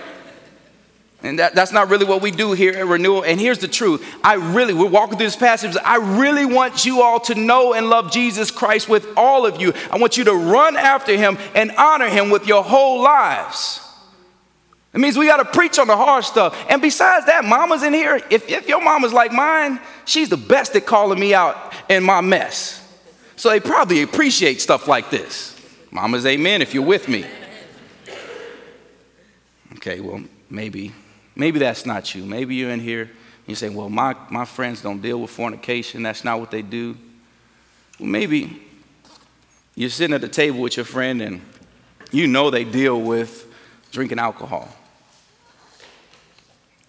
And 1.23 1.39
that, 1.39 1.55
that's 1.55 1.73
not 1.73 1.89
really 1.89 2.05
what 2.05 2.21
we 2.21 2.31
do 2.31 2.53
here 2.53 2.71
at 2.71 2.87
Renewal. 2.87 3.25
And 3.25 3.37
here's 3.37 3.59
the 3.59 3.67
truth. 3.67 4.01
I 4.23 4.35
really, 4.35 4.73
we're 4.73 4.87
walking 4.87 5.17
through 5.17 5.27
this 5.27 5.35
passage. 5.35 5.75
I 5.83 5.97
really 5.97 6.45
want 6.45 6.85
you 6.85 7.01
all 7.01 7.19
to 7.19 7.35
know 7.35 7.73
and 7.73 7.89
love 7.89 8.13
Jesus 8.13 8.49
Christ 8.49 8.87
with 8.87 9.05
all 9.17 9.45
of 9.45 9.59
you. 9.59 9.73
I 9.91 9.97
want 9.97 10.15
you 10.15 10.23
to 10.23 10.33
run 10.33 10.77
after 10.77 11.17
him 11.17 11.37
and 11.53 11.69
honor 11.71 12.07
him 12.07 12.29
with 12.29 12.47
your 12.47 12.63
whole 12.63 13.01
lives. 13.01 13.80
It 14.93 14.99
means 14.99 15.17
we 15.17 15.25
got 15.25 15.37
to 15.37 15.45
preach 15.45 15.79
on 15.79 15.87
the 15.87 15.95
hard 15.95 16.25
stuff. 16.25 16.65
And 16.69 16.81
besides 16.81 17.25
that, 17.27 17.45
mamas 17.45 17.81
in 17.83 17.93
here, 17.93 18.21
if, 18.29 18.49
if 18.49 18.67
your 18.67 18.83
mama's 18.83 19.13
like 19.13 19.31
mine, 19.31 19.79
she's 20.05 20.27
the 20.27 20.37
best 20.37 20.75
at 20.75 20.85
calling 20.85 21.19
me 21.19 21.33
out 21.33 21.73
in 21.89 22.03
my 22.03 22.19
mess. 22.19 22.77
So 23.37 23.49
they 23.49 23.61
probably 23.61 24.01
appreciate 24.01 24.59
stuff 24.59 24.87
like 24.87 25.09
this. 25.09 25.57
Mamas, 25.91 26.25
amen, 26.25 26.61
if 26.61 26.73
you're 26.73 26.83
with 26.83 27.07
me. 27.07 27.25
Okay, 29.75 30.01
well, 30.01 30.21
maybe. 30.49 30.91
Maybe 31.35 31.59
that's 31.59 31.85
not 31.85 32.13
you. 32.13 32.23
Maybe 32.25 32.55
you're 32.55 32.71
in 32.71 32.81
here. 32.81 33.03
And 33.03 33.47
you 33.47 33.55
say, 33.55 33.69
well, 33.69 33.89
my, 33.89 34.15
my 34.29 34.43
friends 34.43 34.81
don't 34.81 35.01
deal 35.01 35.21
with 35.21 35.31
fornication. 35.31 36.03
That's 36.03 36.25
not 36.25 36.39
what 36.39 36.51
they 36.51 36.61
do. 36.61 36.97
Well, 37.97 38.09
maybe 38.09 38.61
you're 39.75 39.89
sitting 39.89 40.13
at 40.13 40.21
the 40.21 40.27
table 40.27 40.59
with 40.59 40.75
your 40.75 40.85
friend 40.85 41.21
and 41.21 41.41
you 42.11 42.27
know 42.27 42.49
they 42.49 42.65
deal 42.65 42.99
with 42.99 43.47
drinking 43.91 44.19
alcohol. 44.19 44.67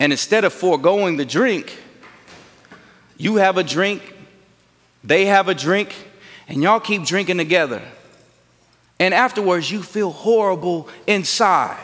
And 0.02 0.10
instead 0.10 0.42
of 0.42 0.52
foregoing 0.52 1.16
the 1.16 1.24
drink, 1.24 1.78
you 3.18 3.36
have 3.36 3.56
a 3.56 3.62
drink, 3.62 4.02
they 5.04 5.26
have 5.26 5.46
a 5.46 5.54
drink, 5.54 5.94
and 6.48 6.60
y'all 6.60 6.80
keep 6.80 7.04
drinking 7.04 7.38
together. 7.38 7.80
And 8.98 9.14
afterwards, 9.14 9.70
you 9.70 9.80
feel 9.80 10.10
horrible 10.10 10.88
inside. 11.06 11.78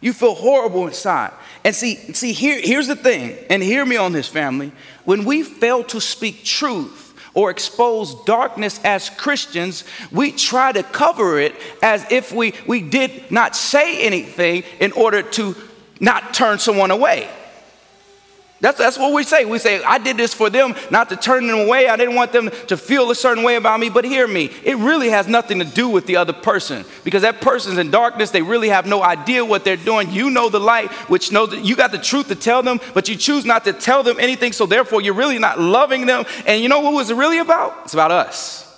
You 0.00 0.12
feel 0.12 0.34
horrible 0.34 0.88
inside. 0.88 1.30
And 1.62 1.72
see, 1.72 1.94
see 2.14 2.32
here, 2.32 2.60
here's 2.60 2.88
the 2.88 2.96
thing, 2.96 3.38
and 3.48 3.62
hear 3.62 3.86
me 3.86 3.96
on 3.96 4.10
this, 4.10 4.26
family. 4.26 4.72
When 5.04 5.24
we 5.24 5.44
fail 5.44 5.84
to 5.84 6.00
speak 6.00 6.42
truth, 6.42 7.14
or 7.32 7.48
expose 7.48 8.24
darkness 8.24 8.80
as 8.82 9.08
Christians, 9.08 9.84
we 10.10 10.32
try 10.32 10.72
to 10.72 10.82
cover 10.82 11.38
it 11.38 11.54
as 11.80 12.04
if 12.10 12.32
we, 12.32 12.54
we 12.66 12.82
did 12.82 13.30
not 13.30 13.54
say 13.54 14.02
anything 14.04 14.64
in 14.80 14.90
order 14.92 15.22
to 15.22 15.54
not 16.00 16.34
turn 16.34 16.58
someone 16.58 16.90
away. 16.90 17.30
That's, 18.62 18.78
that's 18.78 18.96
what 18.96 19.12
we 19.12 19.24
say. 19.24 19.44
We 19.44 19.58
say, 19.58 19.82
I 19.82 19.98
did 19.98 20.16
this 20.16 20.32
for 20.32 20.48
them, 20.48 20.76
not 20.88 21.08
to 21.08 21.16
turn 21.16 21.48
them 21.48 21.58
away. 21.58 21.88
I 21.88 21.96
didn't 21.96 22.14
want 22.14 22.30
them 22.30 22.48
to 22.68 22.76
feel 22.76 23.10
a 23.10 23.14
certain 23.16 23.42
way 23.42 23.56
about 23.56 23.80
me. 23.80 23.90
But 23.90 24.04
hear 24.04 24.28
me, 24.28 24.52
it 24.62 24.76
really 24.76 25.08
has 25.08 25.26
nothing 25.26 25.58
to 25.58 25.64
do 25.64 25.88
with 25.88 26.06
the 26.06 26.14
other 26.14 26.32
person 26.32 26.84
because 27.02 27.22
that 27.22 27.40
person's 27.40 27.78
in 27.78 27.90
darkness. 27.90 28.30
They 28.30 28.40
really 28.40 28.68
have 28.68 28.86
no 28.86 29.02
idea 29.02 29.44
what 29.44 29.64
they're 29.64 29.76
doing. 29.76 30.12
You 30.12 30.30
know 30.30 30.48
the 30.48 30.60
light, 30.60 30.92
which 31.10 31.32
knows 31.32 31.50
that 31.50 31.64
you 31.64 31.74
got 31.74 31.90
the 31.90 31.98
truth 31.98 32.28
to 32.28 32.36
tell 32.36 32.62
them, 32.62 32.78
but 32.94 33.08
you 33.08 33.16
choose 33.16 33.44
not 33.44 33.64
to 33.64 33.72
tell 33.72 34.04
them 34.04 34.20
anything. 34.20 34.52
So 34.52 34.64
therefore, 34.64 35.02
you're 35.02 35.12
really 35.12 35.40
not 35.40 35.58
loving 35.58 36.06
them. 36.06 36.24
And 36.46 36.62
you 36.62 36.68
know 36.68 36.78
what 36.78 36.94
was 36.94 37.12
really 37.12 37.38
about? 37.38 37.80
It's 37.82 37.94
about 37.94 38.12
us. 38.12 38.72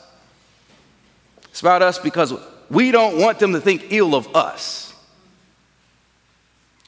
It's 1.51 1.61
about 1.61 1.83
us 1.83 1.99
because 1.99 2.33
we 2.71 2.91
don't 2.91 3.19
want 3.19 3.39
them 3.39 3.53
to 3.53 3.61
think 3.61 3.89
ill 3.93 4.15
of 4.15 4.35
us. 4.35 4.95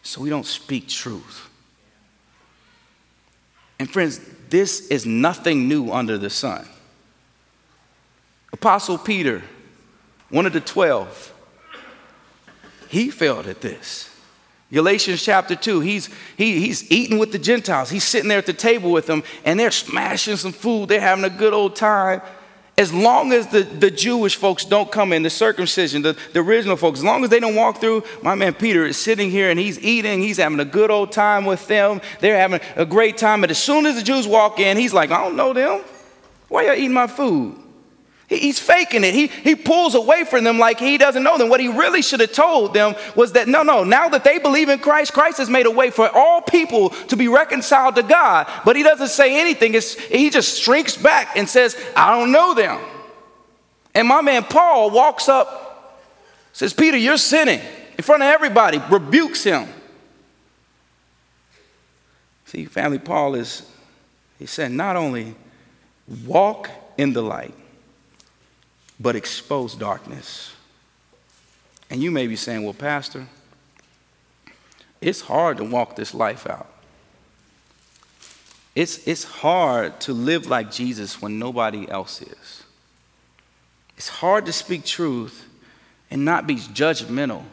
So 0.03 0.23
we 0.23 0.31
don't 0.31 0.47
speak 0.47 0.89
truth. 0.89 1.46
And 3.79 3.91
friends, 3.91 4.21
this 4.49 4.89
is 4.89 5.05
nothing 5.07 5.69
new 5.69 5.91
under 5.91 6.19
the 6.19 6.31
sun. 6.31 6.67
Apostle 8.53 8.99
Peter, 8.99 9.43
one 10.31 10.47
of 10.47 10.53
the 10.53 10.61
12, 10.61 11.35
he 12.89 13.11
failed 13.11 13.47
at 13.47 13.61
this. 13.61 14.11
Galatians 14.73 15.23
chapter 15.23 15.55
2, 15.55 15.81
he's, 15.81 16.09
he, 16.37 16.61
he's 16.61 16.91
eating 16.91 17.19
with 17.19 17.33
the 17.33 17.39
Gentiles. 17.39 17.91
He's 17.91 18.05
sitting 18.05 18.29
there 18.29 18.39
at 18.39 18.47
the 18.47 18.53
table 18.53 18.91
with 18.91 19.07
them, 19.07 19.23
and 19.45 19.61
they're 19.61 19.71
smashing 19.71 20.37
some 20.37 20.53
food. 20.53 20.89
They're 20.89 21.01
having 21.01 21.25
a 21.25 21.31
good 21.31 21.53
old 21.53 21.77
time 21.77 22.21
as 22.79 22.93
long 22.93 23.33
as 23.33 23.47
the, 23.47 23.63
the 23.63 23.91
Jewish 23.91 24.37
folks 24.37 24.67
don't 24.67 24.93
come 24.93 25.15
in, 25.15 25.23
the 25.23 25.31
circumcision, 25.31 26.03
the, 26.03 26.15
the 26.35 26.41
original 26.41 26.77
folks, 26.77 26.99
as 26.99 27.05
long 27.05 27.25
as 27.25 27.31
they 27.31 27.41
don't 27.41 27.55
walk 27.55 27.81
through, 27.81 28.05
my 28.23 28.35
man 28.35 28.53
Peter 28.53 28.85
is 28.85 28.99
sitting 28.99 29.31
here 29.31 29.51
and 29.51 29.59
he's 29.59 29.79
eating, 29.79 30.21
he's 30.21 30.37
having 30.37 30.61
a 30.61 30.65
good 30.65 30.91
old 30.91 31.11
time 31.11 31.47
with 31.47 31.67
them. 31.69 32.03
They're 32.21 32.39
having 32.39 32.61
a 32.77 32.85
great 32.85 33.17
time. 33.17 33.41
But 33.41 33.51
as 33.51 33.59
soon 33.59 33.87
as 33.87 33.97
the 33.97 34.03
Jews 34.03 34.27
walk 34.27 34.61
in, 34.61 34.77
he's 34.77 34.93
like, 34.93 35.11
I 35.11 35.23
don't 35.23 35.37
know 35.37 35.55
them. 35.55 35.83
Why 36.49 36.67
y'all 36.67 36.75
eating 36.75 36.93
my 36.93 37.07
food? 37.07 37.57
He's 38.29 38.59
faking 38.59 39.05
it. 39.05 39.15
He, 39.15 39.29
he 39.29 39.55
pulls 39.55 39.95
away 39.95 40.25
from 40.25 40.43
them 40.43 40.59
like 40.59 40.81
he 40.81 40.99
doesn't 40.99 41.23
know 41.23 41.39
them. 41.39 41.49
What 41.49 41.61
he 41.61 41.69
really 41.69 42.03
should 42.03 42.19
have 42.19 42.33
told 42.33 42.75
them 42.75 42.97
was 43.15 43.33
that 43.33 43.47
no, 43.47 43.63
no, 43.63 43.85
now 43.85 44.09
that 44.09 44.25
they 44.25 44.39
believe 44.39 44.69
in 44.69 44.81
Christ, 44.81 45.13
Christ 45.13 45.39
has 45.39 45.49
made 45.49 45.67
a 45.67 45.71
way 45.71 45.91
for 45.91 46.11
all 46.13 46.41
people 46.41 46.91
to 46.91 47.17
be 47.17 47.29
reconciled 47.29 47.95
to 47.95 48.03
God. 48.03 48.51
But 48.65 48.75
he 48.75 48.83
doesn't 48.83 49.09
say 49.09 49.41
anything. 49.41 49.75
It's, 49.75 49.95
he 49.95 50.31
just 50.31 50.61
shrinks 50.61 50.97
back 50.97 51.37
and 51.37 51.49
says, 51.49 51.77
I 51.95 52.19
don't 52.19 52.33
know 52.33 52.53
them. 52.53 52.81
And 53.95 54.09
my 54.09 54.23
man 54.23 54.43
Paul 54.43 54.91
walks 54.91 55.29
up, 55.29 56.03
says, 56.53 56.73
Peter, 56.73 56.97
you're 56.97 57.19
sinning 57.19 57.61
in 57.97 58.03
front 58.03 58.23
of 58.23 58.29
everybody, 58.29 58.83
rebukes 58.91 59.45
him. 59.45 59.69
See, 62.47 62.65
family, 62.65 62.99
Paul 62.99 63.37
is, 63.37 63.63
he 64.39 64.47
said, 64.47 64.73
not 64.73 64.97
only 64.97 65.37
walk 66.25 66.71
in 66.99 67.13
the 67.13 67.23
light, 67.23 67.55
but 68.99 69.17
expose 69.17 69.75
darkness. 69.75 70.55
And 71.91 72.03
you 72.03 72.11
may 72.11 72.27
be 72.27 72.37
saying, 72.37 72.65
well, 72.65 72.75
Pastor, 72.75 73.27
it's 75.01 75.23
hard 75.23 75.59
to 75.59 75.65
walk 75.65 75.97
this 75.97 76.15
life 76.15 76.47
out. 76.47 76.69
It's, 78.75 79.07
it's 79.07 79.25
hard 79.25 80.01
to 80.01 80.13
live 80.13 80.47
like 80.47 80.71
Jesus 80.71 81.23
when 81.23 81.39
nobody 81.39 81.89
else 81.91 82.21
is. 82.21 82.65
It's 83.97 84.09
hard 84.09 84.45
to 84.47 84.53
speak 84.53 84.85
truth 84.85 85.47
and 86.11 86.25
not 86.25 86.47
be 86.47 86.57
judgmental 86.57 87.45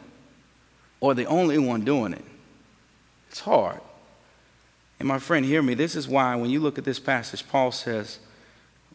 or 1.00 1.14
the 1.14 1.24
only 1.26 1.58
one 1.58 1.84
doing 1.84 2.12
it. 2.12 2.24
It's 3.30 3.40
hard. 3.40 3.80
And 4.98 5.08
my 5.08 5.18
friend, 5.18 5.44
hear 5.44 5.62
me. 5.62 5.74
This 5.74 5.96
is 5.96 6.06
why 6.06 6.36
when 6.36 6.50
you 6.50 6.60
look 6.60 6.78
at 6.78 6.84
this 6.84 7.00
passage, 7.00 7.46
Paul 7.48 7.72
says, 7.72 8.18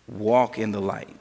walk 0.08 0.58
in 0.58 0.72
the 0.72 0.82
light. 0.82 1.19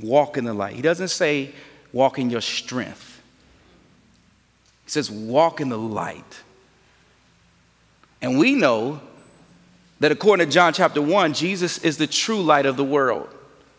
Walk 0.00 0.36
in 0.36 0.44
the 0.44 0.54
light. 0.54 0.74
He 0.74 0.82
doesn't 0.82 1.08
say 1.08 1.52
walk 1.92 2.18
in 2.18 2.30
your 2.30 2.40
strength, 2.40 3.20
he 4.84 4.90
says 4.90 5.10
walk 5.10 5.60
in 5.60 5.68
the 5.68 5.78
light. 5.78 6.42
And 8.20 8.38
we 8.38 8.54
know 8.54 9.00
that 9.98 10.12
according 10.12 10.46
to 10.46 10.52
John 10.52 10.72
chapter 10.72 11.02
1, 11.02 11.34
Jesus 11.34 11.78
is 11.78 11.98
the 11.98 12.06
true 12.06 12.40
light 12.40 12.66
of 12.66 12.76
the 12.76 12.84
world 12.84 13.28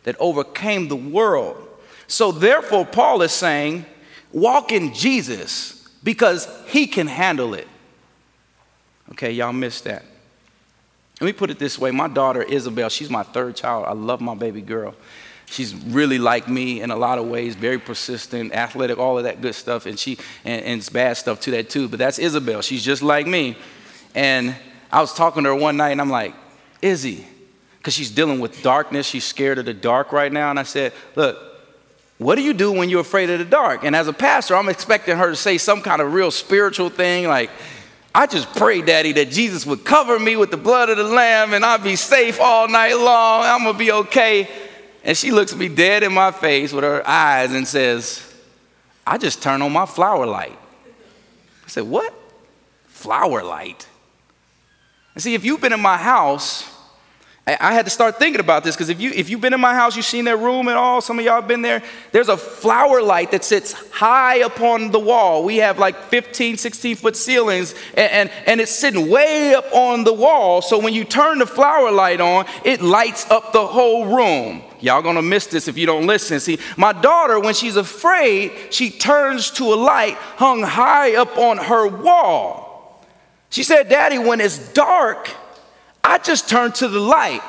that 0.03 0.17
overcame 0.19 0.89
the 0.89 0.97
world. 0.97 1.67
So 2.07 2.31
therefore, 2.31 2.85
Paul 2.85 3.21
is 3.21 3.31
saying, 3.31 3.85
walk 4.33 4.71
in 4.71 4.93
Jesus 4.93 5.87
because 6.03 6.47
he 6.67 6.87
can 6.87 7.07
handle 7.07 7.53
it. 7.53 7.67
Okay, 9.11 9.31
y'all 9.31 9.53
missed 9.53 9.85
that. 9.85 10.03
Let 11.21 11.27
me 11.27 11.33
put 11.33 11.49
it 11.49 11.59
this 11.59 11.79
way 11.79 11.91
my 11.91 12.07
daughter, 12.07 12.43
Isabel, 12.43 12.89
she's 12.89 13.09
my 13.09 13.23
third 13.23 13.55
child. 13.55 13.85
I 13.87 13.93
love 13.93 14.19
my 14.19 14.35
baby 14.35 14.61
girl. 14.61 14.95
She's 15.53 15.75
really 15.75 16.17
like 16.17 16.47
me 16.47 16.81
in 16.81 16.89
a 16.89 16.95
lot 16.95 17.19
of 17.19 17.27
ways, 17.27 17.53
very 17.53 17.77
persistent, 17.77 18.53
athletic, 18.53 18.97
all 18.97 19.19
of 19.19 19.25
that 19.25 19.39
good 19.39 19.53
stuff, 19.53 19.85
and 19.85 19.99
she 19.99 20.17
and, 20.43 20.65
and 20.65 20.79
it's 20.79 20.89
bad 20.89 21.15
stuff 21.15 21.39
to 21.41 21.51
that 21.51 21.69
too. 21.69 21.87
But 21.87 21.99
that's 21.99 22.17
Isabel. 22.17 22.63
She's 22.63 22.83
just 22.83 23.03
like 23.03 23.27
me. 23.27 23.55
And 24.15 24.55
I 24.91 24.99
was 24.99 25.13
talking 25.13 25.43
to 25.43 25.49
her 25.49 25.55
one 25.55 25.77
night, 25.77 25.91
and 25.91 26.01
I'm 26.01 26.09
like, 26.09 26.33
Izzy, 26.81 27.27
because 27.77 27.93
she's 27.93 28.09
dealing 28.09 28.39
with 28.39 28.63
darkness. 28.63 29.05
She's 29.05 29.25
scared 29.25 29.59
of 29.59 29.65
the 29.65 29.75
dark 29.75 30.11
right 30.11 30.31
now. 30.31 30.49
And 30.49 30.59
I 30.59 30.63
said, 30.63 30.91
Look, 31.15 31.37
what 32.17 32.35
do 32.35 32.41
you 32.41 32.53
do 32.53 32.71
when 32.71 32.89
you're 32.89 33.01
afraid 33.01 33.29
of 33.29 33.37
the 33.37 33.45
dark? 33.45 33.83
And 33.83 33.95
as 33.95 34.07
a 34.07 34.13
pastor, 34.13 34.55
I'm 34.55 34.69
expecting 34.69 35.17
her 35.17 35.29
to 35.29 35.35
say 35.35 35.59
some 35.59 35.83
kind 35.83 36.01
of 36.01 36.13
real 36.13 36.31
spiritual 36.31 36.89
thing 36.89 37.27
like, 37.27 37.51
I 38.15 38.27
just 38.27 38.53
pray, 38.55 38.81
Daddy, 38.81 39.11
that 39.13 39.31
Jesus 39.31 39.65
would 39.65 39.83
cover 39.83 40.19
me 40.19 40.35
with 40.35 40.51
the 40.51 40.57
blood 40.57 40.89
of 40.89 40.97
the 40.97 41.03
Lamb 41.03 41.53
and 41.53 41.65
I'll 41.65 41.79
be 41.79 41.95
safe 41.95 42.39
all 42.39 42.67
night 42.67 42.93
long. 42.93 43.43
I'm 43.43 43.63
going 43.63 43.73
to 43.73 43.79
be 43.79 43.91
okay. 43.91 44.47
And 45.03 45.17
she 45.17 45.31
looks 45.31 45.53
me 45.53 45.67
dead 45.67 46.03
in 46.03 46.13
my 46.13 46.31
face 46.31 46.71
with 46.71 46.83
her 46.83 47.05
eyes 47.07 47.53
and 47.53 47.67
says, 47.67 48.33
I 49.05 49.17
just 49.17 49.43
turn 49.43 49.61
on 49.61 49.71
my 49.71 49.85
flower 49.85 50.25
light. 50.25 50.57
I 51.65 51.67
said, 51.67 51.83
What? 51.83 52.13
Flower 52.87 53.43
light? 53.43 53.85
And 55.13 55.21
see, 55.21 55.33
if 55.33 55.43
you've 55.43 55.61
been 55.61 55.73
in 55.73 55.81
my 55.81 55.97
house, 55.97 56.72
I 57.45 57.73
had 57.73 57.83
to 57.83 57.91
start 57.91 58.19
thinking 58.19 58.39
about 58.39 58.63
this 58.63 58.73
because 58.73 58.87
if, 58.87 59.01
you, 59.01 59.11
if 59.11 59.29
you've 59.29 59.41
been 59.41 59.53
in 59.53 59.59
my 59.59 59.73
house, 59.73 59.97
you've 59.97 60.05
seen 60.05 60.23
that 60.25 60.37
room 60.37 60.69
at 60.69 60.77
all, 60.77 61.01
some 61.01 61.19
of 61.19 61.25
y'all 61.25 61.41
have 61.41 61.47
been 61.47 61.61
there. 61.61 61.83
There's 62.13 62.29
a 62.29 62.37
flower 62.37 63.01
light 63.01 63.31
that 63.31 63.43
sits 63.43 63.73
high 63.89 64.37
upon 64.37 64.91
the 64.91 64.99
wall. 64.99 65.43
We 65.43 65.57
have 65.57 65.77
like 65.77 66.03
15, 66.03 66.55
16 66.55 66.95
foot 66.95 67.17
ceilings, 67.17 67.75
and, 67.97 68.11
and, 68.11 68.31
and 68.45 68.61
it's 68.61 68.71
sitting 68.71 69.09
way 69.09 69.53
up 69.55 69.65
on 69.73 70.05
the 70.05 70.13
wall. 70.13 70.61
So 70.61 70.79
when 70.79 70.93
you 70.93 71.03
turn 71.03 71.39
the 71.39 71.45
flower 71.45 71.91
light 71.91 72.21
on, 72.21 72.45
it 72.63 72.81
lights 72.81 73.29
up 73.29 73.51
the 73.51 73.67
whole 73.67 74.05
room. 74.15 74.63
Y'all 74.79 75.01
gonna 75.01 75.21
miss 75.21 75.47
this 75.47 75.67
if 75.67 75.77
you 75.77 75.85
don't 75.85 76.07
listen. 76.07 76.39
See, 76.39 76.59
my 76.77 76.93
daughter, 76.93 77.41
when 77.41 77.55
she's 77.55 77.75
afraid, 77.75 78.53
she 78.69 78.89
turns 78.89 79.51
to 79.51 79.65
a 79.65 79.75
light 79.75 80.15
hung 80.37 80.61
high 80.61 81.17
up 81.17 81.37
on 81.37 81.57
her 81.57 81.87
wall. 81.87 83.03
She 83.49 83.63
said, 83.63 83.89
Daddy, 83.89 84.17
when 84.17 84.39
it's 84.39 84.57
dark, 84.71 85.29
I 86.13 86.19
just 86.19 86.47
turn 86.47 86.71
to 86.73 86.87
the 86.87 86.99
light. 86.99 87.41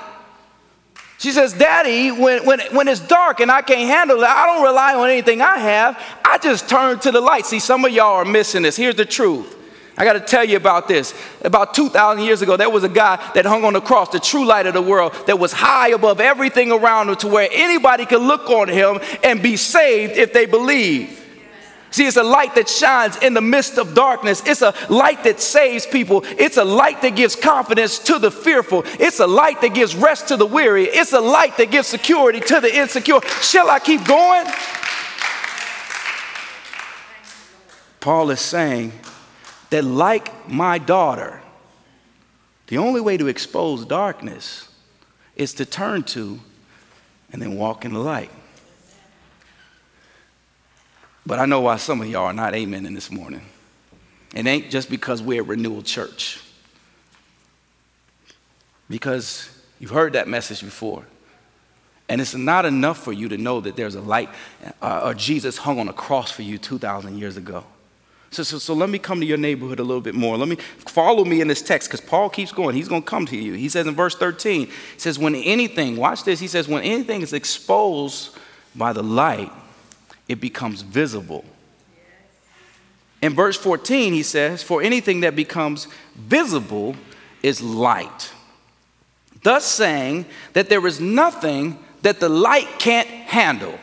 She 1.18 1.32
says, 1.32 1.52
Daddy, 1.52 2.10
when, 2.10 2.46
when, 2.46 2.60
when 2.74 2.88
it's 2.88 2.98
dark 2.98 3.40
and 3.40 3.50
I 3.50 3.60
can't 3.60 3.86
handle 3.90 4.22
it, 4.22 4.26
I 4.26 4.46
don't 4.46 4.64
rely 4.64 4.94
on 4.94 5.10
anything 5.10 5.42
I 5.42 5.58
have. 5.58 6.02
I 6.24 6.38
just 6.38 6.66
turn 6.66 6.98
to 7.00 7.12
the 7.12 7.20
light. 7.20 7.44
See, 7.44 7.58
some 7.58 7.84
of 7.84 7.92
y'all 7.92 8.14
are 8.14 8.24
missing 8.24 8.62
this. 8.62 8.74
Here's 8.74 8.94
the 8.94 9.04
truth. 9.04 9.54
I 9.98 10.04
got 10.04 10.14
to 10.14 10.20
tell 10.20 10.44
you 10.44 10.56
about 10.56 10.88
this. 10.88 11.12
About 11.42 11.74
2,000 11.74 12.24
years 12.24 12.40
ago, 12.40 12.56
there 12.56 12.70
was 12.70 12.84
a 12.84 12.88
guy 12.88 13.16
that 13.34 13.44
hung 13.44 13.64
on 13.64 13.74
the 13.74 13.82
cross, 13.82 14.08
the 14.08 14.18
true 14.18 14.46
light 14.46 14.64
of 14.64 14.72
the 14.72 14.80
world, 14.80 15.12
that 15.26 15.38
was 15.38 15.52
high 15.52 15.88
above 15.88 16.18
everything 16.18 16.72
around 16.72 17.10
him 17.10 17.16
to 17.16 17.28
where 17.28 17.50
anybody 17.52 18.06
could 18.06 18.22
look 18.22 18.48
on 18.48 18.68
him 18.68 18.98
and 19.22 19.42
be 19.42 19.58
saved 19.58 20.16
if 20.16 20.32
they 20.32 20.46
believe. 20.46 21.22
See, 21.94 22.06
it's 22.06 22.16
a 22.16 22.24
light 22.24 22.56
that 22.56 22.68
shines 22.68 23.16
in 23.18 23.34
the 23.34 23.40
midst 23.40 23.78
of 23.78 23.94
darkness. 23.94 24.42
It's 24.44 24.62
a 24.62 24.74
light 24.90 25.22
that 25.22 25.38
saves 25.38 25.86
people. 25.86 26.24
It's 26.24 26.56
a 26.56 26.64
light 26.64 27.02
that 27.02 27.14
gives 27.14 27.36
confidence 27.36 28.00
to 28.00 28.18
the 28.18 28.32
fearful. 28.32 28.82
It's 28.98 29.20
a 29.20 29.28
light 29.28 29.60
that 29.60 29.74
gives 29.74 29.94
rest 29.94 30.26
to 30.26 30.36
the 30.36 30.44
weary. 30.44 30.86
It's 30.86 31.12
a 31.12 31.20
light 31.20 31.56
that 31.58 31.70
gives 31.70 31.86
security 31.86 32.40
to 32.40 32.60
the 32.60 32.76
insecure. 32.76 33.20
Shall 33.42 33.70
I 33.70 33.78
keep 33.78 34.04
going? 34.04 34.44
Paul 38.00 38.28
is 38.30 38.40
saying 38.40 38.90
that, 39.70 39.84
like 39.84 40.48
my 40.48 40.78
daughter, 40.78 41.42
the 42.66 42.78
only 42.78 43.02
way 43.02 43.16
to 43.18 43.28
expose 43.28 43.84
darkness 43.84 44.68
is 45.36 45.54
to 45.54 45.64
turn 45.64 46.02
to 46.02 46.40
and 47.30 47.40
then 47.40 47.54
walk 47.54 47.84
in 47.84 47.92
the 47.92 48.00
light. 48.00 48.32
But 51.26 51.38
I 51.38 51.46
know 51.46 51.60
why 51.60 51.76
some 51.76 52.00
of 52.00 52.08
y'all 52.08 52.26
are 52.26 52.32
not 52.32 52.54
amen 52.54 52.86
in 52.86 52.94
this 52.94 53.10
morning. 53.10 53.42
It 54.34 54.46
ain't 54.46 54.70
just 54.70 54.90
because 54.90 55.22
we're 55.22 55.40
a 55.40 55.44
renewal 55.44 55.82
church. 55.82 56.40
Because 58.90 59.48
you've 59.78 59.90
heard 59.90 60.14
that 60.14 60.28
message 60.28 60.62
before. 60.62 61.04
And 62.08 62.20
it's 62.20 62.34
not 62.34 62.66
enough 62.66 62.98
for 62.98 63.12
you 63.12 63.28
to 63.30 63.38
know 63.38 63.60
that 63.60 63.76
there's 63.76 63.94
a 63.94 64.00
light 64.00 64.28
uh, 64.82 65.02
or 65.04 65.14
Jesus 65.14 65.56
hung 65.56 65.78
on 65.78 65.88
a 65.88 65.92
cross 65.92 66.30
for 66.30 66.42
you 66.42 66.58
2,000 66.58 67.18
years 67.18 67.36
ago. 67.36 67.64
So, 68.30 68.42
so, 68.42 68.58
so 68.58 68.74
let 68.74 68.90
me 68.90 68.98
come 68.98 69.20
to 69.20 69.26
your 69.26 69.38
neighborhood 69.38 69.78
a 69.78 69.84
little 69.84 70.00
bit 70.02 70.14
more. 70.14 70.36
Let 70.36 70.48
me 70.48 70.56
follow 70.78 71.24
me 71.24 71.40
in 71.40 71.48
this 71.48 71.62
text 71.62 71.88
because 71.88 72.00
Paul 72.00 72.28
keeps 72.28 72.50
going. 72.50 72.74
He's 72.74 72.88
going 72.88 73.02
to 73.02 73.08
come 73.08 73.26
to 73.26 73.36
you. 73.36 73.52
He 73.52 73.68
says 73.68 73.86
in 73.86 73.94
verse 73.94 74.16
13, 74.16 74.66
he 74.66 74.72
says, 74.98 75.18
When 75.18 75.36
anything, 75.36 75.96
watch 75.96 76.24
this, 76.24 76.40
he 76.40 76.48
says, 76.48 76.66
When 76.66 76.82
anything 76.82 77.22
is 77.22 77.32
exposed 77.32 78.36
by 78.74 78.92
the 78.92 79.04
light, 79.04 79.52
it 80.28 80.40
becomes 80.40 80.82
visible. 80.82 81.44
In 83.22 83.34
verse 83.34 83.56
14, 83.56 84.12
he 84.12 84.22
says, 84.22 84.62
For 84.62 84.82
anything 84.82 85.20
that 85.20 85.34
becomes 85.34 85.88
visible 86.14 86.94
is 87.42 87.62
light. 87.62 88.32
Thus 89.42 89.64
saying 89.64 90.26
that 90.54 90.68
there 90.68 90.86
is 90.86 91.00
nothing 91.00 91.78
that 92.02 92.20
the 92.20 92.28
light 92.28 92.78
can't 92.78 93.08
handle. 93.08 93.78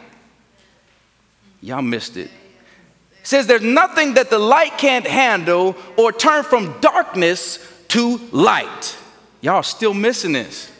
Y'all 1.62 1.82
missed 1.82 2.18
it. 2.18 2.32
Says 3.24 3.46
there's 3.46 3.62
nothing 3.62 4.16
that 4.16 4.30
the 4.30 4.40
light 4.40 4.78
can't 4.78 5.06
handle 5.06 5.76
or 5.98 6.12
turn 6.12 6.44
from 6.44 6.80
darkness 6.80 7.60
to 7.90 8.18
light. 8.32 8.98
Y'all 9.42 9.64
still 9.64 9.94
missing 9.94 10.34
this. 10.34 10.72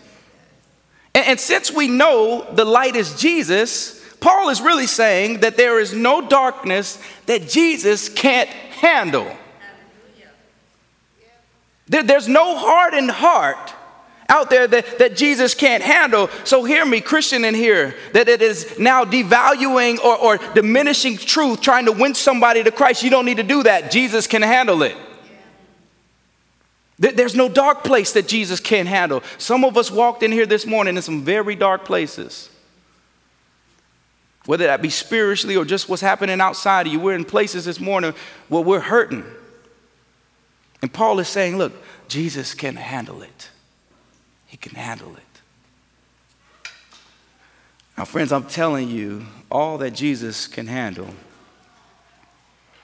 And, 1.14 1.26
and 1.28 1.40
since 1.40 1.72
we 1.72 1.88
know 1.88 2.48
the 2.54 2.66
light 2.66 2.96
is 2.96 3.20
Jesus, 3.20 4.01
Paul 4.22 4.50
is 4.50 4.62
really 4.62 4.86
saying 4.86 5.40
that 5.40 5.58
there 5.58 5.80
is 5.80 5.94
no 5.94 6.22
darkness 6.22 7.02
that 7.26 7.50
Jesus 7.50 8.08
can't 8.08 8.50
handle. 8.50 9.36
There, 11.88 12.04
there's 12.04 12.28
no 12.28 12.56
hardened 12.56 13.10
heart 13.10 13.74
out 14.30 14.52
there 14.52 14.68
that, 14.68 15.00
that 15.00 15.18
Jesus 15.18 15.56
can't 15.56 15.84
handle. 15.84 16.30
So 16.44 16.64
hear 16.64 16.86
me, 16.86 17.02
Christian 17.02 17.44
in 17.44 17.56
here, 17.56 17.96
that 18.14 18.30
it 18.30 18.44
is 18.44 18.78
now 18.78 19.04
devaluing 19.04 19.98
or, 19.98 20.16
or 20.16 20.38
diminishing 20.54 21.18
truth, 21.18 21.60
trying 21.60 21.86
to 21.86 21.92
win 21.92 22.14
somebody 22.14 22.64
to 22.64 22.72
Christ. 22.72 23.02
You 23.04 23.10
don't 23.10 23.26
need 23.26 23.38
to 23.38 23.44
do 23.44 23.64
that. 23.64 23.90
Jesus 23.90 24.28
can 24.28 24.44
handle 24.44 24.84
it. 24.84 24.96
There's 27.00 27.34
no 27.34 27.50
dark 27.50 27.84
place 27.84 28.14
that 28.14 28.28
Jesus 28.28 28.60
can't 28.60 28.88
handle. 28.88 29.24
Some 29.40 29.66
of 29.66 29.76
us 29.76 29.90
walked 29.90 30.22
in 30.22 30.32
here 30.32 30.46
this 30.46 30.68
morning 30.68 30.96
in 30.96 31.02
some 31.02 31.24
very 31.24 31.56
dark 31.56 31.86
places 31.86 32.51
whether 34.46 34.66
that 34.66 34.82
be 34.82 34.90
spiritually 34.90 35.56
or 35.56 35.66
just 35.66 35.88
what's 35.88 36.02
happening 36.02 36.42
outside 36.42 36.88
of 36.88 36.94
you. 36.94 37.00
We're 37.00 37.16
in 37.16 37.26
places 37.26 37.66
this 37.66 37.80
morning 37.80 38.14
where 38.50 38.64
we're 38.64 38.80
hurting. 38.80 39.24
And 40.82 40.92
Paul 40.92 41.20
is 41.20 41.28
saying, 41.28 41.58
look, 41.58 41.74
Jesus 42.08 42.54
can 42.54 42.76
handle 42.76 43.22
it. 43.22 43.50
He 44.48 44.58
can 44.58 44.74
handle 44.74 45.16
it. 45.16 45.24
Now, 47.98 48.06
friends, 48.06 48.32
I'm 48.32 48.46
telling 48.46 48.90
you 48.90 49.26
all 49.52 49.78
that 49.78 49.92
Jesus 49.92 50.48
can 50.48 50.66
handle 50.66 51.10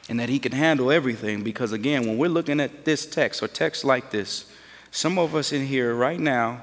and 0.09 0.19
that 0.19 0.29
he 0.29 0.37
can 0.37 0.51
handle 0.51 0.91
everything 0.91 1.43
because, 1.43 1.71
again, 1.71 2.05
when 2.05 2.17
we're 2.17 2.29
looking 2.29 2.59
at 2.59 2.85
this 2.85 3.05
text 3.05 3.41
or 3.41 3.47
text 3.47 3.83
like 3.83 4.11
this, 4.11 4.51
some 4.91 5.17
of 5.17 5.35
us 5.35 5.51
in 5.51 5.65
here 5.65 5.93
right 5.95 6.19
now 6.19 6.61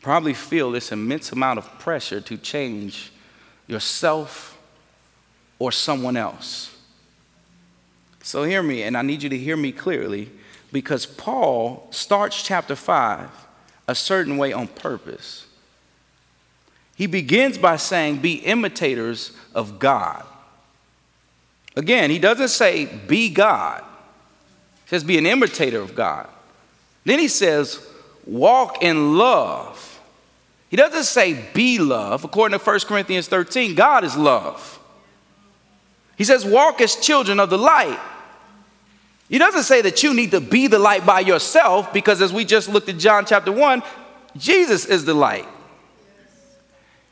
probably 0.00 0.32
feel 0.32 0.70
this 0.70 0.92
immense 0.92 1.32
amount 1.32 1.58
of 1.58 1.78
pressure 1.78 2.20
to 2.20 2.36
change 2.36 3.12
yourself, 3.66 4.58
or 5.58 5.70
someone 5.72 6.16
else. 6.16 6.76
So 8.22 8.44
hear 8.44 8.62
me, 8.62 8.82
and 8.82 8.96
I 8.96 9.02
need 9.02 9.22
you 9.22 9.28
to 9.28 9.38
hear 9.38 9.56
me 9.56 9.72
clearly 9.72 10.30
because 10.72 11.06
Paul 11.06 11.86
starts 11.90 12.42
chapter 12.42 12.74
5 12.74 13.28
a 13.88 13.94
certain 13.94 14.36
way 14.36 14.52
on 14.52 14.68
purpose. 14.68 15.46
He 16.94 17.06
begins 17.06 17.58
by 17.58 17.76
saying, 17.76 18.18
Be 18.18 18.34
imitators 18.34 19.32
of 19.54 19.78
God. 19.78 20.24
Again, 21.76 22.10
he 22.10 22.18
doesn't 22.18 22.48
say, 22.48 22.86
Be 22.86 23.28
God, 23.28 23.82
he 24.84 24.90
says, 24.90 25.04
Be 25.04 25.18
an 25.18 25.26
imitator 25.26 25.80
of 25.80 25.94
God. 25.94 26.28
Then 27.04 27.18
he 27.18 27.28
says, 27.28 27.84
Walk 28.24 28.82
in 28.82 29.16
love 29.18 29.91
he 30.72 30.76
doesn't 30.78 31.04
say 31.04 31.34
be 31.52 31.78
love. 31.78 32.24
According 32.24 32.58
to 32.58 32.64
1 32.64 32.80
Corinthians 32.88 33.28
13, 33.28 33.74
God 33.74 34.04
is 34.04 34.16
love. 34.16 34.80
He 36.16 36.24
says, 36.24 36.46
walk 36.46 36.80
as 36.80 36.96
children 36.96 37.38
of 37.40 37.50
the 37.50 37.58
light. 37.58 38.00
He 39.28 39.36
doesn't 39.36 39.64
say 39.64 39.82
that 39.82 40.02
you 40.02 40.14
need 40.14 40.30
to 40.30 40.40
be 40.40 40.68
the 40.68 40.78
light 40.78 41.04
by 41.04 41.20
yourself 41.20 41.92
because, 41.92 42.22
as 42.22 42.32
we 42.32 42.46
just 42.46 42.70
looked 42.70 42.88
at 42.88 42.96
John 42.96 43.26
chapter 43.26 43.52
1, 43.52 43.82
Jesus 44.34 44.86
is 44.86 45.04
the 45.04 45.12
light. 45.12 45.46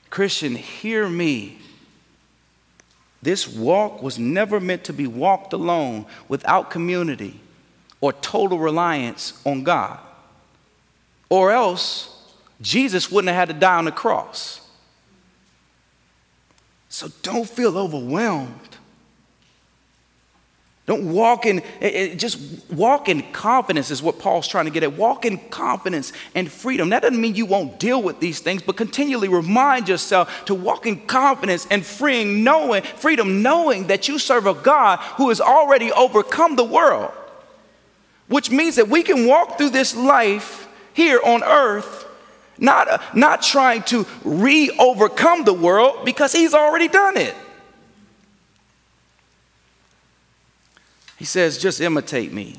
Christian, 0.08 0.54
hear 0.54 1.06
me. 1.06 1.58
This 3.20 3.46
walk 3.46 4.02
was 4.02 4.18
never 4.18 4.58
meant 4.58 4.84
to 4.84 4.94
be 4.94 5.06
walked 5.06 5.52
alone 5.52 6.06
without 6.28 6.70
community 6.70 7.38
or 8.00 8.14
total 8.14 8.58
reliance 8.58 9.38
on 9.44 9.64
God. 9.64 9.98
Or 11.28 11.52
else, 11.52 12.19
Jesus 12.60 13.10
wouldn't 13.10 13.28
have 13.28 13.48
had 13.48 13.54
to 13.54 13.60
die 13.60 13.76
on 13.76 13.86
the 13.86 13.92
cross. 13.92 14.60
So 16.88 17.08
don't 17.22 17.48
feel 17.48 17.78
overwhelmed. 17.78 18.70
Don't 20.86 21.12
walk 21.12 21.46
in, 21.46 21.60
eh, 21.80 21.88
eh, 21.88 22.14
just 22.16 22.36
walk 22.68 23.08
in 23.08 23.22
confidence, 23.32 23.92
is 23.92 24.02
what 24.02 24.18
Paul's 24.18 24.48
trying 24.48 24.64
to 24.64 24.72
get 24.72 24.82
at. 24.82 24.94
Walk 24.94 25.24
in 25.24 25.38
confidence 25.48 26.12
and 26.34 26.50
freedom. 26.50 26.90
That 26.90 27.02
doesn't 27.02 27.20
mean 27.20 27.36
you 27.36 27.46
won't 27.46 27.78
deal 27.78 28.02
with 28.02 28.18
these 28.18 28.40
things, 28.40 28.60
but 28.60 28.76
continually 28.76 29.28
remind 29.28 29.88
yourself 29.88 30.44
to 30.46 30.54
walk 30.54 30.86
in 30.86 31.06
confidence 31.06 31.64
and 31.70 31.86
freeing, 31.86 32.42
knowing, 32.42 32.82
freedom, 32.82 33.40
knowing 33.40 33.86
that 33.86 34.08
you 34.08 34.18
serve 34.18 34.48
a 34.48 34.54
God 34.54 34.98
who 35.16 35.28
has 35.28 35.40
already 35.40 35.92
overcome 35.92 36.56
the 36.56 36.64
world. 36.64 37.12
Which 38.26 38.50
means 38.50 38.74
that 38.74 38.88
we 38.88 39.04
can 39.04 39.26
walk 39.26 39.58
through 39.58 39.70
this 39.70 39.94
life 39.94 40.66
here 40.92 41.20
on 41.24 41.44
earth 41.44 42.09
not, 42.60 43.16
not 43.16 43.42
trying 43.42 43.82
to 43.84 44.06
re 44.22 44.70
overcome 44.78 45.44
the 45.44 45.54
world 45.54 46.04
because 46.04 46.32
he's 46.32 46.54
already 46.54 46.88
done 46.88 47.16
it. 47.16 47.34
He 51.16 51.24
says, 51.24 51.58
just 51.58 51.80
imitate 51.80 52.32
me, 52.32 52.56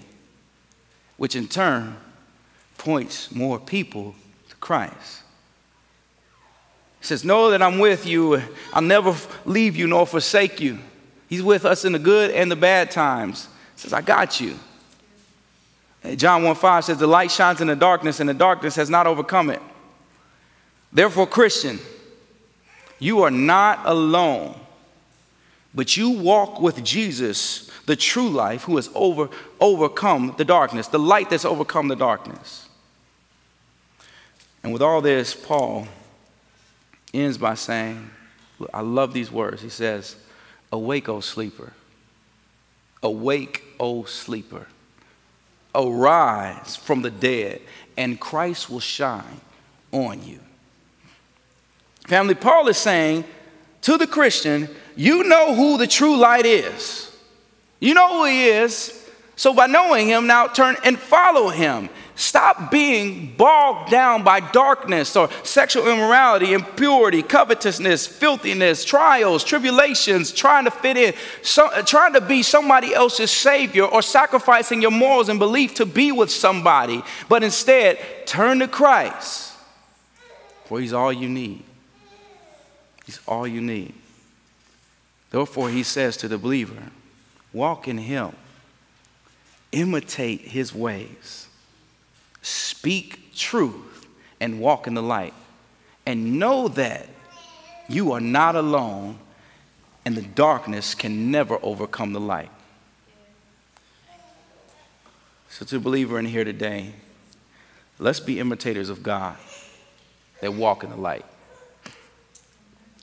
which 1.18 1.36
in 1.36 1.48
turn 1.48 1.96
points 2.78 3.32
more 3.34 3.60
people 3.60 4.16
to 4.50 4.56
Christ. 4.58 5.22
He 7.00 7.08
says, 7.08 7.26
Know 7.26 7.50
that 7.50 7.62
I'm 7.62 7.80
with 7.80 8.06
you. 8.06 8.42
I'll 8.74 8.82
never 8.84 9.16
leave 9.46 9.76
you 9.76 9.88
nor 9.88 10.06
forsake 10.06 10.60
you. 10.60 10.78
He's 11.28 11.42
with 11.42 11.66
us 11.66 11.86
in 11.86 11.94
the 11.94 12.00
good 12.00 12.30
and 12.32 12.52
the 12.52 12.56
bad 12.56 12.92
times. 12.92 13.46
He 13.76 13.82
says, 13.82 13.94
I 13.94 14.02
got 14.02 14.40
you. 14.40 14.56
John 16.16 16.44
1 16.44 16.56
5 16.56 16.86
says, 16.86 16.98
The 16.98 17.08
light 17.08 17.32
shines 17.32 17.62
in 17.62 17.68
the 17.68 17.76
darkness, 17.76 18.20
and 18.20 18.30
the 18.30 18.34
darkness 18.36 18.76
has 18.76 18.90
not 18.90 19.08
overcome 19.08 19.50
it. 19.50 19.62
Therefore, 20.94 21.28
Christian, 21.28 21.80
you 23.00 23.24
are 23.24 23.32
not 23.32 23.80
alone, 23.86 24.60
but 25.74 25.96
you 25.96 26.12
walk 26.12 26.60
with 26.60 26.84
Jesus, 26.84 27.70
the 27.86 27.96
true 27.96 28.30
life, 28.30 28.64
who 28.64 28.76
has 28.76 28.90
over, 28.94 29.30
overcome 29.60 30.36
the 30.38 30.46
darkness, 30.46 30.88
the 30.88 31.00
light 31.00 31.30
that's 31.30 31.46
overcome 31.46 31.88
the 31.88 31.96
darkness. 31.96 32.68
And 34.64 34.74
with 34.74 34.82
all 34.82 35.02
this, 35.02 35.34
Paul 35.34 35.88
ends 37.14 37.38
by 37.38 37.56
saying, 37.56 38.10
I 38.74 38.82
love 38.82 39.14
these 39.14 39.32
words. 39.32 39.62
He 39.62 39.70
says, 39.70 40.16
Awake, 40.72 41.10
O 41.10 41.20
sleeper. 41.20 41.74
Awake, 43.02 43.64
O 43.80 44.04
sleeper. 44.04 44.68
Arise 45.74 46.76
from 46.76 47.02
the 47.02 47.10
dead, 47.10 47.62
and 47.98 48.20
Christ 48.20 48.70
will 48.70 48.82
shine 48.82 49.42
on 49.92 50.24
you. 50.24 50.40
Family, 52.08 52.36
Paul 52.36 52.68
is 52.68 52.78
saying 52.78 53.24
to 53.82 53.98
the 53.98 54.08
Christian, 54.08 54.70
you 54.96 55.24
know 55.24 55.56
who 55.56 55.78
the 55.78 55.88
true 55.88 56.18
light 56.18 56.46
is. 56.46 57.16
You 57.80 57.94
know 57.94 58.20
who 58.20 58.26
he 58.26 58.48
is. 58.48 58.98
So 59.36 59.54
by 59.54 59.66
knowing 59.66 60.08
him, 60.08 60.28
now 60.28 60.48
turn 60.48 60.76
and 60.84 61.00
follow 61.00 61.50
him. 61.50 61.90
Stop 62.14 62.70
being 62.70 63.34
bogged 63.36 63.90
down 63.90 64.24
by 64.24 64.40
darkness 64.40 65.16
or 65.16 65.30
sexual 65.42 65.88
immorality, 65.88 66.54
impurity, 66.54 67.24
covetousness, 67.24 68.06
filthiness, 68.06 68.86
trials, 68.86 69.44
tribulations, 69.44 70.32
trying 70.32 70.66
to 70.66 70.72
fit 70.72 70.98
in, 70.98 71.16
so, 71.42 71.68
trying 71.82 72.14
to 72.14 72.22
be 72.22 72.44
somebody 72.44 72.94
else's 72.94 73.32
savior 73.32 73.86
or 73.86 74.04
sacrificing 74.04 74.84
your 74.84 74.92
morals 74.92 75.30
and 75.30 75.40
belief 75.40 75.74
to 75.76 75.88
be 75.88 76.12
with 76.12 76.30
somebody. 76.30 77.02
But 77.28 77.44
instead, 77.44 77.98
turn 78.28 78.60
to 78.60 78.68
Christ, 78.68 79.56
for 80.66 80.80
he's 80.80 80.94
all 80.94 81.12
you 81.12 81.30
need. 81.30 81.64
He's 83.06 83.20
all 83.28 83.48
you 83.48 83.62
need. 83.62 83.94
Therefore, 85.30 85.70
he 85.70 85.84
says 85.84 86.18
to 86.18 86.28
the 86.28 86.38
believer, 86.38 86.92
walk 87.54 87.88
in 87.88 87.98
him 87.98 88.34
imitate 89.72 90.42
his 90.42 90.74
ways, 90.74 91.48
speak 92.42 93.34
truth, 93.36 94.06
and 94.40 94.60
walk 94.60 94.88
in 94.88 94.94
the 94.94 95.04
light. 95.04 95.34
And 96.06 96.40
know 96.40 96.68
that 96.70 97.08
you 97.88 98.12
are 98.14 98.20
not 98.20 98.56
alone, 98.56 99.20
and 100.04 100.16
the 100.16 100.22
darkness 100.22 100.96
can 100.96 101.32
never 101.32 101.60
overcome 101.62 102.14
the 102.14 102.20
light. 102.20 102.50
So, 105.50 105.66
to 105.66 105.76
the 105.76 105.80
believer 105.80 106.18
in 106.18 106.26
here 106.26 106.44
today, 106.44 106.94
let's 108.00 108.20
be 108.20 108.40
imitators 108.40 108.90
of 108.90 109.04
God 109.04 109.38
that 110.40 110.54
walk 110.54 110.84
in 110.84 110.90
the 110.90 110.98
light. 110.98 111.26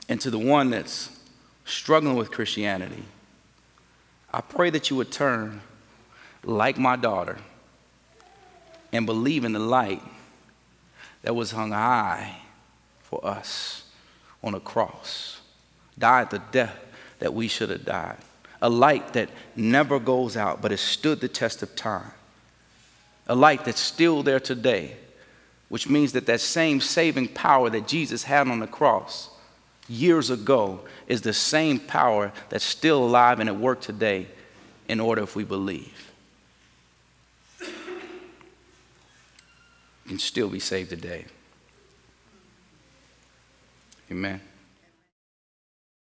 And 0.08 0.20
to 0.20 0.30
the 0.30 0.38
one 0.38 0.70
that's 0.70 1.10
struggling 1.64 2.16
with 2.16 2.30
Christianity, 2.30 3.04
I 4.32 4.40
pray 4.40 4.70
that 4.70 4.90
you 4.90 4.96
would 4.96 5.10
turn 5.10 5.60
like 6.44 6.78
my 6.78 6.96
daughter, 6.96 7.38
and 8.92 9.04
believe 9.04 9.44
in 9.44 9.52
the 9.52 9.58
light 9.58 10.02
that 11.22 11.34
was 11.34 11.50
hung 11.50 11.72
high 11.72 12.36
for 13.02 13.24
us 13.26 13.84
on 14.42 14.54
a 14.54 14.60
cross, 14.60 15.40
died 15.98 16.30
the 16.30 16.38
death 16.52 16.78
that 17.18 17.34
we 17.34 17.48
should 17.48 17.70
have 17.70 17.84
died, 17.84 18.18
a 18.62 18.68
light 18.70 19.12
that 19.12 19.28
never 19.56 19.98
goes 19.98 20.36
out 20.36 20.62
but 20.62 20.70
has 20.70 20.80
stood 20.80 21.20
the 21.20 21.28
test 21.28 21.62
of 21.62 21.74
time, 21.74 22.12
a 23.26 23.34
light 23.34 23.64
that's 23.64 23.80
still 23.80 24.22
there 24.22 24.40
today, 24.40 24.96
which 25.68 25.88
means 25.88 26.12
that 26.12 26.26
that 26.26 26.40
same 26.40 26.80
saving 26.80 27.28
power 27.28 27.68
that 27.68 27.86
Jesus 27.86 28.22
had 28.22 28.48
on 28.48 28.60
the 28.60 28.66
cross 28.66 29.30
years 29.88 30.30
ago 30.30 30.80
is 31.06 31.22
the 31.22 31.32
same 31.32 31.78
power 31.78 32.32
that's 32.48 32.64
still 32.64 33.04
alive 33.04 33.40
and 33.40 33.48
at 33.48 33.56
work 33.56 33.80
today 33.80 34.26
in 34.88 35.00
order 35.00 35.22
if 35.22 35.34
we 35.34 35.44
believe. 35.44 36.08
can 40.08 40.18
still 40.18 40.48
be 40.48 40.58
saved 40.58 40.90
today. 40.90 41.26
Amen. 44.10 44.40